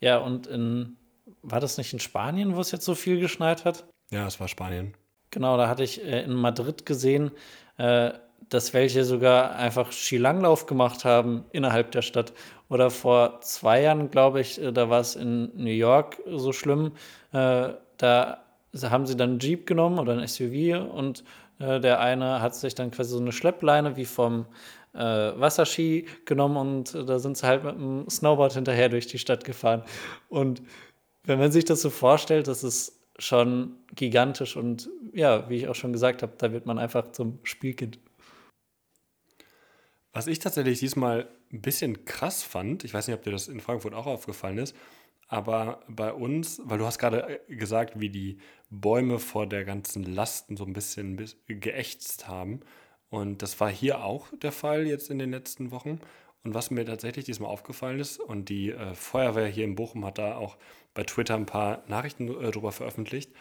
Ja, 0.00 0.18
und 0.18 0.46
in, 0.46 0.96
war 1.42 1.60
das 1.60 1.78
nicht 1.78 1.92
in 1.92 2.00
Spanien, 2.00 2.56
wo 2.56 2.60
es 2.60 2.70
jetzt 2.70 2.84
so 2.84 2.94
viel 2.94 3.20
geschneit 3.20 3.64
hat? 3.64 3.84
Ja, 4.10 4.26
es 4.26 4.38
war 4.40 4.48
Spanien. 4.48 4.94
Genau, 5.30 5.56
da 5.56 5.68
hatte 5.68 5.82
ich 5.82 6.02
äh, 6.04 6.22
in 6.22 6.34
Madrid 6.34 6.86
gesehen, 6.86 7.32
äh, 7.76 8.12
dass 8.48 8.74
welche 8.74 9.04
sogar 9.04 9.56
einfach 9.56 9.90
Skilanglauf 9.90 10.66
gemacht 10.66 11.04
haben 11.04 11.44
innerhalb 11.52 11.92
der 11.92 12.02
Stadt. 12.02 12.32
Oder 12.68 12.90
vor 12.90 13.40
zwei 13.40 13.82
Jahren, 13.82 14.10
glaube 14.10 14.40
ich, 14.40 14.60
äh, 14.60 14.72
da 14.72 14.88
war 14.90 15.00
es 15.00 15.16
in 15.16 15.50
New 15.54 15.70
York 15.70 16.20
so 16.30 16.52
schlimm. 16.52 16.92
Äh, 17.32 17.74
da 17.98 18.38
haben 18.82 19.06
sie 19.06 19.16
dann 19.16 19.30
einen 19.30 19.38
Jeep 19.38 19.66
genommen 19.66 19.98
oder 19.98 20.16
ein 20.18 20.26
SUV 20.26 20.90
und 20.92 21.24
äh, 21.58 21.80
der 21.80 22.00
eine 22.00 22.40
hat 22.40 22.54
sich 22.54 22.74
dann 22.74 22.90
quasi 22.90 23.10
so 23.10 23.20
eine 23.20 23.32
Schleppleine 23.32 23.96
wie 23.96 24.04
vom 24.04 24.46
äh, 24.94 24.98
Wasserski 24.98 26.06
genommen 26.24 26.56
und 26.56 27.08
da 27.08 27.18
sind 27.18 27.36
sie 27.36 27.46
halt 27.46 27.64
mit 27.64 27.74
dem 27.74 28.08
Snowboard 28.08 28.54
hinterher 28.54 28.88
durch 28.88 29.06
die 29.06 29.18
Stadt 29.18 29.44
gefahren. 29.44 29.82
Und 30.28 30.62
wenn 31.24 31.38
man 31.38 31.52
sich 31.52 31.64
das 31.64 31.82
so 31.82 31.90
vorstellt, 31.90 32.48
das 32.48 32.64
ist 32.64 33.00
schon 33.18 33.76
gigantisch 33.94 34.56
und 34.56 34.90
ja, 35.12 35.48
wie 35.48 35.56
ich 35.56 35.68
auch 35.68 35.74
schon 35.74 35.92
gesagt 35.92 36.22
habe, 36.22 36.32
da 36.38 36.52
wird 36.52 36.66
man 36.66 36.78
einfach 36.78 37.12
zum 37.12 37.38
Spielkind. 37.44 37.98
Was 40.14 40.28
ich 40.28 40.38
tatsächlich 40.38 40.78
diesmal 40.78 41.28
ein 41.52 41.60
bisschen 41.60 42.04
krass 42.04 42.44
fand, 42.44 42.84
ich 42.84 42.94
weiß 42.94 43.08
nicht, 43.08 43.16
ob 43.16 43.24
dir 43.24 43.32
das 43.32 43.48
in 43.48 43.60
Frankfurt 43.60 43.94
auch 43.94 44.06
aufgefallen 44.06 44.58
ist, 44.58 44.76
aber 45.26 45.80
bei 45.88 46.12
uns, 46.12 46.62
weil 46.64 46.78
du 46.78 46.86
hast 46.86 47.00
gerade 47.00 47.40
äh, 47.48 47.56
gesagt, 47.56 47.98
wie 47.98 48.10
die 48.10 48.38
Bäume 48.70 49.18
vor 49.18 49.48
der 49.48 49.64
ganzen 49.64 50.04
Lasten 50.04 50.56
so 50.56 50.64
ein 50.64 50.72
bisschen 50.72 51.20
geächtzt 51.48 52.28
haben. 52.28 52.60
Und 53.10 53.42
das 53.42 53.58
war 53.58 53.68
hier 53.68 54.04
auch 54.04 54.28
der 54.40 54.52
Fall 54.52 54.86
jetzt 54.86 55.10
in 55.10 55.18
den 55.18 55.32
letzten 55.32 55.72
Wochen. 55.72 55.98
Und 56.44 56.54
was 56.54 56.70
mir 56.70 56.84
tatsächlich 56.84 57.24
diesmal 57.24 57.50
aufgefallen 57.50 57.98
ist, 57.98 58.20
und 58.20 58.48
die 58.48 58.70
äh, 58.70 58.94
Feuerwehr 58.94 59.48
hier 59.48 59.64
in 59.64 59.74
Bochum 59.74 60.04
hat 60.04 60.18
da 60.18 60.36
auch 60.36 60.56
bei 60.94 61.02
Twitter 61.02 61.34
ein 61.34 61.46
paar 61.46 61.82
Nachrichten 61.88 62.28
äh, 62.28 62.52
darüber 62.52 62.70
veröffentlicht, 62.70 63.32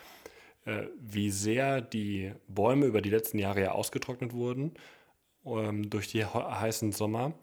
äh, 0.65 0.85
wie 0.99 1.29
sehr 1.29 1.81
die 1.81 2.31
Bäume 2.47 2.87
über 2.87 3.01
die 3.01 3.11
letzten 3.11 3.37
Jahre 3.37 3.61
ja 3.61 3.71
ausgetrocknet 3.73 4.33
wurden 4.33 4.73
ähm, 5.45 5.89
durch 5.89 6.07
die 6.07 6.25
heißen 6.25 6.91
Sommer. 6.91 7.33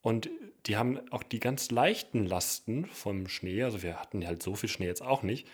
Und 0.00 0.30
die 0.66 0.76
haben 0.76 1.00
auch 1.10 1.22
die 1.22 1.40
ganz 1.40 1.70
leichten 1.70 2.24
Lasten 2.24 2.86
vom 2.86 3.28
Schnee, 3.28 3.62
also 3.62 3.82
wir 3.82 4.00
hatten 4.00 4.26
halt 4.26 4.42
so 4.42 4.54
viel 4.54 4.68
Schnee 4.68 4.86
jetzt 4.86 5.02
auch 5.02 5.22
nicht, 5.22 5.46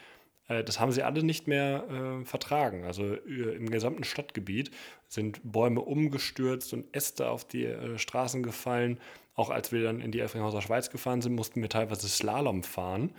äh, 0.48 0.64
das 0.64 0.80
haben 0.80 0.92
sie 0.92 1.02
alle 1.02 1.22
nicht 1.22 1.46
mehr 1.46 1.84
äh, 1.88 2.24
vertragen. 2.24 2.84
Also 2.84 3.14
äh, 3.14 3.56
im 3.56 3.70
gesamten 3.70 4.04
Stadtgebiet 4.04 4.70
sind 5.08 5.40
Bäume 5.44 5.80
umgestürzt 5.80 6.72
und 6.72 6.94
Äste 6.94 7.28
auf 7.28 7.44
die 7.46 7.64
äh, 7.64 7.98
Straßen 7.98 8.42
gefallen. 8.42 8.98
Auch 9.34 9.50
als 9.50 9.72
wir 9.72 9.82
dann 9.82 10.00
in 10.00 10.12
die 10.12 10.20
Elfringhauser 10.20 10.62
Schweiz 10.62 10.90
gefahren 10.90 11.22
sind, 11.22 11.34
mussten 11.34 11.60
wir 11.60 11.68
teilweise 11.68 12.08
Slalom 12.08 12.62
fahren, 12.62 13.12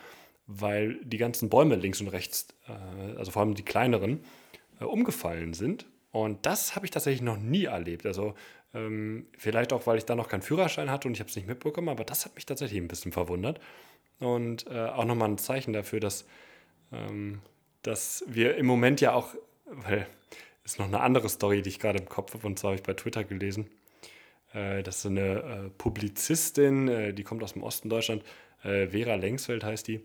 weil 0.48 1.00
die 1.04 1.18
ganzen 1.18 1.50
Bäume 1.50 1.76
links 1.76 2.02
und 2.02 2.08
rechts, 2.08 2.48
äh, 2.68 3.18
also 3.18 3.32
vor 3.32 3.42
allem 3.42 3.56
die 3.56 3.64
kleineren, 3.64 4.22
äh, 4.80 4.86
umgefallen 4.86 5.54
sind. 5.54 5.86
Und 6.12 6.46
das 6.46 6.76
habe 6.76 6.86
ich 6.86 6.92
tatsächlich 6.92 7.22
noch 7.22 7.38
nie 7.38 7.66
erlebt. 7.66 8.06
Also 8.06 8.36
ähm, 8.76 9.28
vielleicht 9.38 9.74
auch, 9.74 9.88
weil 9.88 9.98
ich 9.98 10.06
da 10.06 10.16
noch 10.16 10.28
keinen 10.28 10.42
Führerschein 10.42 10.92
hatte 10.92 11.08
und 11.08 11.14
ich 11.14 11.22
habe 11.22 11.30
es 11.30 11.36
nicht 11.36 11.48
mitbekommen, 11.48 11.90
aber 11.90 12.04
das 12.04 12.26
hat 12.26 12.36
mich 12.36 12.46
tatsächlich 12.46 12.80
ein 12.80 12.88
bisschen 12.88 13.12
verwundert. 13.12 13.60
Und 14.20 14.68
äh, 14.68 14.88
auch 14.88 15.06
nochmal 15.06 15.30
ein 15.30 15.38
Zeichen 15.38 15.74
dafür, 15.74 16.00
dass, 16.00 16.26
ähm, 16.92 17.42
dass 17.82 18.24
wir 18.28 18.56
im 18.56 18.66
Moment 18.66 19.02
ja 19.02 19.14
auch, 19.14 19.36
weil 19.66 20.08
es 20.64 20.74
ist 20.74 20.80
noch 20.80 20.88
eine 20.88 21.00
andere 21.00 21.30
Story, 21.30 21.62
die 21.62 21.70
ich 21.70 21.80
gerade 21.80 22.00
im 22.00 22.10
Kopf 22.10 22.34
habe, 22.34 22.46
und 22.46 22.60
zwar 22.60 22.72
habe 22.72 22.78
ich 22.78 22.84
bei 22.84 22.94
Twitter 22.94 23.24
gelesen. 23.24 23.70
Äh, 24.54 24.84
das 24.84 24.98
ist 24.98 25.06
eine 25.06 25.22
äh, 25.22 25.70
Publizistin, 25.78 26.88
äh, 26.88 27.14
die 27.14 27.24
kommt 27.24 27.44
aus 27.44 27.54
dem 27.54 27.64
Osten 27.64 27.90
Deutschland, 27.90 28.24
äh, 28.64 28.88
Vera 28.88 29.16
Lengsfeld 29.16 29.64
heißt 29.64 29.88
die. 29.88 30.02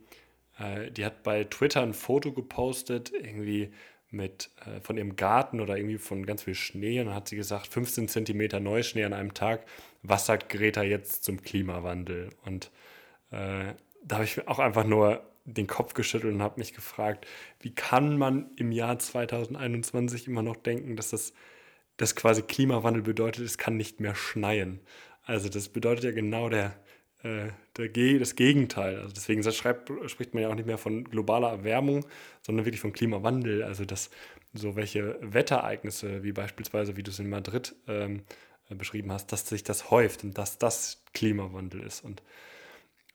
Äh, 0.58 0.90
die 0.90 1.04
hat 1.04 1.22
bei 1.22 1.44
Twitter 1.44 1.82
ein 1.82 1.94
Foto 1.94 2.32
gepostet, 2.32 3.12
irgendwie 3.12 3.72
mit, 4.10 4.50
äh, 4.66 4.80
von 4.80 4.96
ihrem 4.96 5.16
Garten 5.16 5.60
oder 5.60 5.76
irgendwie 5.76 5.98
von 5.98 6.26
ganz 6.26 6.42
viel 6.42 6.54
Schnee. 6.54 7.00
Und 7.00 7.06
dann 7.06 7.14
hat 7.14 7.28
sie 7.28 7.36
gesagt, 7.36 7.68
15 7.68 8.08
Zentimeter 8.08 8.60
Neuschnee 8.60 9.04
an 9.04 9.12
einem 9.12 9.34
Tag. 9.34 9.64
Was 10.02 10.26
sagt 10.26 10.48
Greta 10.48 10.82
jetzt 10.82 11.24
zum 11.24 11.42
Klimawandel? 11.42 12.30
Und 12.44 12.70
äh, 13.30 13.74
da 14.04 14.16
habe 14.16 14.24
ich 14.24 14.46
auch 14.48 14.58
einfach 14.58 14.84
nur 14.84 15.22
den 15.44 15.66
Kopf 15.66 15.94
geschüttelt 15.94 16.34
und 16.34 16.42
habe 16.42 16.60
mich 16.60 16.74
gefragt, 16.74 17.26
wie 17.60 17.74
kann 17.74 18.18
man 18.18 18.50
im 18.56 18.72
Jahr 18.72 18.98
2021 18.98 20.26
immer 20.26 20.42
noch 20.42 20.56
denken, 20.56 20.96
dass 20.96 21.10
das 21.10 21.32
dass 22.00 22.16
quasi 22.16 22.40
Klimawandel 22.40 23.02
bedeutet, 23.02 23.44
es 23.44 23.58
kann 23.58 23.76
nicht 23.76 24.00
mehr 24.00 24.14
schneien. 24.14 24.80
Also 25.22 25.50
das 25.50 25.68
bedeutet 25.68 26.04
ja 26.04 26.12
genau 26.12 26.48
der, 26.48 26.74
äh, 27.22 27.48
der, 27.76 28.18
das 28.18 28.36
Gegenteil. 28.36 28.98
Also 29.00 29.14
deswegen 29.14 29.42
schreibt, 29.42 29.90
spricht 30.10 30.34
man 30.34 30.42
ja 30.42 30.48
auch 30.48 30.54
nicht 30.54 30.66
mehr 30.66 30.78
von 30.78 31.04
globaler 31.04 31.50
Erwärmung, 31.50 32.06
sondern 32.42 32.66
wirklich 32.66 32.80
von 32.80 32.92
Klimawandel. 32.92 33.62
Also 33.62 33.84
dass 33.84 34.10
so 34.52 34.76
welche 34.76 35.16
Wetterereignisse, 35.20 36.22
wie 36.22 36.32
beispielsweise, 36.32 36.96
wie 36.96 37.02
du 37.02 37.10
es 37.10 37.18
in 37.18 37.28
Madrid 37.28 37.74
ähm, 37.86 38.22
äh, 38.68 38.74
beschrieben 38.74 39.12
hast, 39.12 39.32
dass 39.32 39.46
sich 39.46 39.64
das 39.64 39.90
häuft 39.90 40.24
und 40.24 40.38
dass 40.38 40.58
das 40.58 41.04
Klimawandel 41.12 41.82
ist. 41.82 42.04
Und 42.04 42.20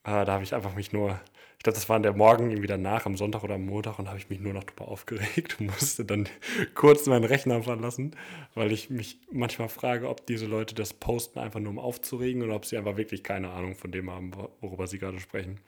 äh, 0.04 0.26
da 0.26 0.28
habe 0.28 0.44
ich 0.44 0.54
einfach 0.54 0.76
mich 0.76 0.94
nur 0.94 1.20
glaube, 1.66 1.76
das 1.76 1.90
war 1.90 2.00
der 2.00 2.14
Morgen 2.14 2.52
irgendwie 2.52 2.68
danach, 2.68 3.08
am 3.08 3.18
Sonntag 3.18 3.44
oder 3.44 3.56
am 3.56 3.66
Montag, 3.66 3.98
und 3.98 4.08
habe 4.08 4.20
ich 4.20 4.30
mich 4.30 4.40
nur 4.40 4.54
noch 4.54 4.64
darüber 4.64 4.88
aufgeregt 4.88 5.60
und 5.60 5.66
musste 5.72 6.06
dann 6.06 6.30
kurz 6.76 7.08
meinen 7.08 7.26
Rechner 7.26 7.64
verlassen, 7.64 8.16
weil 8.54 8.72
ich 8.72 8.92
mich 8.92 9.18
manchmal 9.32 9.68
frage, 9.68 10.08
ob 10.08 10.26
diese 10.28 10.46
Leute 10.46 10.76
das 10.76 10.94
posten 10.94 11.40
einfach 11.40 11.60
nur 11.60 11.72
um 11.72 11.80
aufzuregen 11.80 12.44
oder 12.44 12.56
ob 12.56 12.66
sie 12.66 12.78
einfach 12.78 12.98
wirklich 12.98 13.24
keine 13.24 13.50
Ahnung 13.50 13.76
von 13.76 13.92
dem 13.92 14.12
haben, 14.12 14.32
worüber 14.62 14.86
sie 14.86 15.00
gerade 15.00 15.20
sprechen. 15.20 15.60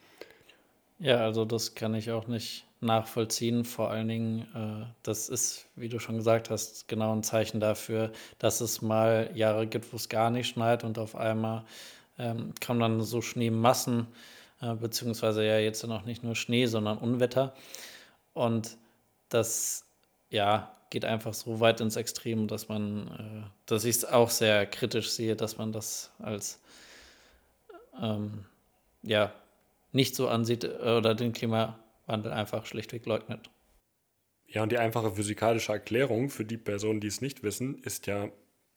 Ja, 1.00 1.18
also 1.18 1.44
das 1.44 1.74
kann 1.74 1.94
ich 1.94 2.12
auch 2.12 2.28
nicht 2.28 2.64
nachvollziehen. 2.80 3.64
Vor 3.64 3.90
allen 3.90 4.08
Dingen, 4.08 4.46
äh, 4.54 4.86
das 5.02 5.28
ist, 5.28 5.66
wie 5.74 5.88
du 5.88 5.98
schon 5.98 6.16
gesagt 6.16 6.48
hast, 6.48 6.86
genau 6.86 7.12
ein 7.12 7.24
Zeichen 7.24 7.58
dafür, 7.58 8.12
dass 8.38 8.60
es 8.60 8.82
mal 8.82 9.30
Jahre 9.34 9.66
gibt, 9.66 9.92
wo 9.92 9.96
es 9.96 10.08
gar 10.08 10.30
nicht 10.30 10.48
schneit 10.48 10.84
und 10.84 10.96
auf 10.98 11.16
einmal 11.16 11.64
ähm, 12.20 12.52
kommen 12.64 12.80
dann 12.80 13.00
so 13.00 13.20
Schneemassen, 13.20 14.06
äh, 14.60 14.74
beziehungsweise 14.74 15.44
ja 15.44 15.58
jetzt 15.58 15.84
auch 15.84 16.04
nicht 16.04 16.22
nur 16.22 16.34
Schnee, 16.34 16.66
sondern 16.66 16.98
Unwetter. 16.98 17.54
Und 18.32 18.76
das, 19.28 19.84
ja, 20.30 20.74
geht 20.90 21.04
einfach 21.04 21.34
so 21.34 21.60
weit 21.60 21.80
ins 21.80 21.96
Extrem, 21.96 22.48
dass 22.48 22.68
man, 22.68 23.08
äh, 23.08 23.50
dass 23.66 23.84
ich 23.84 23.96
es 23.96 24.04
auch 24.04 24.30
sehr 24.30 24.66
kritisch 24.66 25.10
sehe, 25.10 25.36
dass 25.36 25.58
man 25.58 25.72
das 25.72 26.12
als 26.18 26.60
ähm, 28.00 28.46
ja, 29.02 29.32
nicht 29.92 30.14
so 30.14 30.28
ansieht 30.28 30.64
äh, 30.64 30.96
oder 30.96 31.14
den 31.14 31.32
Klimawandel 31.32 32.32
einfach 32.32 32.66
schlichtweg 32.66 33.06
leugnet. 33.06 33.50
Ja, 34.46 34.62
und 34.62 34.72
die 34.72 34.78
einfache 34.78 35.12
physikalische 35.12 35.72
Erklärung 35.72 36.30
für 36.30 36.44
die 36.44 36.56
Personen, 36.56 37.00
die 37.00 37.08
es 37.08 37.20
nicht 37.20 37.42
wissen, 37.42 37.76
ist 37.82 38.06
ja 38.06 38.30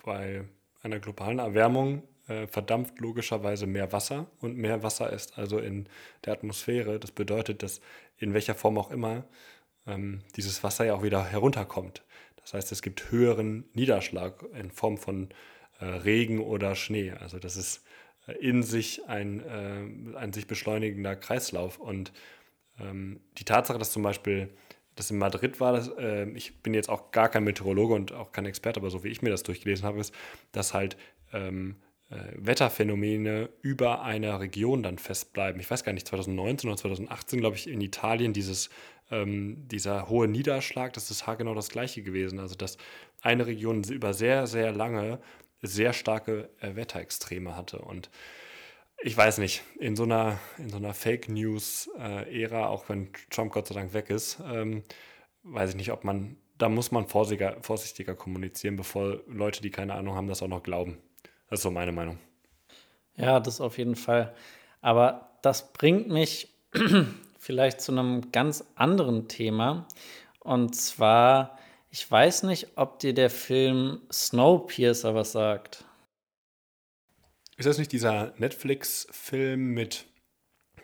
bei 0.03 0.43
einer 0.81 0.99
globalen 0.99 1.39
Erwärmung 1.39 2.03
äh, 2.27 2.47
verdampft 2.47 2.99
logischerweise 2.99 3.67
mehr 3.67 3.91
Wasser 3.91 4.27
und 4.39 4.57
mehr 4.57 4.84
Wasser 4.84 5.12
ist 5.12 5.38
also 5.38 5.60
in 5.60 5.88
der 6.25 6.34
Atmosphäre. 6.34 6.99
Das 6.99 7.12
bedeutet, 7.12 7.63
dass 7.63 7.81
in 8.17 8.34
welcher 8.34 8.55
Form 8.55 8.77
auch 8.77 8.91
immer 8.91 9.25
ähm, 9.88 10.21
dieses 10.36 10.63
Wasser 10.63 10.86
ja 10.86 10.93
auch 10.93 11.03
wieder 11.03 11.25
herunterkommt. 11.25 12.03
Das 12.38 12.53
heißt, 12.53 12.71
es 12.71 12.81
gibt 12.81 13.12
höheren 13.12 13.65
Niederschlag 13.73 14.43
in 14.53 14.71
Form 14.71 14.97
von 14.97 15.29
äh, 15.79 15.86
Regen 15.86 16.39
oder 16.39 16.75
Schnee. 16.75 17.12
Also 17.12 17.39
das 17.39 17.57
ist 17.57 17.84
äh, 18.27 18.34
in 18.34 18.63
sich 18.63 19.07
ein, 19.07 19.41
äh, 19.41 20.17
ein 20.17 20.34
sich 20.34 20.47
beschleunigender 20.47 21.15
Kreislauf. 21.15 21.79
Und 21.79 22.12
ähm, 22.79 23.19
die 23.38 23.45
Tatsache, 23.45 23.79
dass 23.79 23.91
zum 23.91 24.03
Beispiel 24.03 24.49
das 24.95 25.12
in 25.12 25.17
Madrid 25.17 25.60
war, 25.60 25.73
das, 25.73 25.89
äh, 25.97 26.29
ich 26.31 26.62
bin 26.62 26.73
jetzt 26.73 26.89
auch 26.89 27.12
gar 27.12 27.29
kein 27.29 27.43
Meteorologe 27.43 27.93
und 27.93 28.12
auch 28.12 28.31
kein 28.31 28.45
Experte, 28.45 28.79
aber 28.79 28.89
so 28.89 29.03
wie 29.03 29.10
ich 29.10 29.21
mir 29.21 29.29
das 29.29 29.43
durchgelesen 29.43 29.86
habe, 29.86 29.99
ist, 29.99 30.13
dass 30.51 30.73
halt 30.73 30.97
ähm, 31.34 31.75
äh, 31.81 31.90
Wetterphänomene 32.36 33.50
über 33.62 34.02
einer 34.02 34.39
Region 34.39 34.84
dann 34.84 34.97
festbleiben. 34.97 35.62
Ich 35.62 35.71
weiß 35.71 35.84
gar 35.84 35.93
nicht, 35.93 36.08
2019 36.08 36.69
oder 36.69 36.78
2018, 36.78 37.39
glaube 37.39 37.56
ich, 37.56 37.67
in 37.67 37.80
Italien 37.82 38.34
dieses, 38.34 38.69
ähm, 39.12 39.67
dieser 39.67 40.10
hohe 40.10 40.28
Niederschlag, 40.28 40.93
das 40.93 41.10
ist 41.10 41.26
haargenau 41.26 41.54
das 41.54 41.69
gleiche 41.69 42.04
gewesen. 42.04 42.39
Also 42.39 42.56
dass 42.56 42.78
eine 43.21 43.47
Region 43.47 43.84
über 43.84 44.13
sehr, 44.13 44.47
sehr 44.47 44.71
lange 44.71 45.19
sehr 45.62 45.93
starke 45.93 46.50
äh, 46.60 46.76
Wetterextreme 46.76 47.56
hatte. 47.56 47.80
Und 47.80 48.10
ich 49.04 49.15
weiß 49.15 49.38
nicht, 49.38 49.63
in 49.80 49.95
so 49.95 50.04
einer, 50.04 50.39
in 50.58 50.69
so 50.69 50.78
einer 50.78 50.93
Fake 50.93 51.30
News-Ära, 51.30 52.62
äh, 52.62 52.65
auch 52.65 52.89
wenn 52.89 53.10
Trump 53.30 53.52
Gott 53.54 53.67
sei 53.67 53.76
Dank 53.76 53.93
weg 53.93 54.10
ist, 54.10 54.39
ähm, 54.45 54.84
weiß 55.43 55.71
ich 55.71 55.76
nicht, 55.76 55.91
ob 55.91 56.04
man, 56.04 56.38
da 56.58 56.69
muss 56.69 56.91
man 56.91 57.08
vorsichtiger, 57.08 57.58
vorsichtiger 57.62 58.15
kommunizieren, 58.15 58.76
bevor 58.76 59.21
Leute, 59.28 59.62
die 59.62 59.71
keine 59.71 59.93
Ahnung 59.93 60.15
haben, 60.15 60.28
das 60.28 60.41
auch 60.41 60.47
noch 60.47 60.63
glauben. 60.63 60.97
Das 61.51 61.59
ist 61.59 61.63
so 61.63 61.69
meine 61.69 61.91
Meinung. 61.91 62.17
Ja, 63.15 63.39
das 63.39 63.61
auf 63.61 63.77
jeden 63.77 63.95
Fall. 63.95 64.33
Aber 64.81 65.37
das 65.43 65.71
bringt 65.73 66.07
mich 66.07 66.49
vielleicht 67.37 67.81
zu 67.81 67.91
einem 67.91 68.31
ganz 68.31 68.63
anderen 68.75 69.27
Thema. 69.27 69.87
Und 70.39 70.75
zwar 70.75 71.59
ich 71.93 72.09
weiß 72.09 72.43
nicht, 72.43 72.69
ob 72.77 72.99
dir 72.99 73.13
der 73.13 73.29
Film 73.29 74.01
Snowpiercer 74.11 75.13
was 75.13 75.33
sagt. 75.33 75.83
Ist 77.57 77.65
das 77.65 77.77
nicht 77.77 77.91
dieser 77.91 78.33
Netflix-Film 78.37 79.59
mit 79.59 80.05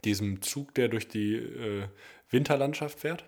diesem 0.04 0.42
Zug, 0.42 0.74
der 0.76 0.90
durch 0.90 1.08
die 1.08 1.36
äh, 1.36 1.88
Winterlandschaft 2.30 3.00
fährt? 3.00 3.24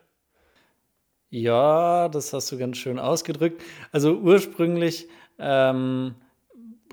Ja, 1.29 2.09
das 2.09 2.33
hast 2.33 2.51
du 2.51 2.57
ganz 2.57 2.77
schön 2.77 2.99
ausgedrückt. 2.99 3.63
Also 3.93 4.17
ursprünglich 4.17 5.07
ähm, 5.37 6.15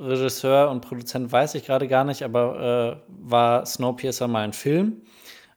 Regisseur 0.00 0.70
und 0.70 0.82
Produzent 0.82 1.32
weiß 1.32 1.54
ich 1.54 1.64
gerade 1.64 1.88
gar 1.88 2.04
nicht, 2.04 2.22
aber 2.22 3.00
äh, 3.09 3.12
war 3.28 3.64
Snowpiercer 3.64 4.28
mal 4.28 4.44
ein 4.44 4.52
Film. 4.52 5.02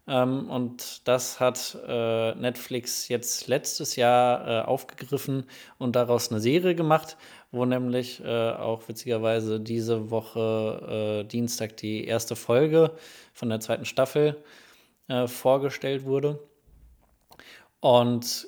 Ähm, 0.08 0.50
und 0.50 1.08
das 1.08 1.40
hat 1.40 1.78
äh, 1.88 2.34
Netflix 2.36 3.08
jetzt 3.10 3.48
letztes 3.48 3.96
Jahr 3.96 4.48
äh, 4.48 4.66
aufgegriffen 4.66 5.46
und 5.78 5.96
daraus 5.96 6.32
eine 6.32 6.40
Serie 6.40 6.74
gemacht, 6.74 7.18
wo 7.52 7.64
nämlich 7.66 8.24
äh, 8.24 8.52
auch 8.52 8.88
witzigerweise 8.88 9.60
diese 9.60 10.10
Woche 10.10 11.22
äh, 11.24 11.28
Dienstag 11.28 11.78
die 11.78 12.06
erste 12.06 12.36
Folge 12.36 12.92
von 13.34 13.50
der 13.50 13.60
zweiten 13.60 13.86
Staffel 13.86 14.44
äh, 15.10 15.28
vorgestellt 15.28 16.06
wurde. 16.06 16.40
Und 17.80 18.48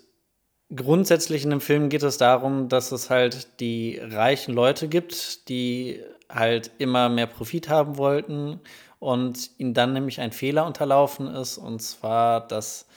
grundsätzlich 0.76 1.44
in 1.44 1.50
dem 1.50 1.62
Film 1.62 1.90
geht 1.90 2.04
es 2.04 2.18
darum, 2.18 2.70
dass 2.70 2.92
es 2.92 3.10
halt 3.10 3.60
die 3.60 4.00
reichen 4.02 4.54
Leute 4.54 4.88
gibt, 4.88 5.50
die 5.50 6.02
halt 6.30 6.72
immer 6.78 7.10
mehr 7.10 7.28
Profit 7.28 7.70
haben 7.70 7.98
wollten 7.98 8.60
und 9.00 9.52
ihnen 9.58 9.74
dann 9.74 9.94
nämlich 9.94 10.22
ein 10.22 10.32
Fehler 10.32 10.66
unterlaufen 10.66 11.28
ist, 11.28 11.58
und 11.58 11.82
zwar, 11.82 12.48
dass 12.48 12.88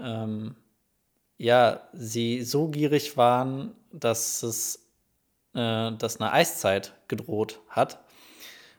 ähm, 0.00 0.54
ja, 1.38 1.80
sie 1.92 2.42
so 2.42 2.68
gierig 2.68 3.16
waren, 3.16 3.74
dass 3.92 4.42
es 4.42 4.86
äh, 5.54 5.92
dass 5.92 6.20
eine 6.20 6.32
Eiszeit 6.32 6.94
gedroht 7.08 7.60
hat 7.68 7.98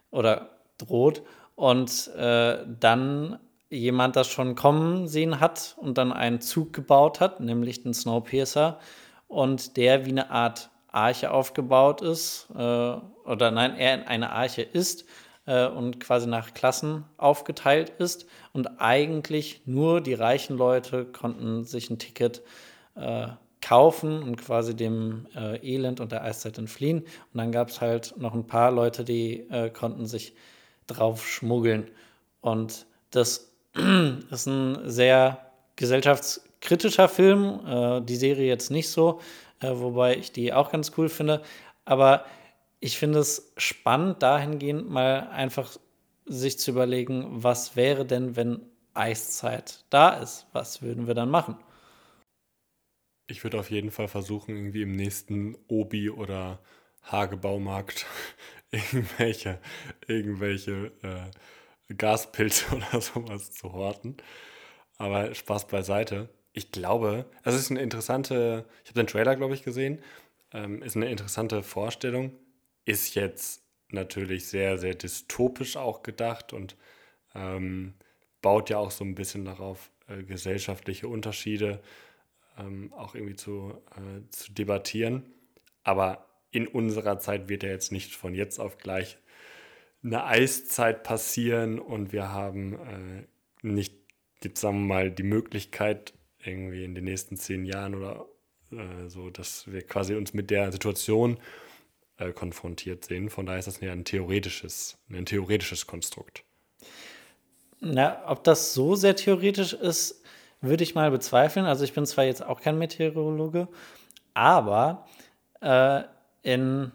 oder 0.09 0.51
droht 0.77 1.23
und 1.55 2.07
äh, 2.15 2.59
dann 2.79 3.39
jemand 3.71 4.15
das 4.15 4.27
schon 4.27 4.55
kommen 4.55 5.07
sehen 5.07 5.39
hat 5.39 5.75
und 5.79 5.97
dann 5.97 6.13
einen 6.13 6.41
Zug 6.41 6.73
gebaut 6.73 7.19
hat, 7.19 7.39
nämlich 7.39 7.83
den 7.83 7.93
Snowpiercer 7.93 8.79
und 9.27 9.77
der 9.77 10.05
wie 10.05 10.11
eine 10.11 10.29
Art 10.29 10.69
Arche 10.89 11.31
aufgebaut 11.31 12.01
ist 12.01 12.47
äh, 12.53 12.57
oder 12.57 13.51
nein, 13.51 13.75
er 13.77 14.07
eine 14.07 14.31
Arche 14.31 14.61
ist 14.61 15.05
äh, 15.45 15.67
und 15.67 15.99
quasi 15.99 16.27
nach 16.27 16.53
Klassen 16.53 17.05
aufgeteilt 17.17 17.91
ist. 17.97 18.25
Und 18.51 18.79
eigentlich 18.81 19.61
nur 19.65 20.01
die 20.01 20.13
reichen 20.13 20.57
Leute 20.57 21.05
konnten 21.05 21.63
sich 21.63 21.89
ein 21.89 21.97
Ticket 21.97 22.41
äh, 22.95 23.27
kaufen 23.61 24.21
und 24.21 24.37
quasi 24.37 24.75
dem 24.75 25.27
äh, 25.35 25.57
Elend 25.65 25.99
und 26.01 26.11
der 26.11 26.23
Eiszeit 26.23 26.57
entfliehen. 26.57 26.99
Und 26.99 27.37
dann 27.37 27.51
gab 27.51 27.69
es 27.69 27.79
halt 27.79 28.15
noch 28.17 28.33
ein 28.33 28.47
paar 28.47 28.71
Leute, 28.71 29.05
die 29.05 29.47
äh, 29.49 29.69
konnten 29.69 30.05
sich 30.05 30.35
drauf 30.87 31.25
schmuggeln. 31.25 31.89
Und 32.41 32.85
das 33.11 33.50
ist 33.73 34.47
ein 34.47 34.89
sehr 34.89 35.51
gesellschaftskritischer 35.75 37.07
Film. 37.07 37.65
Äh, 37.65 38.01
die 38.01 38.15
Serie 38.15 38.47
jetzt 38.47 38.71
nicht 38.71 38.89
so, 38.89 39.21
äh, 39.59 39.71
wobei 39.71 40.17
ich 40.17 40.31
die 40.31 40.53
auch 40.53 40.71
ganz 40.71 40.91
cool 40.97 41.09
finde. 41.09 41.41
Aber 41.85 42.25
ich 42.79 42.97
finde 42.97 43.19
es 43.19 43.53
spannend, 43.57 44.21
dahingehend 44.23 44.89
mal 44.89 45.29
einfach 45.29 45.77
sich 46.25 46.59
zu 46.59 46.71
überlegen, 46.71 47.43
was 47.43 47.75
wäre 47.75 48.05
denn, 48.05 48.35
wenn 48.35 48.61
Eiszeit 48.93 49.85
da 49.89 50.09
ist? 50.09 50.47
Was 50.51 50.81
würden 50.81 51.07
wir 51.07 51.13
dann 51.13 51.29
machen? 51.29 51.57
Ich 53.27 53.43
würde 53.43 53.59
auf 53.59 53.71
jeden 53.71 53.91
Fall 53.91 54.07
versuchen, 54.07 54.55
irgendwie 54.55 54.81
im 54.81 54.91
nächsten 54.91 55.55
Obi- 55.67 56.09
oder 56.09 56.59
Hagebaumarkt 57.03 58.05
irgendwelche, 58.71 59.59
irgendwelche 60.07 60.91
äh, 61.01 61.31
Gaspilze 61.95 62.65
oder 62.75 63.01
sowas 63.01 63.51
zu 63.51 63.73
horten. 63.73 64.17
Aber 64.97 65.33
Spaß 65.33 65.67
beiseite. 65.67 66.29
Ich 66.53 66.71
glaube, 66.71 67.25
es 67.43 67.55
ist 67.55 67.71
eine 67.71 67.81
interessante, 67.81 68.65
ich 68.83 68.89
habe 68.89 68.99
den 69.01 69.07
Trailer, 69.07 69.35
glaube 69.35 69.53
ich, 69.53 69.63
gesehen, 69.63 70.01
ähm, 70.53 70.83
ist 70.83 70.95
eine 70.95 71.09
interessante 71.09 71.63
Vorstellung 71.63 72.33
ist 72.85 73.15
jetzt 73.15 73.63
natürlich 73.89 74.47
sehr, 74.47 74.77
sehr 74.77 74.95
dystopisch 74.95 75.77
auch 75.77 76.03
gedacht 76.03 76.53
und 76.53 76.75
ähm, 77.35 77.93
baut 78.41 78.69
ja 78.69 78.77
auch 78.77 78.91
so 78.91 79.03
ein 79.03 79.15
bisschen 79.15 79.45
darauf, 79.45 79.91
äh, 80.07 80.23
gesellschaftliche 80.23 81.07
Unterschiede 81.07 81.81
ähm, 82.57 82.91
auch 82.93 83.15
irgendwie 83.15 83.35
zu, 83.35 83.81
äh, 83.91 84.29
zu 84.29 84.51
debattieren. 84.51 85.33
Aber 85.83 86.27
in 86.51 86.67
unserer 86.67 87.19
Zeit 87.19 87.49
wird 87.49 87.63
ja 87.63 87.69
jetzt 87.69 87.91
nicht 87.91 88.13
von 88.15 88.33
jetzt 88.33 88.59
auf 88.59 88.77
gleich 88.77 89.17
eine 90.03 90.23
Eiszeit 90.25 91.03
passieren 91.03 91.79
und 91.79 92.11
wir 92.11 92.31
haben 92.31 92.73
äh, 92.73 93.27
nicht, 93.61 93.95
jetzt 94.43 94.61
sagen 94.61 94.79
wir 94.81 94.95
mal, 94.95 95.11
die 95.11 95.23
Möglichkeit, 95.23 96.13
irgendwie 96.43 96.83
in 96.83 96.95
den 96.95 97.03
nächsten 97.03 97.37
zehn 97.37 97.65
Jahren 97.65 97.95
oder 97.95 98.25
äh, 98.71 99.07
so, 99.07 99.29
dass 99.29 99.71
wir 99.71 99.81
quasi 99.83 100.15
uns 100.15 100.33
mit 100.33 100.49
der 100.49 100.71
Situation 100.71 101.37
äh, 102.17 102.31
konfrontiert 102.31 103.05
sehen. 103.05 103.29
Von 103.29 103.45
daher 103.45 103.59
ist 103.59 103.67
das 103.67 103.79
ja 103.79 103.91
ein 103.91 104.05
theoretisches, 104.05 104.97
ein 105.09 105.25
theoretisches 105.25 105.85
Konstrukt. 105.85 106.43
Na, 107.79 108.29
ob 108.29 108.43
das 108.43 108.73
so 108.73 108.95
sehr 108.95 109.15
theoretisch 109.15 109.73
ist, 109.73 110.23
würde 110.61 110.83
ich 110.83 110.95
mal 110.95 111.09
bezweifeln. 111.11 111.65
Also 111.65 111.83
ich 111.83 111.93
bin 111.93 112.05
zwar 112.05 112.25
jetzt 112.25 112.43
auch 112.43 112.61
kein 112.61 112.77
Meteorologe, 112.77 113.67
aber 114.33 115.07
äh, 115.61 116.03
in, 116.43 116.91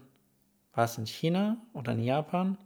war 0.75 0.85
es 0.85 0.99
in 0.99 1.07
China 1.07 1.57
oder 1.73 1.92
in 1.92 2.03
Japan 2.03 2.59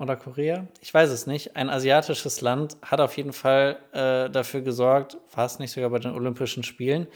oder 0.00 0.16
Korea, 0.16 0.66
ich 0.80 0.92
weiß 0.92 1.10
es 1.10 1.26
nicht, 1.26 1.56
ein 1.56 1.68
asiatisches 1.68 2.40
Land 2.40 2.78
hat 2.82 3.00
auf 3.00 3.16
jeden 3.18 3.34
Fall 3.34 3.78
äh, 3.92 4.30
dafür 4.30 4.62
gesorgt, 4.62 5.18
war 5.34 5.44
es 5.44 5.58
nicht 5.58 5.72
sogar 5.72 5.90
bei 5.90 5.98
den 5.98 6.12
Olympischen 6.12 6.62
Spielen, 6.62 7.06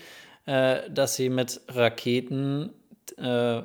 äh, 0.44 0.90
dass 0.90 1.16
sie 1.16 1.30
mit 1.30 1.62
Raketen 1.68 2.74
äh, 3.16 3.62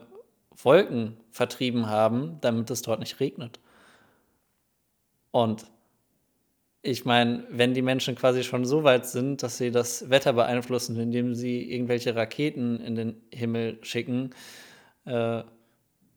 Wolken 0.56 1.18
vertrieben 1.32 1.88
haben, 1.88 2.38
damit 2.40 2.72
es 2.72 2.82
dort 2.82 3.02
nicht 3.02 3.20
regnet. 3.20 3.60
Und 5.32 5.66
ich 6.82 7.04
meine, 7.04 7.46
wenn 7.50 7.74
die 7.74 7.82
Menschen 7.82 8.16
quasi 8.16 8.44
schon 8.44 8.64
so 8.64 8.86
weit 8.86 9.06
sind, 9.06 9.44
dass 9.44 9.58
sie 9.58 9.70
das 9.70 10.10
Wetter 10.10 10.32
beeinflussen, 10.32 10.98
indem 10.98 11.36
sie 11.36 11.70
irgendwelche 11.70 12.16
Raketen 12.16 12.80
in 12.80 12.96
den 12.96 13.22
Himmel 13.34 13.80
schicken, 13.82 14.30
äh, 15.06 15.44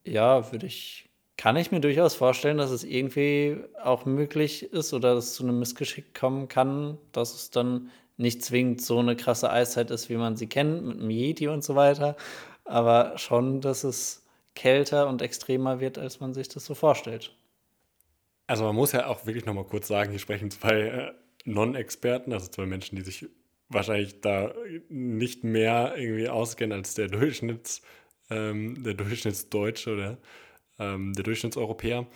ja, 0.04 0.52
würde 0.52 0.66
ich 0.66 1.11
kann 1.42 1.56
ich 1.56 1.72
mir 1.72 1.80
durchaus 1.80 2.14
vorstellen, 2.14 2.56
dass 2.56 2.70
es 2.70 2.84
irgendwie 2.84 3.56
auch 3.82 4.04
möglich 4.04 4.72
ist 4.72 4.94
oder 4.94 5.16
dass 5.16 5.24
es 5.24 5.34
zu 5.34 5.42
einem 5.42 5.58
Missgeschick 5.58 6.14
kommen 6.14 6.46
kann, 6.46 6.98
dass 7.10 7.34
es 7.34 7.50
dann 7.50 7.90
nicht 8.16 8.44
zwingend 8.44 8.80
so 8.80 9.00
eine 9.00 9.16
krasse 9.16 9.50
Eiszeit 9.50 9.90
ist, 9.90 10.08
wie 10.08 10.14
man 10.14 10.36
sie 10.36 10.46
kennt, 10.46 10.84
mit 10.84 11.00
einem 11.00 11.10
Yeti 11.10 11.48
und 11.48 11.64
so 11.64 11.74
weiter, 11.74 12.16
aber 12.64 13.18
schon, 13.18 13.60
dass 13.60 13.82
es 13.82 14.24
kälter 14.54 15.08
und 15.08 15.20
extremer 15.20 15.80
wird, 15.80 15.98
als 15.98 16.20
man 16.20 16.32
sich 16.32 16.48
das 16.48 16.64
so 16.64 16.76
vorstellt. 16.76 17.36
Also 18.46 18.62
man 18.62 18.76
muss 18.76 18.92
ja 18.92 19.08
auch 19.08 19.26
wirklich 19.26 19.44
nochmal 19.44 19.64
kurz 19.64 19.88
sagen, 19.88 20.10
hier 20.10 20.20
sprechen 20.20 20.48
zwei 20.52 20.80
äh, 20.80 21.12
Non-Experten, 21.44 22.32
also 22.32 22.46
zwei 22.46 22.66
Menschen, 22.66 22.94
die 22.94 23.02
sich 23.02 23.26
wahrscheinlich 23.68 24.20
da 24.20 24.54
nicht 24.88 25.42
mehr 25.42 25.94
irgendwie 25.96 26.28
auskennen 26.28 26.78
als 26.78 26.94
der 26.94 27.08
Durchschnitts, 27.08 27.82
ähm, 28.30 28.84
der 28.84 28.94
Durchschnittsdeutsche 28.94 29.92
oder 29.92 30.18
ähm, 30.82 31.12
der 31.14 31.24
Durchschnittseuropäer. 31.24 32.06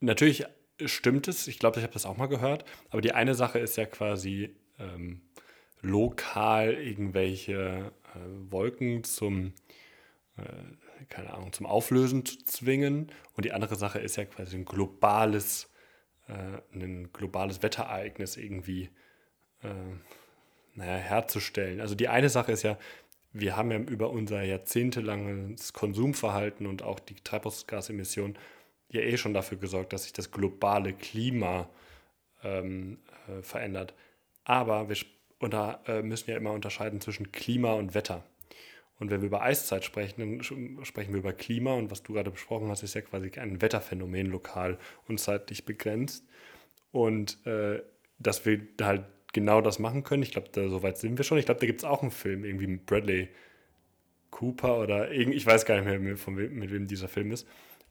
Natürlich 0.00 0.44
stimmt 0.84 1.28
es, 1.28 1.48
ich 1.48 1.58
glaube, 1.58 1.78
ich 1.78 1.82
habe 1.82 1.92
das 1.92 2.06
auch 2.06 2.16
mal 2.16 2.26
gehört, 2.26 2.64
aber 2.90 3.00
die 3.00 3.12
eine 3.12 3.34
Sache 3.34 3.58
ist 3.58 3.76
ja 3.76 3.86
quasi 3.86 4.56
ähm, 4.78 5.22
lokal 5.80 6.74
irgendwelche 6.74 7.92
äh, 8.14 8.50
Wolken 8.50 9.04
zum, 9.04 9.54
äh, 10.36 10.42
keine 11.08 11.34
Ahnung, 11.34 11.52
zum 11.52 11.66
Auflösen 11.66 12.24
zu 12.24 12.38
zwingen 12.44 13.12
und 13.34 13.44
die 13.44 13.52
andere 13.52 13.76
Sache 13.76 13.98
ist 13.98 14.16
ja 14.16 14.24
quasi 14.24 14.56
ein 14.56 14.64
globales, 14.64 15.70
äh, 16.28 16.60
ein 16.72 17.12
globales 17.12 17.62
Wetterereignis 17.62 18.36
irgendwie 18.36 18.90
äh, 19.62 19.68
naja, 20.74 20.96
herzustellen. 20.96 21.80
Also 21.80 21.94
die 21.94 22.08
eine 22.08 22.28
Sache 22.28 22.52
ist 22.52 22.62
ja, 22.62 22.78
wir 23.40 23.56
haben 23.56 23.70
ja 23.70 23.78
über 23.78 24.10
unser 24.10 24.42
jahrzehntelanges 24.42 25.72
Konsumverhalten 25.72 26.66
und 26.66 26.82
auch 26.82 27.00
die 27.00 27.14
Treibhausgasemissionen 27.14 28.38
ja 28.90 29.00
eh 29.00 29.16
schon 29.16 29.34
dafür 29.34 29.58
gesorgt, 29.58 29.92
dass 29.92 30.04
sich 30.04 30.12
das 30.12 30.30
globale 30.30 30.92
Klima 30.92 31.68
ähm, 32.42 32.98
äh, 33.28 33.42
verändert. 33.42 33.94
Aber 34.44 34.88
wir 34.88 34.96
unter, 35.38 35.80
äh, 35.86 36.02
müssen 36.02 36.30
ja 36.30 36.36
immer 36.36 36.52
unterscheiden 36.52 37.00
zwischen 37.00 37.30
Klima 37.32 37.74
und 37.74 37.94
Wetter. 37.94 38.24
Und 38.98 39.10
wenn 39.10 39.20
wir 39.20 39.28
über 39.28 39.42
Eiszeit 39.42 39.84
sprechen, 39.84 40.20
dann 40.20 40.84
sprechen 40.84 41.12
wir 41.12 41.20
über 41.20 41.32
Klima 41.32 41.74
und 41.74 41.90
was 41.90 42.02
du 42.02 42.14
gerade 42.14 42.32
besprochen 42.32 42.68
hast, 42.68 42.82
ist 42.82 42.94
ja 42.94 43.00
quasi 43.00 43.30
ein 43.36 43.62
Wetterphänomen 43.62 44.26
lokal 44.26 44.78
und 45.06 45.20
zeitlich 45.20 45.64
begrenzt. 45.64 46.24
Und 46.90 47.46
äh, 47.46 47.82
dass 48.18 48.44
wir 48.44 48.66
halt 48.80 49.04
genau 49.32 49.60
das 49.60 49.78
machen 49.78 50.04
können. 50.04 50.22
Ich 50.22 50.32
glaube, 50.32 50.48
so 50.52 50.82
weit 50.82 50.98
sind 50.98 51.18
wir 51.18 51.24
schon. 51.24 51.38
Ich 51.38 51.46
glaube, 51.46 51.60
da 51.60 51.66
gibt 51.66 51.80
es 51.80 51.84
auch 51.84 52.02
einen 52.02 52.10
Film, 52.10 52.44
irgendwie 52.44 52.66
mit 52.66 52.86
Bradley 52.86 53.28
Cooper 54.30 54.78
oder 54.78 55.10
irgend, 55.10 55.34
ich 55.34 55.46
weiß 55.46 55.64
gar 55.64 55.80
nicht 55.80 56.00
mehr, 56.00 56.16
von 56.16 56.36
wem, 56.36 56.54
mit 56.54 56.70
wem 56.70 56.86
dieser 56.86 57.08
Film 57.08 57.32
ist, 57.32 57.46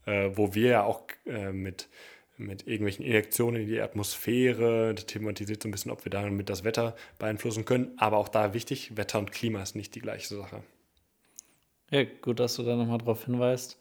äh, 0.05 0.29
wo 0.33 0.53
wir 0.53 0.69
ja 0.69 0.83
auch 0.83 1.03
äh, 1.25 1.51
mit, 1.51 1.89
mit 2.37 2.67
irgendwelchen 2.67 3.05
Injektionen 3.05 3.61
in 3.61 3.67
die 3.67 3.81
Atmosphäre, 3.81 4.95
thematisiert 4.95 5.63
so 5.63 5.69
ein 5.69 5.71
bisschen, 5.71 5.91
ob 5.91 6.05
wir 6.05 6.09
damit 6.09 6.49
das 6.49 6.63
Wetter 6.63 6.95
beeinflussen 7.19 7.65
können. 7.65 7.93
Aber 7.97 8.17
auch 8.17 8.29
da 8.29 8.53
wichtig, 8.53 8.95
Wetter 8.95 9.19
und 9.19 9.31
Klima 9.31 9.61
ist 9.61 9.75
nicht 9.75 9.95
die 9.95 10.01
gleiche 10.01 10.35
Sache. 10.35 10.63
Ja, 11.89 12.03
gut, 12.21 12.39
dass 12.39 12.55
du 12.55 12.63
da 12.63 12.75
nochmal 12.75 12.97
drauf 12.97 13.25
hinweist, 13.25 13.79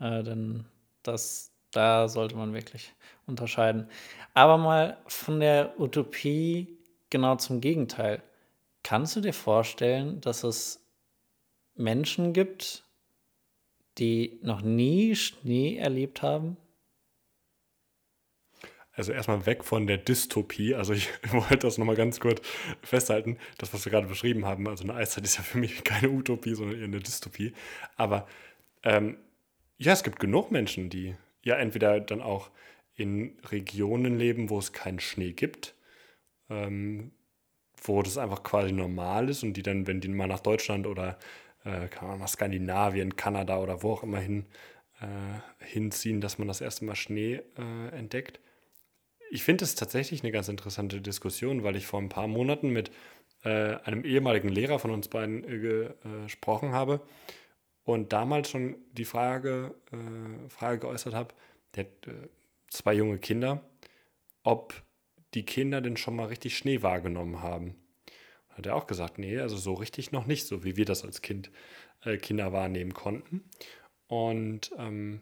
äh, 0.00 0.22
denn 0.22 0.64
das, 1.02 1.52
da 1.72 2.08
sollte 2.08 2.36
man 2.36 2.54
wirklich 2.54 2.94
unterscheiden. 3.26 3.88
Aber 4.32 4.56
mal 4.56 4.98
von 5.06 5.40
der 5.40 5.78
Utopie 5.78 6.77
genau 7.10 7.36
zum 7.36 7.60
Gegenteil. 7.60 8.22
Kannst 8.82 9.16
du 9.16 9.20
dir 9.20 9.32
vorstellen, 9.32 10.20
dass 10.20 10.44
es 10.44 10.84
Menschen 11.74 12.32
gibt, 12.32 12.84
die 13.98 14.38
noch 14.42 14.62
nie 14.62 15.14
Schnee 15.16 15.76
erlebt 15.76 16.22
haben? 16.22 16.56
Also 18.92 19.12
erstmal 19.12 19.46
weg 19.46 19.64
von 19.64 19.86
der 19.86 19.98
Dystopie. 19.98 20.74
Also 20.74 20.92
ich 20.92 21.08
wollte 21.32 21.58
das 21.58 21.78
nochmal 21.78 21.96
ganz 21.96 22.18
kurz 22.18 22.40
festhalten. 22.82 23.38
Das, 23.58 23.72
was 23.72 23.84
wir 23.84 23.92
gerade 23.92 24.08
beschrieben 24.08 24.44
haben, 24.44 24.68
also 24.68 24.84
eine 24.84 24.94
Eiszeit 24.94 25.24
ist 25.24 25.36
ja 25.36 25.42
für 25.42 25.58
mich 25.58 25.84
keine 25.84 26.10
Utopie, 26.10 26.54
sondern 26.54 26.78
eher 26.78 26.84
eine 26.84 27.00
Dystopie. 27.00 27.52
Aber 27.96 28.26
ähm, 28.82 29.16
ja, 29.78 29.92
es 29.92 30.02
gibt 30.02 30.18
genug 30.18 30.50
Menschen, 30.50 30.90
die 30.90 31.14
ja 31.42 31.56
entweder 31.56 32.00
dann 32.00 32.20
auch 32.20 32.50
in 32.96 33.38
Regionen 33.50 34.18
leben, 34.18 34.50
wo 34.50 34.58
es 34.58 34.72
keinen 34.72 34.98
Schnee 34.98 35.32
gibt 35.32 35.74
ähm, 36.50 37.12
wo 37.82 38.02
das 38.02 38.18
einfach 38.18 38.42
quasi 38.42 38.72
normal 38.72 39.28
ist 39.28 39.42
und 39.42 39.54
die 39.54 39.62
dann, 39.62 39.86
wenn 39.86 40.00
die 40.00 40.08
mal 40.08 40.26
nach 40.26 40.40
Deutschland 40.40 40.86
oder 40.86 41.18
äh, 41.64 41.88
nach 42.02 42.28
Skandinavien, 42.28 43.16
Kanada 43.16 43.58
oder 43.58 43.82
wo 43.82 43.92
auch 43.92 44.02
immer 44.02 44.20
hin, 44.20 44.46
äh, 45.00 45.64
hinziehen, 45.64 46.20
dass 46.20 46.38
man 46.38 46.48
das 46.48 46.60
erste 46.60 46.84
Mal 46.84 46.96
Schnee 46.96 47.40
äh, 47.56 47.88
entdeckt. 47.96 48.40
Ich 49.30 49.44
finde 49.44 49.64
es 49.64 49.74
tatsächlich 49.74 50.22
eine 50.22 50.32
ganz 50.32 50.48
interessante 50.48 51.00
Diskussion, 51.00 51.62
weil 51.62 51.76
ich 51.76 51.86
vor 51.86 52.00
ein 52.00 52.08
paar 52.08 52.26
Monaten 52.26 52.70
mit 52.70 52.90
äh, 53.44 53.76
einem 53.84 54.04
ehemaligen 54.04 54.48
Lehrer 54.48 54.78
von 54.78 54.90
uns 54.90 55.08
beiden 55.08 55.44
äh, 55.44 55.90
gesprochen 56.24 56.72
habe 56.72 57.00
und 57.84 58.12
damals 58.12 58.50
schon 58.50 58.76
die 58.92 59.04
Frage, 59.04 59.74
äh, 59.92 60.48
Frage 60.48 60.80
geäußert 60.80 61.14
habe, 61.14 61.34
der 61.76 61.84
hat 61.84 62.08
zwei 62.68 62.94
junge 62.94 63.18
Kinder, 63.18 63.62
ob 64.42 64.74
die 65.34 65.44
Kinder 65.44 65.80
denn 65.80 65.96
schon 65.96 66.16
mal 66.16 66.26
richtig 66.26 66.56
Schnee 66.56 66.82
wahrgenommen 66.82 67.42
haben. 67.42 67.74
Hat 68.50 68.66
er 68.66 68.74
auch 68.74 68.86
gesagt, 68.86 69.18
nee, 69.18 69.38
also 69.38 69.56
so 69.56 69.74
richtig 69.74 70.12
noch 70.12 70.26
nicht, 70.26 70.46
so 70.46 70.64
wie 70.64 70.76
wir 70.76 70.84
das 70.84 71.04
als 71.04 71.22
Kind, 71.22 71.50
äh, 72.04 72.16
Kinder 72.16 72.52
wahrnehmen 72.52 72.94
konnten. 72.94 73.44
Und 74.08 74.72
ähm, 74.78 75.20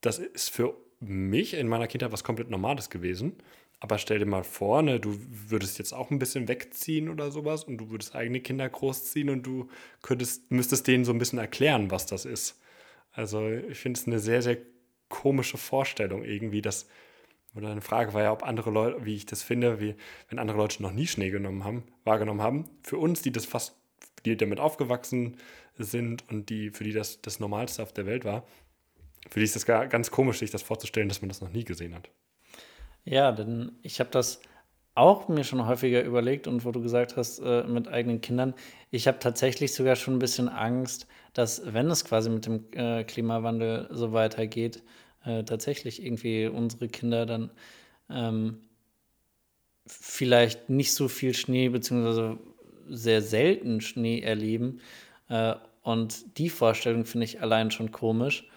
das 0.00 0.18
ist 0.18 0.50
für 0.50 0.76
mich 1.00 1.54
in 1.54 1.68
meiner 1.68 1.88
Kindheit 1.88 2.12
was 2.12 2.24
komplett 2.24 2.50
Normales 2.50 2.90
gewesen. 2.90 3.36
Aber 3.80 3.98
stell 3.98 4.18
dir 4.18 4.26
mal 4.26 4.44
vor, 4.44 4.82
ne, 4.82 5.00
du 5.00 5.14
würdest 5.28 5.78
jetzt 5.78 5.92
auch 5.92 6.10
ein 6.10 6.18
bisschen 6.18 6.48
wegziehen 6.48 7.08
oder 7.08 7.30
sowas 7.30 7.64
und 7.64 7.78
du 7.78 7.90
würdest 7.90 8.14
eigene 8.14 8.40
Kinder 8.40 8.68
großziehen 8.68 9.28
und 9.28 9.42
du 9.42 9.68
könntest, 10.00 10.50
müsstest 10.50 10.86
denen 10.86 11.04
so 11.04 11.12
ein 11.12 11.18
bisschen 11.18 11.38
erklären, 11.38 11.90
was 11.90 12.06
das 12.06 12.24
ist. 12.24 12.60
Also 13.12 13.48
ich 13.48 13.78
finde 13.78 14.00
es 14.00 14.06
eine 14.06 14.20
sehr, 14.20 14.42
sehr 14.42 14.58
komische 15.08 15.58
Vorstellung 15.58 16.24
irgendwie, 16.24 16.62
dass 16.62 16.88
oder 17.54 17.70
eine 17.70 17.80
Frage 17.80 18.14
war 18.14 18.22
ja, 18.22 18.32
ob 18.32 18.42
andere 18.42 18.70
Leute, 18.70 19.04
wie 19.04 19.14
ich 19.14 19.26
das 19.26 19.42
finde, 19.42 19.80
wie 19.80 19.94
wenn 20.28 20.38
andere 20.38 20.58
Leute 20.58 20.82
noch 20.82 20.92
nie 20.92 21.06
Schnee 21.06 21.30
genommen 21.30 21.64
haben, 21.64 21.84
wahrgenommen 22.04 22.42
haben. 22.42 22.64
Für 22.82 22.98
uns, 22.98 23.22
die 23.22 23.32
das 23.32 23.46
fast, 23.46 23.76
die 24.24 24.36
damit 24.36 24.60
aufgewachsen 24.60 25.36
sind 25.78 26.24
und 26.30 26.50
die, 26.50 26.70
für 26.70 26.84
die 26.84 26.92
das 26.92 27.20
das 27.20 27.40
Normalste 27.40 27.82
auf 27.82 27.92
der 27.92 28.06
Welt 28.06 28.24
war, 28.24 28.44
für 29.30 29.40
die 29.40 29.44
ist 29.44 29.56
das 29.56 29.66
ganz 29.66 30.10
komisch, 30.10 30.38
sich 30.38 30.50
das 30.50 30.62
vorzustellen, 30.62 31.08
dass 31.08 31.22
man 31.22 31.28
das 31.28 31.40
noch 31.40 31.50
nie 31.50 31.64
gesehen 31.64 31.94
hat. 31.94 32.10
Ja, 33.04 33.32
denn 33.32 33.72
ich 33.82 34.00
habe 34.00 34.10
das 34.10 34.40
auch 34.94 35.28
mir 35.28 35.44
schon 35.44 35.66
häufiger 35.66 36.02
überlegt 36.02 36.46
und 36.46 36.64
wo 36.64 36.70
du 36.70 36.80
gesagt 36.80 37.16
hast, 37.16 37.40
äh, 37.40 37.64
mit 37.64 37.88
eigenen 37.88 38.20
Kindern, 38.20 38.54
ich 38.90 39.08
habe 39.08 39.18
tatsächlich 39.18 39.74
sogar 39.74 39.96
schon 39.96 40.14
ein 40.14 40.20
bisschen 40.20 40.48
Angst, 40.48 41.08
dass 41.32 41.74
wenn 41.74 41.90
es 41.90 42.04
quasi 42.04 42.30
mit 42.30 42.46
dem 42.46 42.64
äh, 42.72 43.02
Klimawandel 43.04 43.88
so 43.90 44.12
weitergeht, 44.12 44.82
äh, 45.24 45.44
tatsächlich 45.44 46.02
irgendwie 46.04 46.46
unsere 46.46 46.88
Kinder 46.88 47.26
dann 47.26 47.50
ähm, 48.10 48.58
vielleicht 49.86 50.70
nicht 50.70 50.92
so 50.94 51.08
viel 51.08 51.34
Schnee 51.34 51.68
beziehungsweise 51.68 52.38
sehr 52.88 53.22
selten 53.22 53.80
Schnee 53.80 54.20
erleben. 54.20 54.80
Äh, 55.28 55.54
und 55.82 56.38
die 56.38 56.48
Vorstellung 56.48 57.04
finde 57.04 57.26
ich 57.26 57.40
allein 57.40 57.70
schon 57.70 57.92
komisch. 57.92 58.48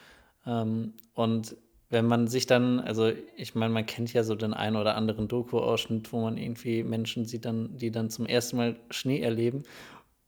Ähm, 0.45 0.93
und 1.13 1.55
wenn 1.89 2.05
man 2.05 2.27
sich 2.27 2.45
dann, 2.45 2.79
also 2.79 3.11
ich 3.35 3.55
meine, 3.55 3.73
man 3.73 3.85
kennt 3.85 4.13
ja 4.13 4.23
so 4.23 4.35
den 4.35 4.53
einen 4.53 4.75
oder 4.75 4.95
anderen 4.95 5.27
Doku-Ausschnitt, 5.27 6.11
wo 6.11 6.21
man 6.21 6.37
irgendwie 6.37 6.83
Menschen 6.83 7.25
sieht, 7.25 7.45
dann, 7.45 7.77
die 7.77 7.91
dann 7.91 8.09
zum 8.09 8.25
ersten 8.25 8.57
Mal 8.57 8.75
Schnee 8.89 9.21
erleben. 9.21 9.63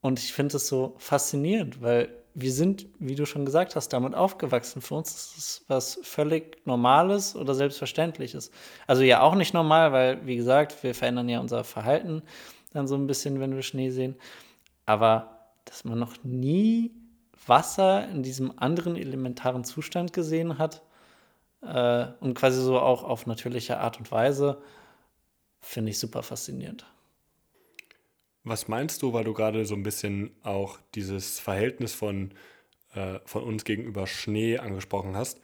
Und 0.01 0.19
ich 0.19 0.31
finde 0.31 0.57
es 0.57 0.67
so 0.67 0.95
faszinierend, 0.97 1.81
weil 1.81 2.09
wir 2.41 2.51
sind, 2.51 2.87
wie 2.99 3.15
du 3.15 3.25
schon 3.25 3.45
gesagt 3.45 3.75
hast, 3.75 3.89
damit 3.89 4.15
aufgewachsen. 4.15 4.81
Für 4.81 4.95
uns 4.95 5.11
ist 5.11 5.37
es 5.37 5.65
was 5.67 5.99
völlig 6.03 6.65
Normales 6.65 7.35
oder 7.35 7.53
Selbstverständliches. 7.53 8.51
Also 8.87 9.03
ja 9.03 9.21
auch 9.21 9.35
nicht 9.35 9.53
normal, 9.53 9.91
weil, 9.91 10.25
wie 10.25 10.35
gesagt, 10.35 10.83
wir 10.83 10.95
verändern 10.95 11.29
ja 11.29 11.39
unser 11.39 11.63
Verhalten 11.63 12.21
dann 12.73 12.87
so 12.87 12.95
ein 12.95 13.07
bisschen, 13.07 13.39
wenn 13.39 13.55
wir 13.55 13.63
Schnee 13.63 13.89
sehen. 13.89 14.15
Aber 14.85 15.51
dass 15.65 15.83
man 15.85 15.99
noch 15.99 16.23
nie 16.23 16.91
Wasser 17.47 18.07
in 18.09 18.23
diesem 18.23 18.57
anderen 18.59 18.95
elementaren 18.95 19.63
Zustand 19.63 20.13
gesehen 20.13 20.57
hat, 20.57 20.81
äh, 21.61 22.07
und 22.19 22.33
quasi 22.35 22.61
so 22.61 22.79
auch 22.79 23.03
auf 23.03 23.25
natürliche 23.25 23.79
Art 23.79 23.99
und 23.99 24.11
Weise, 24.11 24.61
finde 25.61 25.91
ich 25.91 25.99
super 25.99 26.23
faszinierend. 26.23 26.85
Was 28.49 28.67
meinst 28.67 29.03
du, 29.03 29.13
weil 29.13 29.25
du 29.25 29.33
gerade 29.35 29.63
so 29.63 29.75
ein 29.75 29.83
bisschen 29.83 30.31
auch 30.41 30.79
dieses 30.95 31.39
Verhältnis 31.39 31.93
von, 31.93 32.31
äh, 32.95 33.19
von 33.23 33.43
uns 33.43 33.63
gegenüber 33.63 34.07
Schnee 34.07 34.57
angesprochen 34.57 35.15
hast? 35.15 35.39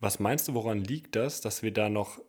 Was 0.00 0.18
meinst 0.18 0.48
du, 0.48 0.54
woran 0.54 0.82
liegt 0.82 1.14
das, 1.14 1.40
dass 1.42 1.62
wir 1.62 1.72
da 1.72 1.88
noch, 1.88 2.20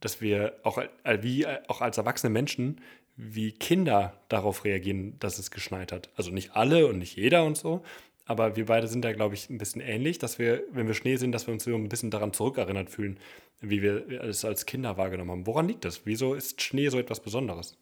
dass 0.00 0.22
wir 0.22 0.58
auch, 0.62 0.78
äh, 0.78 1.18
wie, 1.20 1.42
äh, 1.42 1.60
auch 1.68 1.82
als 1.82 1.98
erwachsene 1.98 2.30
Menschen 2.30 2.80
wie 3.16 3.52
Kinder 3.52 4.18
darauf 4.30 4.64
reagieren, 4.64 5.18
dass 5.18 5.38
es 5.38 5.50
geschneit 5.50 5.92
hat? 5.92 6.08
Also 6.16 6.30
nicht 6.30 6.56
alle 6.56 6.86
und 6.86 6.96
nicht 6.96 7.16
jeder 7.16 7.44
und 7.44 7.58
so, 7.58 7.82
aber 8.24 8.56
wir 8.56 8.64
beide 8.64 8.88
sind 8.88 9.04
da, 9.04 9.12
glaube 9.12 9.34
ich, 9.34 9.50
ein 9.50 9.58
bisschen 9.58 9.82
ähnlich, 9.82 10.18
dass 10.18 10.38
wir, 10.38 10.62
wenn 10.70 10.86
wir 10.86 10.94
Schnee 10.94 11.16
sehen, 11.16 11.30
dass 11.30 11.46
wir 11.46 11.52
uns 11.52 11.64
so 11.64 11.74
ein 11.74 11.90
bisschen 11.90 12.10
daran 12.10 12.32
zurückerinnert 12.32 12.88
fühlen, 12.88 13.20
wie 13.60 13.82
wir 13.82 14.10
es 14.22 14.46
als 14.46 14.64
Kinder 14.64 14.96
wahrgenommen 14.96 15.30
haben. 15.30 15.46
Woran 15.46 15.68
liegt 15.68 15.84
das? 15.84 16.06
Wieso 16.06 16.32
ist 16.32 16.62
Schnee 16.62 16.88
so 16.88 16.98
etwas 16.98 17.20
Besonderes? 17.20 17.76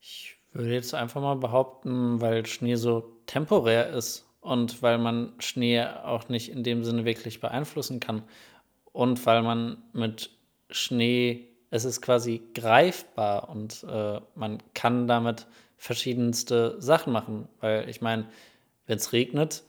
Ich 0.00 0.36
würde 0.52 0.72
jetzt 0.72 0.94
einfach 0.94 1.20
mal 1.20 1.36
behaupten, 1.36 2.20
weil 2.20 2.46
Schnee 2.46 2.76
so 2.76 3.12
temporär 3.26 3.90
ist 3.90 4.26
und 4.40 4.82
weil 4.82 4.98
man 4.98 5.32
Schnee 5.38 5.82
auch 5.82 6.28
nicht 6.28 6.50
in 6.50 6.62
dem 6.62 6.84
Sinne 6.84 7.04
wirklich 7.04 7.40
beeinflussen 7.40 8.00
kann 8.00 8.22
und 8.92 9.24
weil 9.26 9.42
man 9.42 9.82
mit 9.92 10.30
Schnee, 10.70 11.48
es 11.70 11.84
ist 11.84 12.00
quasi 12.02 12.42
greifbar 12.54 13.48
und 13.48 13.84
äh, 13.88 14.20
man 14.34 14.62
kann 14.74 15.06
damit 15.06 15.46
verschiedenste 15.76 16.80
Sachen 16.80 17.12
machen, 17.12 17.48
weil 17.60 17.88
ich 17.88 18.00
meine, 18.00 18.26
wenn 18.86 18.96
es 18.98 19.12
regnet, 19.12 19.64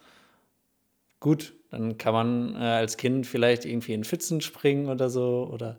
gut, 1.20 1.54
dann 1.70 1.98
kann 1.98 2.14
man 2.14 2.56
äh, 2.56 2.60
als 2.60 2.98
Kind 2.98 3.28
vielleicht 3.28 3.66
irgendwie 3.66 3.94
in 3.94 4.04
Pfützen 4.04 4.42
springen 4.42 4.88
oder 4.90 5.10
so 5.10 5.50
oder 5.52 5.78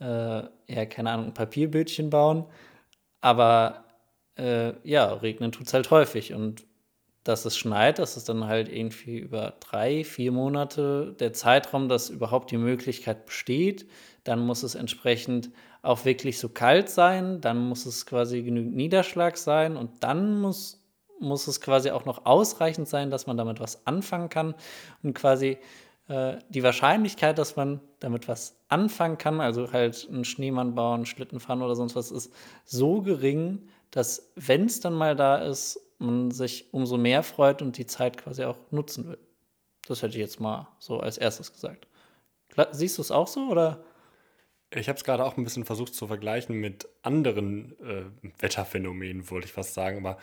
äh, 0.00 0.74
ja, 0.74 0.86
keine 0.86 1.10
Ahnung, 1.10 1.26
ein 1.26 1.34
Papierbötchen 1.34 2.10
bauen. 2.10 2.44
Aber 3.20 3.84
äh, 4.38 4.74
ja, 4.84 5.12
regnen 5.12 5.52
tut 5.52 5.66
es 5.66 5.74
halt 5.74 5.90
häufig. 5.90 6.32
Und 6.32 6.64
dass 7.24 7.44
es 7.44 7.58
schneit, 7.58 7.98
das 7.98 8.16
ist 8.16 8.28
dann 8.28 8.46
halt 8.46 8.70
irgendwie 8.70 9.18
über 9.18 9.54
drei, 9.60 10.04
vier 10.04 10.32
Monate 10.32 11.14
der 11.20 11.32
Zeitraum, 11.34 11.88
dass 11.88 12.08
überhaupt 12.08 12.50
die 12.50 12.56
Möglichkeit 12.56 13.26
besteht. 13.26 13.86
Dann 14.24 14.40
muss 14.40 14.62
es 14.62 14.74
entsprechend 14.74 15.50
auch 15.82 16.04
wirklich 16.04 16.38
so 16.38 16.48
kalt 16.48 16.88
sein, 16.88 17.40
dann 17.40 17.68
muss 17.68 17.86
es 17.86 18.06
quasi 18.06 18.42
genügend 18.42 18.74
Niederschlag 18.76 19.36
sein 19.36 19.76
und 19.76 20.02
dann 20.02 20.40
muss 20.40 20.78
muss 21.20 21.48
es 21.48 21.60
quasi 21.60 21.90
auch 21.90 22.04
noch 22.04 22.26
ausreichend 22.26 22.88
sein, 22.88 23.10
dass 23.10 23.26
man 23.26 23.36
damit 23.36 23.58
was 23.58 23.86
anfangen 23.86 24.28
kann 24.28 24.54
und 25.02 25.14
quasi 25.14 25.58
äh, 26.08 26.36
die 26.48 26.62
Wahrscheinlichkeit, 26.62 27.38
dass 27.38 27.56
man 27.56 27.80
damit 28.00 28.28
was 28.28 28.56
anfangen 28.68 29.18
kann, 29.18 29.40
also 29.40 29.72
halt 29.72 30.08
einen 30.10 30.24
Schneemann 30.24 30.74
bauen, 30.74 31.06
Schlitten 31.06 31.40
fahren 31.40 31.62
oder 31.62 31.74
sonst 31.74 31.96
was, 31.96 32.10
ist 32.10 32.32
so 32.64 33.02
gering, 33.02 33.68
dass 33.90 34.30
wenn 34.36 34.66
es 34.66 34.80
dann 34.80 34.94
mal 34.94 35.16
da 35.16 35.36
ist, 35.36 35.80
man 35.98 36.30
sich 36.30 36.72
umso 36.72 36.96
mehr 36.96 37.22
freut 37.22 37.62
und 37.62 37.76
die 37.76 37.86
Zeit 37.86 38.18
quasi 38.18 38.44
auch 38.44 38.58
nutzen 38.70 39.08
will. 39.08 39.18
Das 39.86 40.02
hätte 40.02 40.14
ich 40.14 40.20
jetzt 40.20 40.40
mal 40.40 40.68
so 40.78 41.00
als 41.00 41.18
erstes 41.18 41.52
gesagt. 41.52 41.86
Siehst 42.72 42.98
du 42.98 43.02
es 43.02 43.10
auch 43.10 43.26
so 43.26 43.48
oder? 43.48 43.82
Ich 44.70 44.88
habe 44.88 44.96
es 44.96 45.04
gerade 45.04 45.24
auch 45.24 45.36
ein 45.36 45.44
bisschen 45.44 45.64
versucht 45.64 45.94
zu 45.94 46.06
vergleichen 46.06 46.56
mit 46.56 46.88
anderen 47.02 47.72
äh, 47.80 48.04
Wetterphänomenen, 48.38 49.30
wollte 49.30 49.46
ich 49.46 49.52
fast 49.52 49.74
sagen, 49.74 49.98
aber 49.98 50.18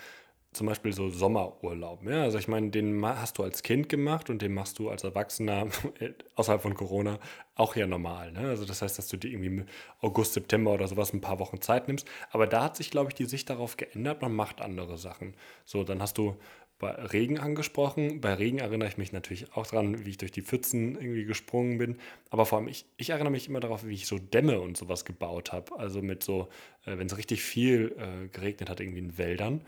zum 0.55 0.67
Beispiel 0.67 0.93
so 0.93 1.09
Sommerurlaub. 1.09 2.03
Ja? 2.07 2.23
Also 2.23 2.37
ich 2.37 2.47
meine, 2.47 2.69
den 2.69 3.05
hast 3.05 3.37
du 3.37 3.43
als 3.43 3.63
Kind 3.63 3.89
gemacht 3.89 4.29
und 4.29 4.41
den 4.41 4.53
machst 4.53 4.79
du 4.79 4.89
als 4.89 5.03
Erwachsener 5.03 5.67
außerhalb 6.35 6.61
von 6.61 6.73
Corona 6.73 7.19
auch 7.55 7.75
ja 7.75 7.87
normal. 7.87 8.31
Ne? 8.31 8.39
Also 8.39 8.65
das 8.65 8.81
heißt, 8.81 8.97
dass 8.97 9.07
du 9.07 9.17
dir 9.17 9.29
irgendwie 9.29 9.47
im 9.47 9.65
August, 10.01 10.33
September 10.33 10.73
oder 10.73 10.87
sowas 10.87 11.13
ein 11.13 11.21
paar 11.21 11.39
Wochen 11.39 11.61
Zeit 11.61 11.87
nimmst. 11.87 12.07
Aber 12.31 12.47
da 12.47 12.63
hat 12.63 12.77
sich, 12.77 12.91
glaube 12.91 13.09
ich, 13.09 13.15
die 13.15 13.25
Sicht 13.25 13.49
darauf 13.49 13.77
geändert, 13.77 14.21
man 14.21 14.33
macht 14.33 14.61
andere 14.61 14.97
Sachen. 14.97 15.35
So, 15.65 15.83
dann 15.83 16.01
hast 16.01 16.17
du 16.17 16.35
bei 16.77 16.91
Regen 16.91 17.39
angesprochen. 17.39 18.19
Bei 18.19 18.33
Regen 18.33 18.59
erinnere 18.59 18.89
ich 18.89 18.97
mich 18.97 19.13
natürlich 19.13 19.53
auch 19.53 19.65
dran, 19.65 20.05
wie 20.05 20.09
ich 20.09 20.17
durch 20.17 20.31
die 20.31 20.41
Pfützen 20.41 20.95
irgendwie 20.95 21.25
gesprungen 21.25 21.77
bin. 21.77 21.97
Aber 22.29 22.45
vor 22.45 22.59
allem, 22.59 22.67
ich, 22.67 22.85
ich 22.97 23.11
erinnere 23.11 23.31
mich 23.31 23.47
immer 23.47 23.61
darauf, 23.61 23.85
wie 23.85 23.93
ich 23.93 24.07
so 24.07 24.19
Dämme 24.19 24.59
und 24.59 24.75
sowas 24.75 25.05
gebaut 25.05 25.53
habe. 25.53 25.77
Also 25.77 26.01
mit 26.01 26.23
so, 26.23 26.49
äh, 26.85 26.97
wenn 26.97 27.07
es 27.07 27.17
richtig 27.17 27.43
viel 27.43 27.95
äh, 27.97 28.27
geregnet 28.27 28.69
hat, 28.69 28.79
irgendwie 28.81 28.99
in 28.99 29.17
Wäldern. 29.17 29.61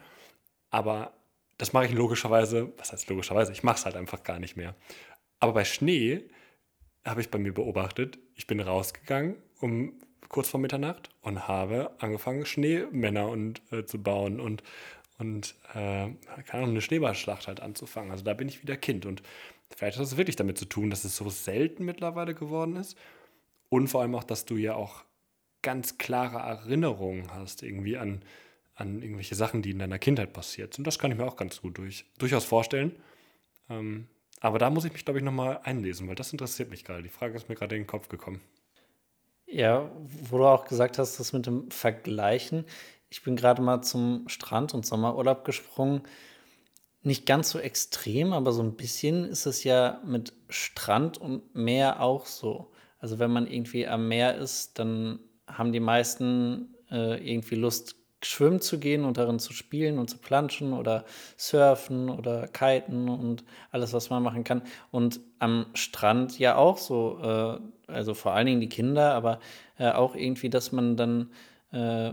Aber 0.78 1.14
das 1.58 1.74
mache 1.74 1.88
ich 1.88 1.92
logischerweise, 1.92 2.72
was 2.78 2.92
heißt 2.92 3.10
logischerweise, 3.10 3.52
ich 3.52 3.64
mache 3.64 3.78
es 3.78 3.86
halt 3.86 3.96
einfach 3.96 4.22
gar 4.22 4.38
nicht 4.38 4.56
mehr. 4.56 4.76
Aber 5.40 5.54
bei 5.54 5.66
Schnee 5.66 6.30
habe 7.04 7.20
ich 7.22 7.32
bei 7.32 7.40
mir 7.40 7.52
beobachtet, 7.52 8.20
ich 8.36 8.46
bin 8.46 8.60
rausgegangen 8.60 9.38
um 9.60 9.94
kurz 10.30 10.50
vor 10.50 10.60
Mitternacht 10.60 11.10
und 11.22 11.48
habe 11.48 11.96
angefangen, 11.98 12.46
Schneemänner 12.46 13.28
und, 13.28 13.60
äh, 13.72 13.86
zu 13.86 14.04
bauen 14.04 14.40
und, 14.40 14.62
und 15.18 15.56
äh, 15.74 16.10
keine 16.46 16.52
Ahnung, 16.52 16.70
eine 16.70 16.82
Schneeballschlacht 16.82 17.48
halt 17.48 17.60
anzufangen. 17.60 18.12
Also 18.12 18.24
da 18.24 18.36
bin 18.36 18.48
ich 18.48 18.62
wieder 18.62 18.78
Kind. 18.78 19.08
Und 19.08 19.24
vielleicht 19.76 19.98
hat 19.98 20.04
das 20.04 20.16
wirklich 20.16 20.36
damit 20.36 20.60
zu 20.60 20.66
tun, 20.66 20.92
dass 20.92 21.06
es 21.06 21.16
so 21.16 21.28
selten 21.32 21.86
mittlerweile 21.86 22.36
geworden 22.36 22.76
ist. 22.76 22.96
Und 23.70 23.88
vor 23.88 24.02
allem 24.02 24.14
auch, 24.14 24.24
dass 24.24 24.46
du 24.46 24.58
ja 24.58 24.76
auch 24.76 25.06
ganz 25.64 25.98
klare 25.98 26.38
Erinnerungen 26.38 27.34
hast, 27.34 27.64
irgendwie 27.64 27.98
an, 27.98 28.22
an 28.78 29.02
irgendwelche 29.02 29.36
Sachen, 29.36 29.62
die 29.62 29.72
in 29.72 29.80
deiner 29.80 30.00
Kindheit 30.00 30.34
passiert 30.34 30.74
sind. 30.74 30.86
Das 30.86 31.00
kann 31.00 31.12
ich 31.12 31.18
mir 31.18 31.26
auch 31.26 31.36
ganz 31.36 31.62
gut 31.62 31.78
durch, 31.78 32.06
durchaus 32.20 32.46
vorstellen. 32.46 32.96
Ähm, 33.70 34.08
aber 34.40 34.60
da 34.60 34.70
muss 34.70 34.86
ich 34.86 34.94
mich, 34.94 35.04
glaube 35.04 35.20
ich, 35.20 35.26
nochmal 35.26 35.60
einlesen, 35.64 36.08
weil 36.08 36.16
das 36.16 36.32
interessiert 36.32 36.70
mich 36.70 36.84
gerade. 36.84 37.02
Die 37.02 37.10
Frage 37.10 37.36
ist 37.36 37.50
mir 37.50 37.56
gerade 37.56 37.76
in 37.76 37.82
den 37.82 37.88
Kopf 37.88 38.08
gekommen. 38.08 38.40
Ja, 39.48 39.92
wo 40.30 40.38
du 40.38 40.46
auch 40.46 40.66
gesagt 40.66 41.00
hast, 41.00 41.20
das 41.20 41.34
mit 41.34 41.48
dem 41.48 41.72
Vergleichen. 41.72 42.66
Ich 43.10 43.24
bin 43.24 43.36
gerade 43.36 43.62
mal 43.62 43.82
zum 43.82 44.28
Strand 44.28 44.74
und 44.74 44.86
Sommerurlaub 44.86 45.44
gesprungen. 45.44 46.02
Nicht 47.02 47.26
ganz 47.26 47.50
so 47.50 47.60
extrem, 47.60 48.34
aber 48.34 48.52
so 48.52 48.62
ein 48.62 48.76
bisschen 48.76 49.24
ist 49.26 49.46
es 49.46 49.64
ja 49.64 50.02
mit 50.06 50.34
Strand 50.50 51.18
und 51.18 51.56
Meer 51.56 52.02
auch 52.02 52.26
so. 52.26 52.72
Also 53.00 53.18
wenn 53.18 53.32
man 53.32 53.48
irgendwie 53.48 53.88
am 53.88 54.08
Meer 54.08 54.36
ist, 54.36 54.78
dann 54.78 55.20
haben 55.48 55.72
die 55.72 55.80
meisten 55.80 56.76
äh, 56.92 57.16
irgendwie 57.28 57.56
Lust, 57.56 57.96
schwimmen 58.28 58.60
zu 58.60 58.80
gehen 58.80 59.06
und 59.06 59.18
darin 59.18 59.40
zu 59.40 59.54
spielen 59.54 60.00
und 60.00 60.10
zu 60.10 60.18
planschen 60.18 60.74
oder 60.74 61.06
surfen 61.38 62.10
oder 62.10 62.48
kiten 62.48 63.10
und 63.10 63.44
alles, 63.72 63.94
was 63.94 64.10
man 64.10 64.24
machen 64.24 64.44
kann. 64.44 64.62
Und 64.92 65.20
am 65.40 65.68
Strand 65.74 66.38
ja 66.38 66.56
auch 66.56 66.78
so, 66.78 67.20
äh, 67.22 67.92
also 67.92 68.14
vor 68.14 68.34
allen 68.34 68.48
Dingen 68.48 68.62
die 68.62 68.70
Kinder, 68.70 69.14
aber 69.14 69.40
äh, 69.78 69.92
auch 69.92 70.16
irgendwie, 70.16 70.50
dass 70.50 70.72
man 70.72 70.98
dann 70.98 71.32
äh, 71.72 72.12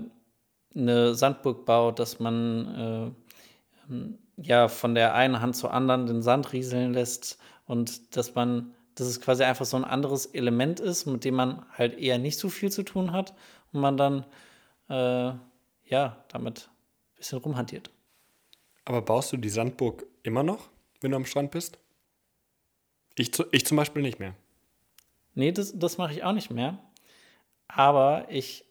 eine 0.75 1.15
Sandburg 1.15 1.65
baut, 1.67 1.99
dass 1.99 2.21
man 2.21 3.15
äh, 3.89 3.93
ähm, 3.93 4.19
ja 4.37 4.69
von 4.69 4.95
der 4.95 5.15
einen 5.15 5.41
Hand 5.41 5.57
zur 5.57 5.73
anderen 5.73 6.07
den 6.07 6.23
Sand 6.23 6.53
rieseln 6.53 6.93
lässt 6.93 7.39
und 7.67 8.17
dass 8.17 8.35
man, 8.35 8.75
dass 8.95 9.07
es 9.07 9.21
quasi 9.21 9.45
einfach 9.45 9.65
so 9.65 9.77
ein 9.77 9.85
anderes 9.85 10.27
Element 10.27 10.81
ist, 10.81 11.07
mit 11.07 11.25
dem 11.25 11.35
man 11.35 11.67
halt 11.73 11.99
eher 11.99 12.19
nicht 12.19 12.39
so 12.39 12.49
viel 12.49 12.71
zu 12.71 12.83
tun 12.83 13.13
hat 13.13 13.35
und 13.73 13.81
man 13.81 13.97
dann 13.97 14.25
äh, 14.89 15.33
ja, 15.85 16.25
damit 16.29 16.69
ein 16.69 17.17
bisschen 17.17 17.39
rumhantiert. 17.39 17.91
Aber 18.85 19.03
baust 19.03 19.33
du 19.33 19.37
die 19.37 19.49
Sandburg 19.49 20.07
immer 20.23 20.43
noch, 20.43 20.69
wenn 21.01 21.11
du 21.11 21.17
am 21.17 21.27
Strand 21.27 21.51
bist? 21.51 21.79
Ich, 23.17 23.31
ich 23.53 23.65
zum 23.65 23.77
Beispiel 23.77 24.03
nicht 24.03 24.19
mehr. 24.19 24.35
Nee, 25.35 25.53
das, 25.53 25.79
das 25.79 25.99
mache 25.99 26.13
ich 26.13 26.25
auch 26.25 26.33
nicht 26.33 26.51
mehr. 26.51 26.79
Aber 27.69 28.27
ich 28.29 28.65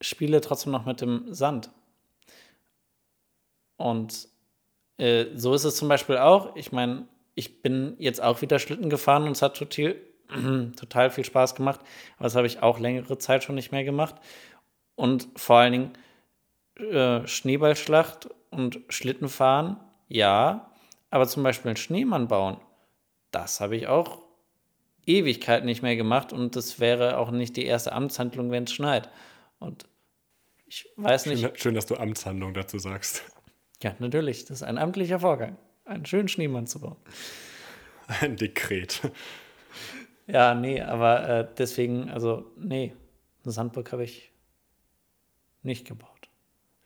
spiele 0.00 0.40
trotzdem 0.40 0.72
noch 0.72 0.86
mit 0.86 1.00
dem 1.00 1.32
Sand. 1.32 1.70
Und 3.76 4.28
äh, 4.98 5.26
so 5.34 5.54
ist 5.54 5.64
es 5.64 5.76
zum 5.76 5.88
Beispiel 5.88 6.18
auch. 6.18 6.56
Ich 6.56 6.72
meine, 6.72 7.06
ich 7.34 7.62
bin 7.62 7.94
jetzt 7.98 8.20
auch 8.20 8.42
wieder 8.42 8.58
Schlitten 8.58 8.90
gefahren 8.90 9.24
und 9.24 9.32
es 9.32 9.42
hat 9.42 9.56
total, 9.56 9.96
total 10.76 11.10
viel 11.10 11.24
Spaß 11.24 11.54
gemacht. 11.54 11.80
Aber 12.16 12.24
das 12.24 12.34
habe 12.34 12.46
ich 12.46 12.62
auch 12.62 12.78
längere 12.78 13.18
Zeit 13.18 13.44
schon 13.44 13.54
nicht 13.54 13.72
mehr 13.72 13.84
gemacht. 13.84 14.16
Und 14.96 15.28
vor 15.36 15.58
allen 15.58 15.72
Dingen, 15.72 15.92
äh, 16.78 17.26
Schneeballschlacht 17.26 18.28
und 18.50 18.80
Schlittenfahren, 18.88 19.76
ja, 20.08 20.70
aber 21.10 21.26
zum 21.26 21.42
Beispiel 21.42 21.70
einen 21.70 21.76
Schneemann 21.76 22.28
bauen, 22.28 22.58
das 23.30 23.60
habe 23.60 23.76
ich 23.76 23.86
auch 23.86 24.22
Ewigkeit 25.06 25.64
nicht 25.64 25.82
mehr 25.82 25.96
gemacht 25.96 26.32
und 26.32 26.56
das 26.56 26.80
wäre 26.80 27.18
auch 27.18 27.30
nicht 27.30 27.56
die 27.56 27.64
erste 27.64 27.92
Amtshandlung, 27.92 28.50
wenn 28.50 28.64
es 28.64 28.72
schneit. 28.72 29.08
Und 29.58 29.86
ich 30.66 30.86
weiß 30.96 31.26
nicht. 31.26 31.40
Schön, 31.40 31.56
schön, 31.56 31.74
dass 31.74 31.86
du 31.86 31.96
Amtshandlung 31.96 32.52
dazu 32.52 32.78
sagst. 32.78 33.24
Ja, 33.82 33.94
natürlich. 33.98 34.44
Das 34.44 34.58
ist 34.58 34.62
ein 34.62 34.76
amtlicher 34.76 35.20
Vorgang, 35.20 35.56
einen 35.84 36.04
schönen 36.04 36.28
Schneemann 36.28 36.66
zu 36.66 36.80
bauen. 36.80 36.96
Ein 38.20 38.36
Dekret. 38.36 39.00
Ja, 40.26 40.54
nee, 40.54 40.80
aber 40.82 41.28
äh, 41.28 41.48
deswegen, 41.56 42.10
also, 42.10 42.52
nee, 42.56 42.94
eine 43.44 43.52
Sandburg 43.52 43.92
habe 43.92 44.04
ich 44.04 44.32
nicht 45.62 45.86
gebaut. 45.86 46.17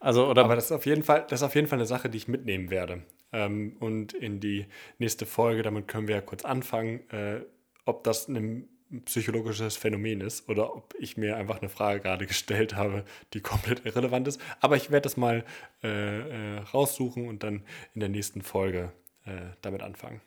Also, 0.02 0.26
oder 0.26 0.44
Aber 0.44 0.56
das 0.56 0.66
ist, 0.66 0.72
auf 0.72 0.84
jeden 0.84 1.04
Fall, 1.04 1.24
das 1.28 1.40
ist 1.40 1.44
auf 1.44 1.54
jeden 1.54 1.68
Fall 1.68 1.78
eine 1.78 1.86
Sache, 1.86 2.10
die 2.10 2.18
ich 2.18 2.26
mitnehmen 2.26 2.70
werde. 2.70 3.02
Ähm, 3.32 3.76
und 3.78 4.12
in 4.12 4.40
die 4.40 4.66
nächste 4.98 5.26
Folge, 5.26 5.62
damit 5.62 5.86
können 5.86 6.08
wir 6.08 6.16
ja 6.16 6.20
kurz 6.20 6.44
anfangen, 6.44 7.08
äh, 7.10 7.42
ob 7.84 8.02
das 8.02 8.26
ein 8.26 8.68
psychologisches 9.04 9.76
Phänomen 9.76 10.20
ist 10.20 10.48
oder 10.48 10.74
ob 10.74 10.94
ich 10.98 11.16
mir 11.16 11.36
einfach 11.36 11.60
eine 11.60 11.68
Frage 11.68 12.00
gerade 12.00 12.26
gestellt 12.32 12.74
habe, 12.74 13.04
die 13.32 13.40
komplett 13.40 13.86
irrelevant 13.86 14.26
ist. 14.26 14.40
Aber 14.60 14.76
ich 14.76 14.90
werde 14.90 15.04
das 15.04 15.16
mal 15.16 15.44
äh, 15.84 16.56
äh, 16.56 16.58
raussuchen 16.58 17.28
und 17.28 17.44
dann 17.44 17.62
in 17.94 18.00
der 18.00 18.08
nächsten 18.08 18.42
Folge 18.42 18.92
äh, 19.24 19.54
damit 19.62 19.82
anfangen. 19.82 20.20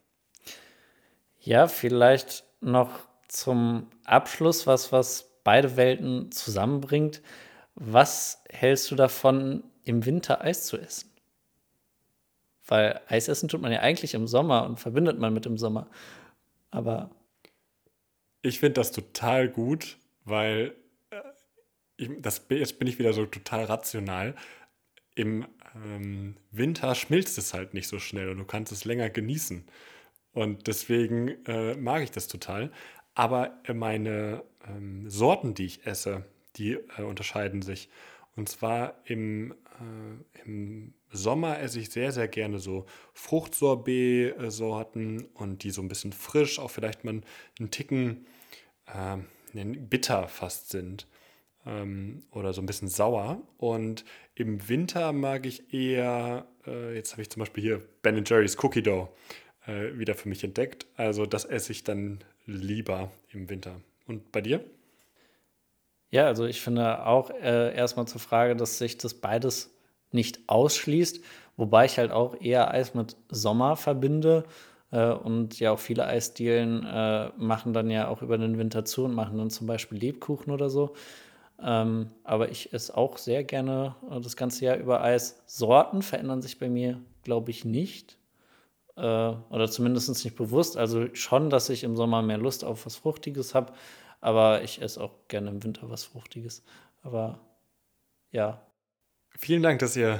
Ja, 1.41 1.67
vielleicht 1.67 2.45
noch 2.61 2.99
zum 3.27 3.87
Abschluss, 4.05 4.65
was, 4.67 4.93
was 4.93 5.29
beide 5.43 5.75
Welten 5.75 6.31
zusammenbringt. 6.31 7.21
Was 7.75 8.43
hältst 8.49 8.89
du 8.89 8.95
davon, 8.95 9.63
im 9.83 10.05
Winter 10.05 10.41
Eis 10.41 10.65
zu 10.65 10.77
essen? 10.77 11.11
Weil 12.65 13.01
Eis 13.07 13.27
essen 13.27 13.49
tut 13.49 13.61
man 13.61 13.71
ja 13.71 13.81
eigentlich 13.81 14.13
im 14.13 14.27
Sommer 14.27 14.65
und 14.65 14.79
verbindet 14.79 15.19
man 15.19 15.33
mit 15.33 15.45
dem 15.45 15.57
Sommer. 15.57 15.89
Aber. 16.71 17.11
Ich 18.41 18.59
finde 18.59 18.73
das 18.73 18.91
total 18.91 19.49
gut, 19.49 19.97
weil 20.23 20.75
äh, 21.11 21.21
ich, 21.97 22.09
das, 22.19 22.45
jetzt 22.49 22.79
bin 22.79 22.87
ich 22.87 22.97
wieder 22.97 23.13
so 23.13 23.25
total 23.25 23.65
rational. 23.65 24.35
Im 25.13 25.45
ähm, 25.75 26.37
Winter 26.51 26.95
schmilzt 26.95 27.37
es 27.37 27.53
halt 27.53 27.73
nicht 27.73 27.87
so 27.87 27.99
schnell 27.99 28.29
und 28.29 28.37
du 28.37 28.45
kannst 28.45 28.71
es 28.71 28.85
länger 28.85 29.09
genießen. 29.09 29.65
Und 30.31 30.67
deswegen 30.67 31.45
äh, 31.45 31.75
mag 31.75 32.03
ich 32.03 32.11
das 32.11 32.27
total. 32.27 32.71
Aber 33.13 33.61
meine 33.73 34.43
ähm, 34.67 35.09
Sorten, 35.09 35.53
die 35.53 35.65
ich 35.65 35.85
esse, 35.85 36.25
die 36.57 36.73
äh, 36.73 37.03
unterscheiden 37.03 37.61
sich. 37.61 37.89
Und 38.35 38.49
zwar 38.49 38.99
im, 39.05 39.51
äh, 39.51 39.55
im 40.43 40.93
Sommer 41.09 41.59
esse 41.59 41.79
ich 41.79 41.89
sehr, 41.89 42.11
sehr 42.11 42.27
gerne 42.27 42.59
so 42.59 42.85
Fruchtsorbet-Sorten 43.13 45.25
und 45.33 45.63
die 45.63 45.71
so 45.71 45.81
ein 45.81 45.87
bisschen 45.87 46.13
frisch, 46.13 46.59
auch 46.59 46.71
vielleicht 46.71 47.05
mal 47.05 47.21
einen 47.59 47.71
Ticken 47.71 48.25
äh, 48.87 49.17
bitter 49.53 50.27
fast 50.27 50.69
sind 50.69 51.07
ähm, 51.65 52.23
oder 52.31 52.53
so 52.53 52.61
ein 52.61 52.65
bisschen 52.65 52.89
sauer. 52.89 53.41
Und 53.57 54.03
im 54.35 54.67
Winter 54.67 55.13
mag 55.13 55.45
ich 55.45 55.73
eher, 55.73 56.45
äh, 56.67 56.95
jetzt 56.95 57.13
habe 57.13 57.21
ich 57.21 57.29
zum 57.29 57.39
Beispiel 57.39 57.63
hier 57.63 57.81
Ben 58.01 58.21
Jerry's 58.25 58.61
Cookie 58.63 58.83
Dough 58.83 59.09
äh, 59.65 59.97
wieder 59.97 60.15
für 60.15 60.29
mich 60.29 60.43
entdeckt. 60.43 60.85
Also 60.95 61.25
das 61.25 61.45
esse 61.45 61.71
ich 61.71 61.83
dann 61.83 62.23
lieber 62.45 63.11
im 63.31 63.49
Winter. 63.49 63.81
Und 64.07 64.31
bei 64.31 64.41
dir? 64.41 64.63
Ja, 66.15 66.27
also 66.27 66.45
ich 66.45 66.61
finde 66.61 67.05
auch 67.05 67.29
äh, 67.29 67.75
erstmal 67.75 68.07
zur 68.07 68.21
Frage, 68.21 68.55
dass 68.55 68.77
sich 68.77 68.97
das 68.97 69.15
beides 69.15 69.75
nicht 70.13 70.47
ausschließt, 70.47 71.19
wobei 71.57 71.83
ich 71.83 71.97
halt 71.97 72.11
auch 72.11 72.39
eher 72.39 72.71
Eis 72.71 72.93
mit 72.93 73.17
Sommer 73.27 73.75
verbinde. 73.75 74.45
Äh, 74.91 75.09
und 75.11 75.59
ja, 75.59 75.71
auch 75.73 75.79
viele 75.79 76.05
Eisdielen 76.05 76.85
äh, 76.85 77.31
machen 77.35 77.73
dann 77.73 77.89
ja 77.91 78.07
auch 78.07 78.21
über 78.21 78.37
den 78.37 78.57
Winter 78.57 78.85
zu 78.85 79.03
und 79.03 79.13
machen 79.13 79.37
dann 79.37 79.49
zum 79.49 79.67
Beispiel 79.67 79.97
Lebkuchen 79.97 80.53
oder 80.53 80.69
so. 80.69 80.93
Ähm, 81.61 82.11
aber 82.23 82.47
ich 82.49 82.71
esse 82.71 82.95
auch 82.95 83.17
sehr 83.17 83.43
gerne 83.43 83.97
äh, 84.09 84.21
das 84.21 84.37
ganze 84.37 84.63
Jahr 84.63 84.77
über 84.77 85.01
Eis. 85.01 85.43
Sorten 85.47 86.01
verändern 86.01 86.41
sich 86.41 86.59
bei 86.59 86.69
mir, 86.69 87.01
glaube 87.23 87.51
ich, 87.51 87.65
nicht 87.65 88.17
äh, 88.95 89.01
oder 89.01 89.69
zumindest 89.69 90.07
nicht 90.23 90.37
bewusst. 90.37 90.77
Also 90.77 91.13
schon, 91.13 91.49
dass 91.49 91.67
ich 91.67 91.83
im 91.83 91.97
Sommer 91.97 92.21
mehr 92.21 92.37
Lust 92.37 92.63
auf 92.63 92.85
was 92.85 92.95
Fruchtiges 92.95 93.53
habe, 93.53 93.73
aber 94.25 94.63
ich 94.63 94.81
esse 94.81 94.99
auch 95.01 95.27
gerne 95.27 95.51
im 95.51 95.63
Winter 95.63 95.87
was 95.87 96.03
Fruchtiges. 96.03 96.63
Aber 97.03 97.39
ja. 98.31 98.59
Vielen 99.37 99.61
Dank, 99.61 99.77
dass 99.77 99.95
ihr 99.95 100.19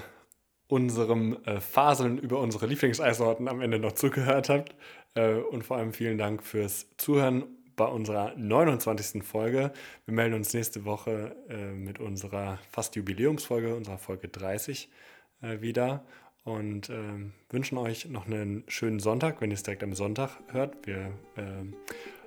unserem 0.68 1.44
äh, 1.46 1.60
Faseln 1.60 2.20
über 2.20 2.40
unsere 2.40 2.68
Lieblingseissorten 2.68 3.48
am 3.48 3.62
Ende 3.62 3.80
noch 3.80 3.94
zugehört 3.94 4.50
habt. 4.50 4.76
Äh, 5.16 5.38
und 5.38 5.64
vor 5.64 5.78
allem 5.78 5.92
vielen 5.92 6.20
Dank 6.20 6.44
fürs 6.44 6.86
Zuhören 6.98 7.46
bei 7.76 7.86
unserer 7.86 8.36
29. 8.36 9.24
Folge. 9.24 9.74
Wir 10.06 10.14
melden 10.14 10.36
uns 10.36 10.54
nächste 10.54 10.86
Woche 10.86 11.36
äh, 11.50 11.72
mit 11.72 12.00
unserer 12.00 12.60
fast 12.70 12.96
Jubiläumsfolge, 12.96 13.74
unserer 13.74 13.98
Folge 13.98 14.28
30 14.28 14.88
äh, 15.42 15.62
wieder 15.62 16.06
und 16.44 16.92
ähm, 16.92 17.34
wünschen 17.50 17.80
euch 17.80 18.06
noch 18.06 18.28
einen 18.28 18.66
schönen 18.68 19.00
Sonntag, 19.00 19.42
wenn 19.42 19.50
ihr 19.50 19.56
es 19.56 19.64
direkt 19.64 19.82
am 19.82 19.96
Sonntag 19.96 20.38
hört. 20.52 20.86
Wir 20.86 21.12
ähm, 21.38 21.74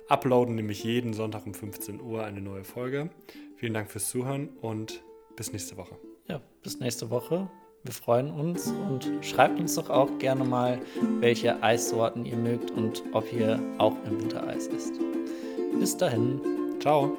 uploaden 0.09 0.55
nämlich 0.55 0.83
jeden 0.83 1.13
Sonntag 1.13 1.45
um 1.45 1.53
15 1.53 2.01
Uhr 2.01 2.25
eine 2.25 2.41
neue 2.41 2.63
Folge. 2.63 3.09
Vielen 3.55 3.73
Dank 3.73 3.89
fürs 3.89 4.09
Zuhören 4.09 4.49
und 4.61 5.03
bis 5.35 5.51
nächste 5.51 5.77
Woche. 5.77 5.95
Ja, 6.27 6.41
bis 6.63 6.79
nächste 6.79 7.09
Woche. 7.09 7.49
Wir 7.83 7.93
freuen 7.93 8.29
uns 8.31 8.67
und 8.89 9.09
schreibt 9.21 9.59
uns 9.59 9.75
doch 9.75 9.89
auch 9.89 10.17
gerne 10.17 10.43
mal, 10.43 10.81
welche 11.19 11.63
Eissorten 11.63 12.25
ihr 12.25 12.35
mögt 12.35 12.71
und 12.71 13.03
ob 13.13 13.31
ihr 13.31 13.59
auch 13.77 13.95
im 14.05 14.19
Winter 14.21 14.45
Eis 14.45 14.67
isst. 14.67 14.93
Bis 15.79 15.95
dahin. 15.95 16.41
Ciao. 16.81 17.17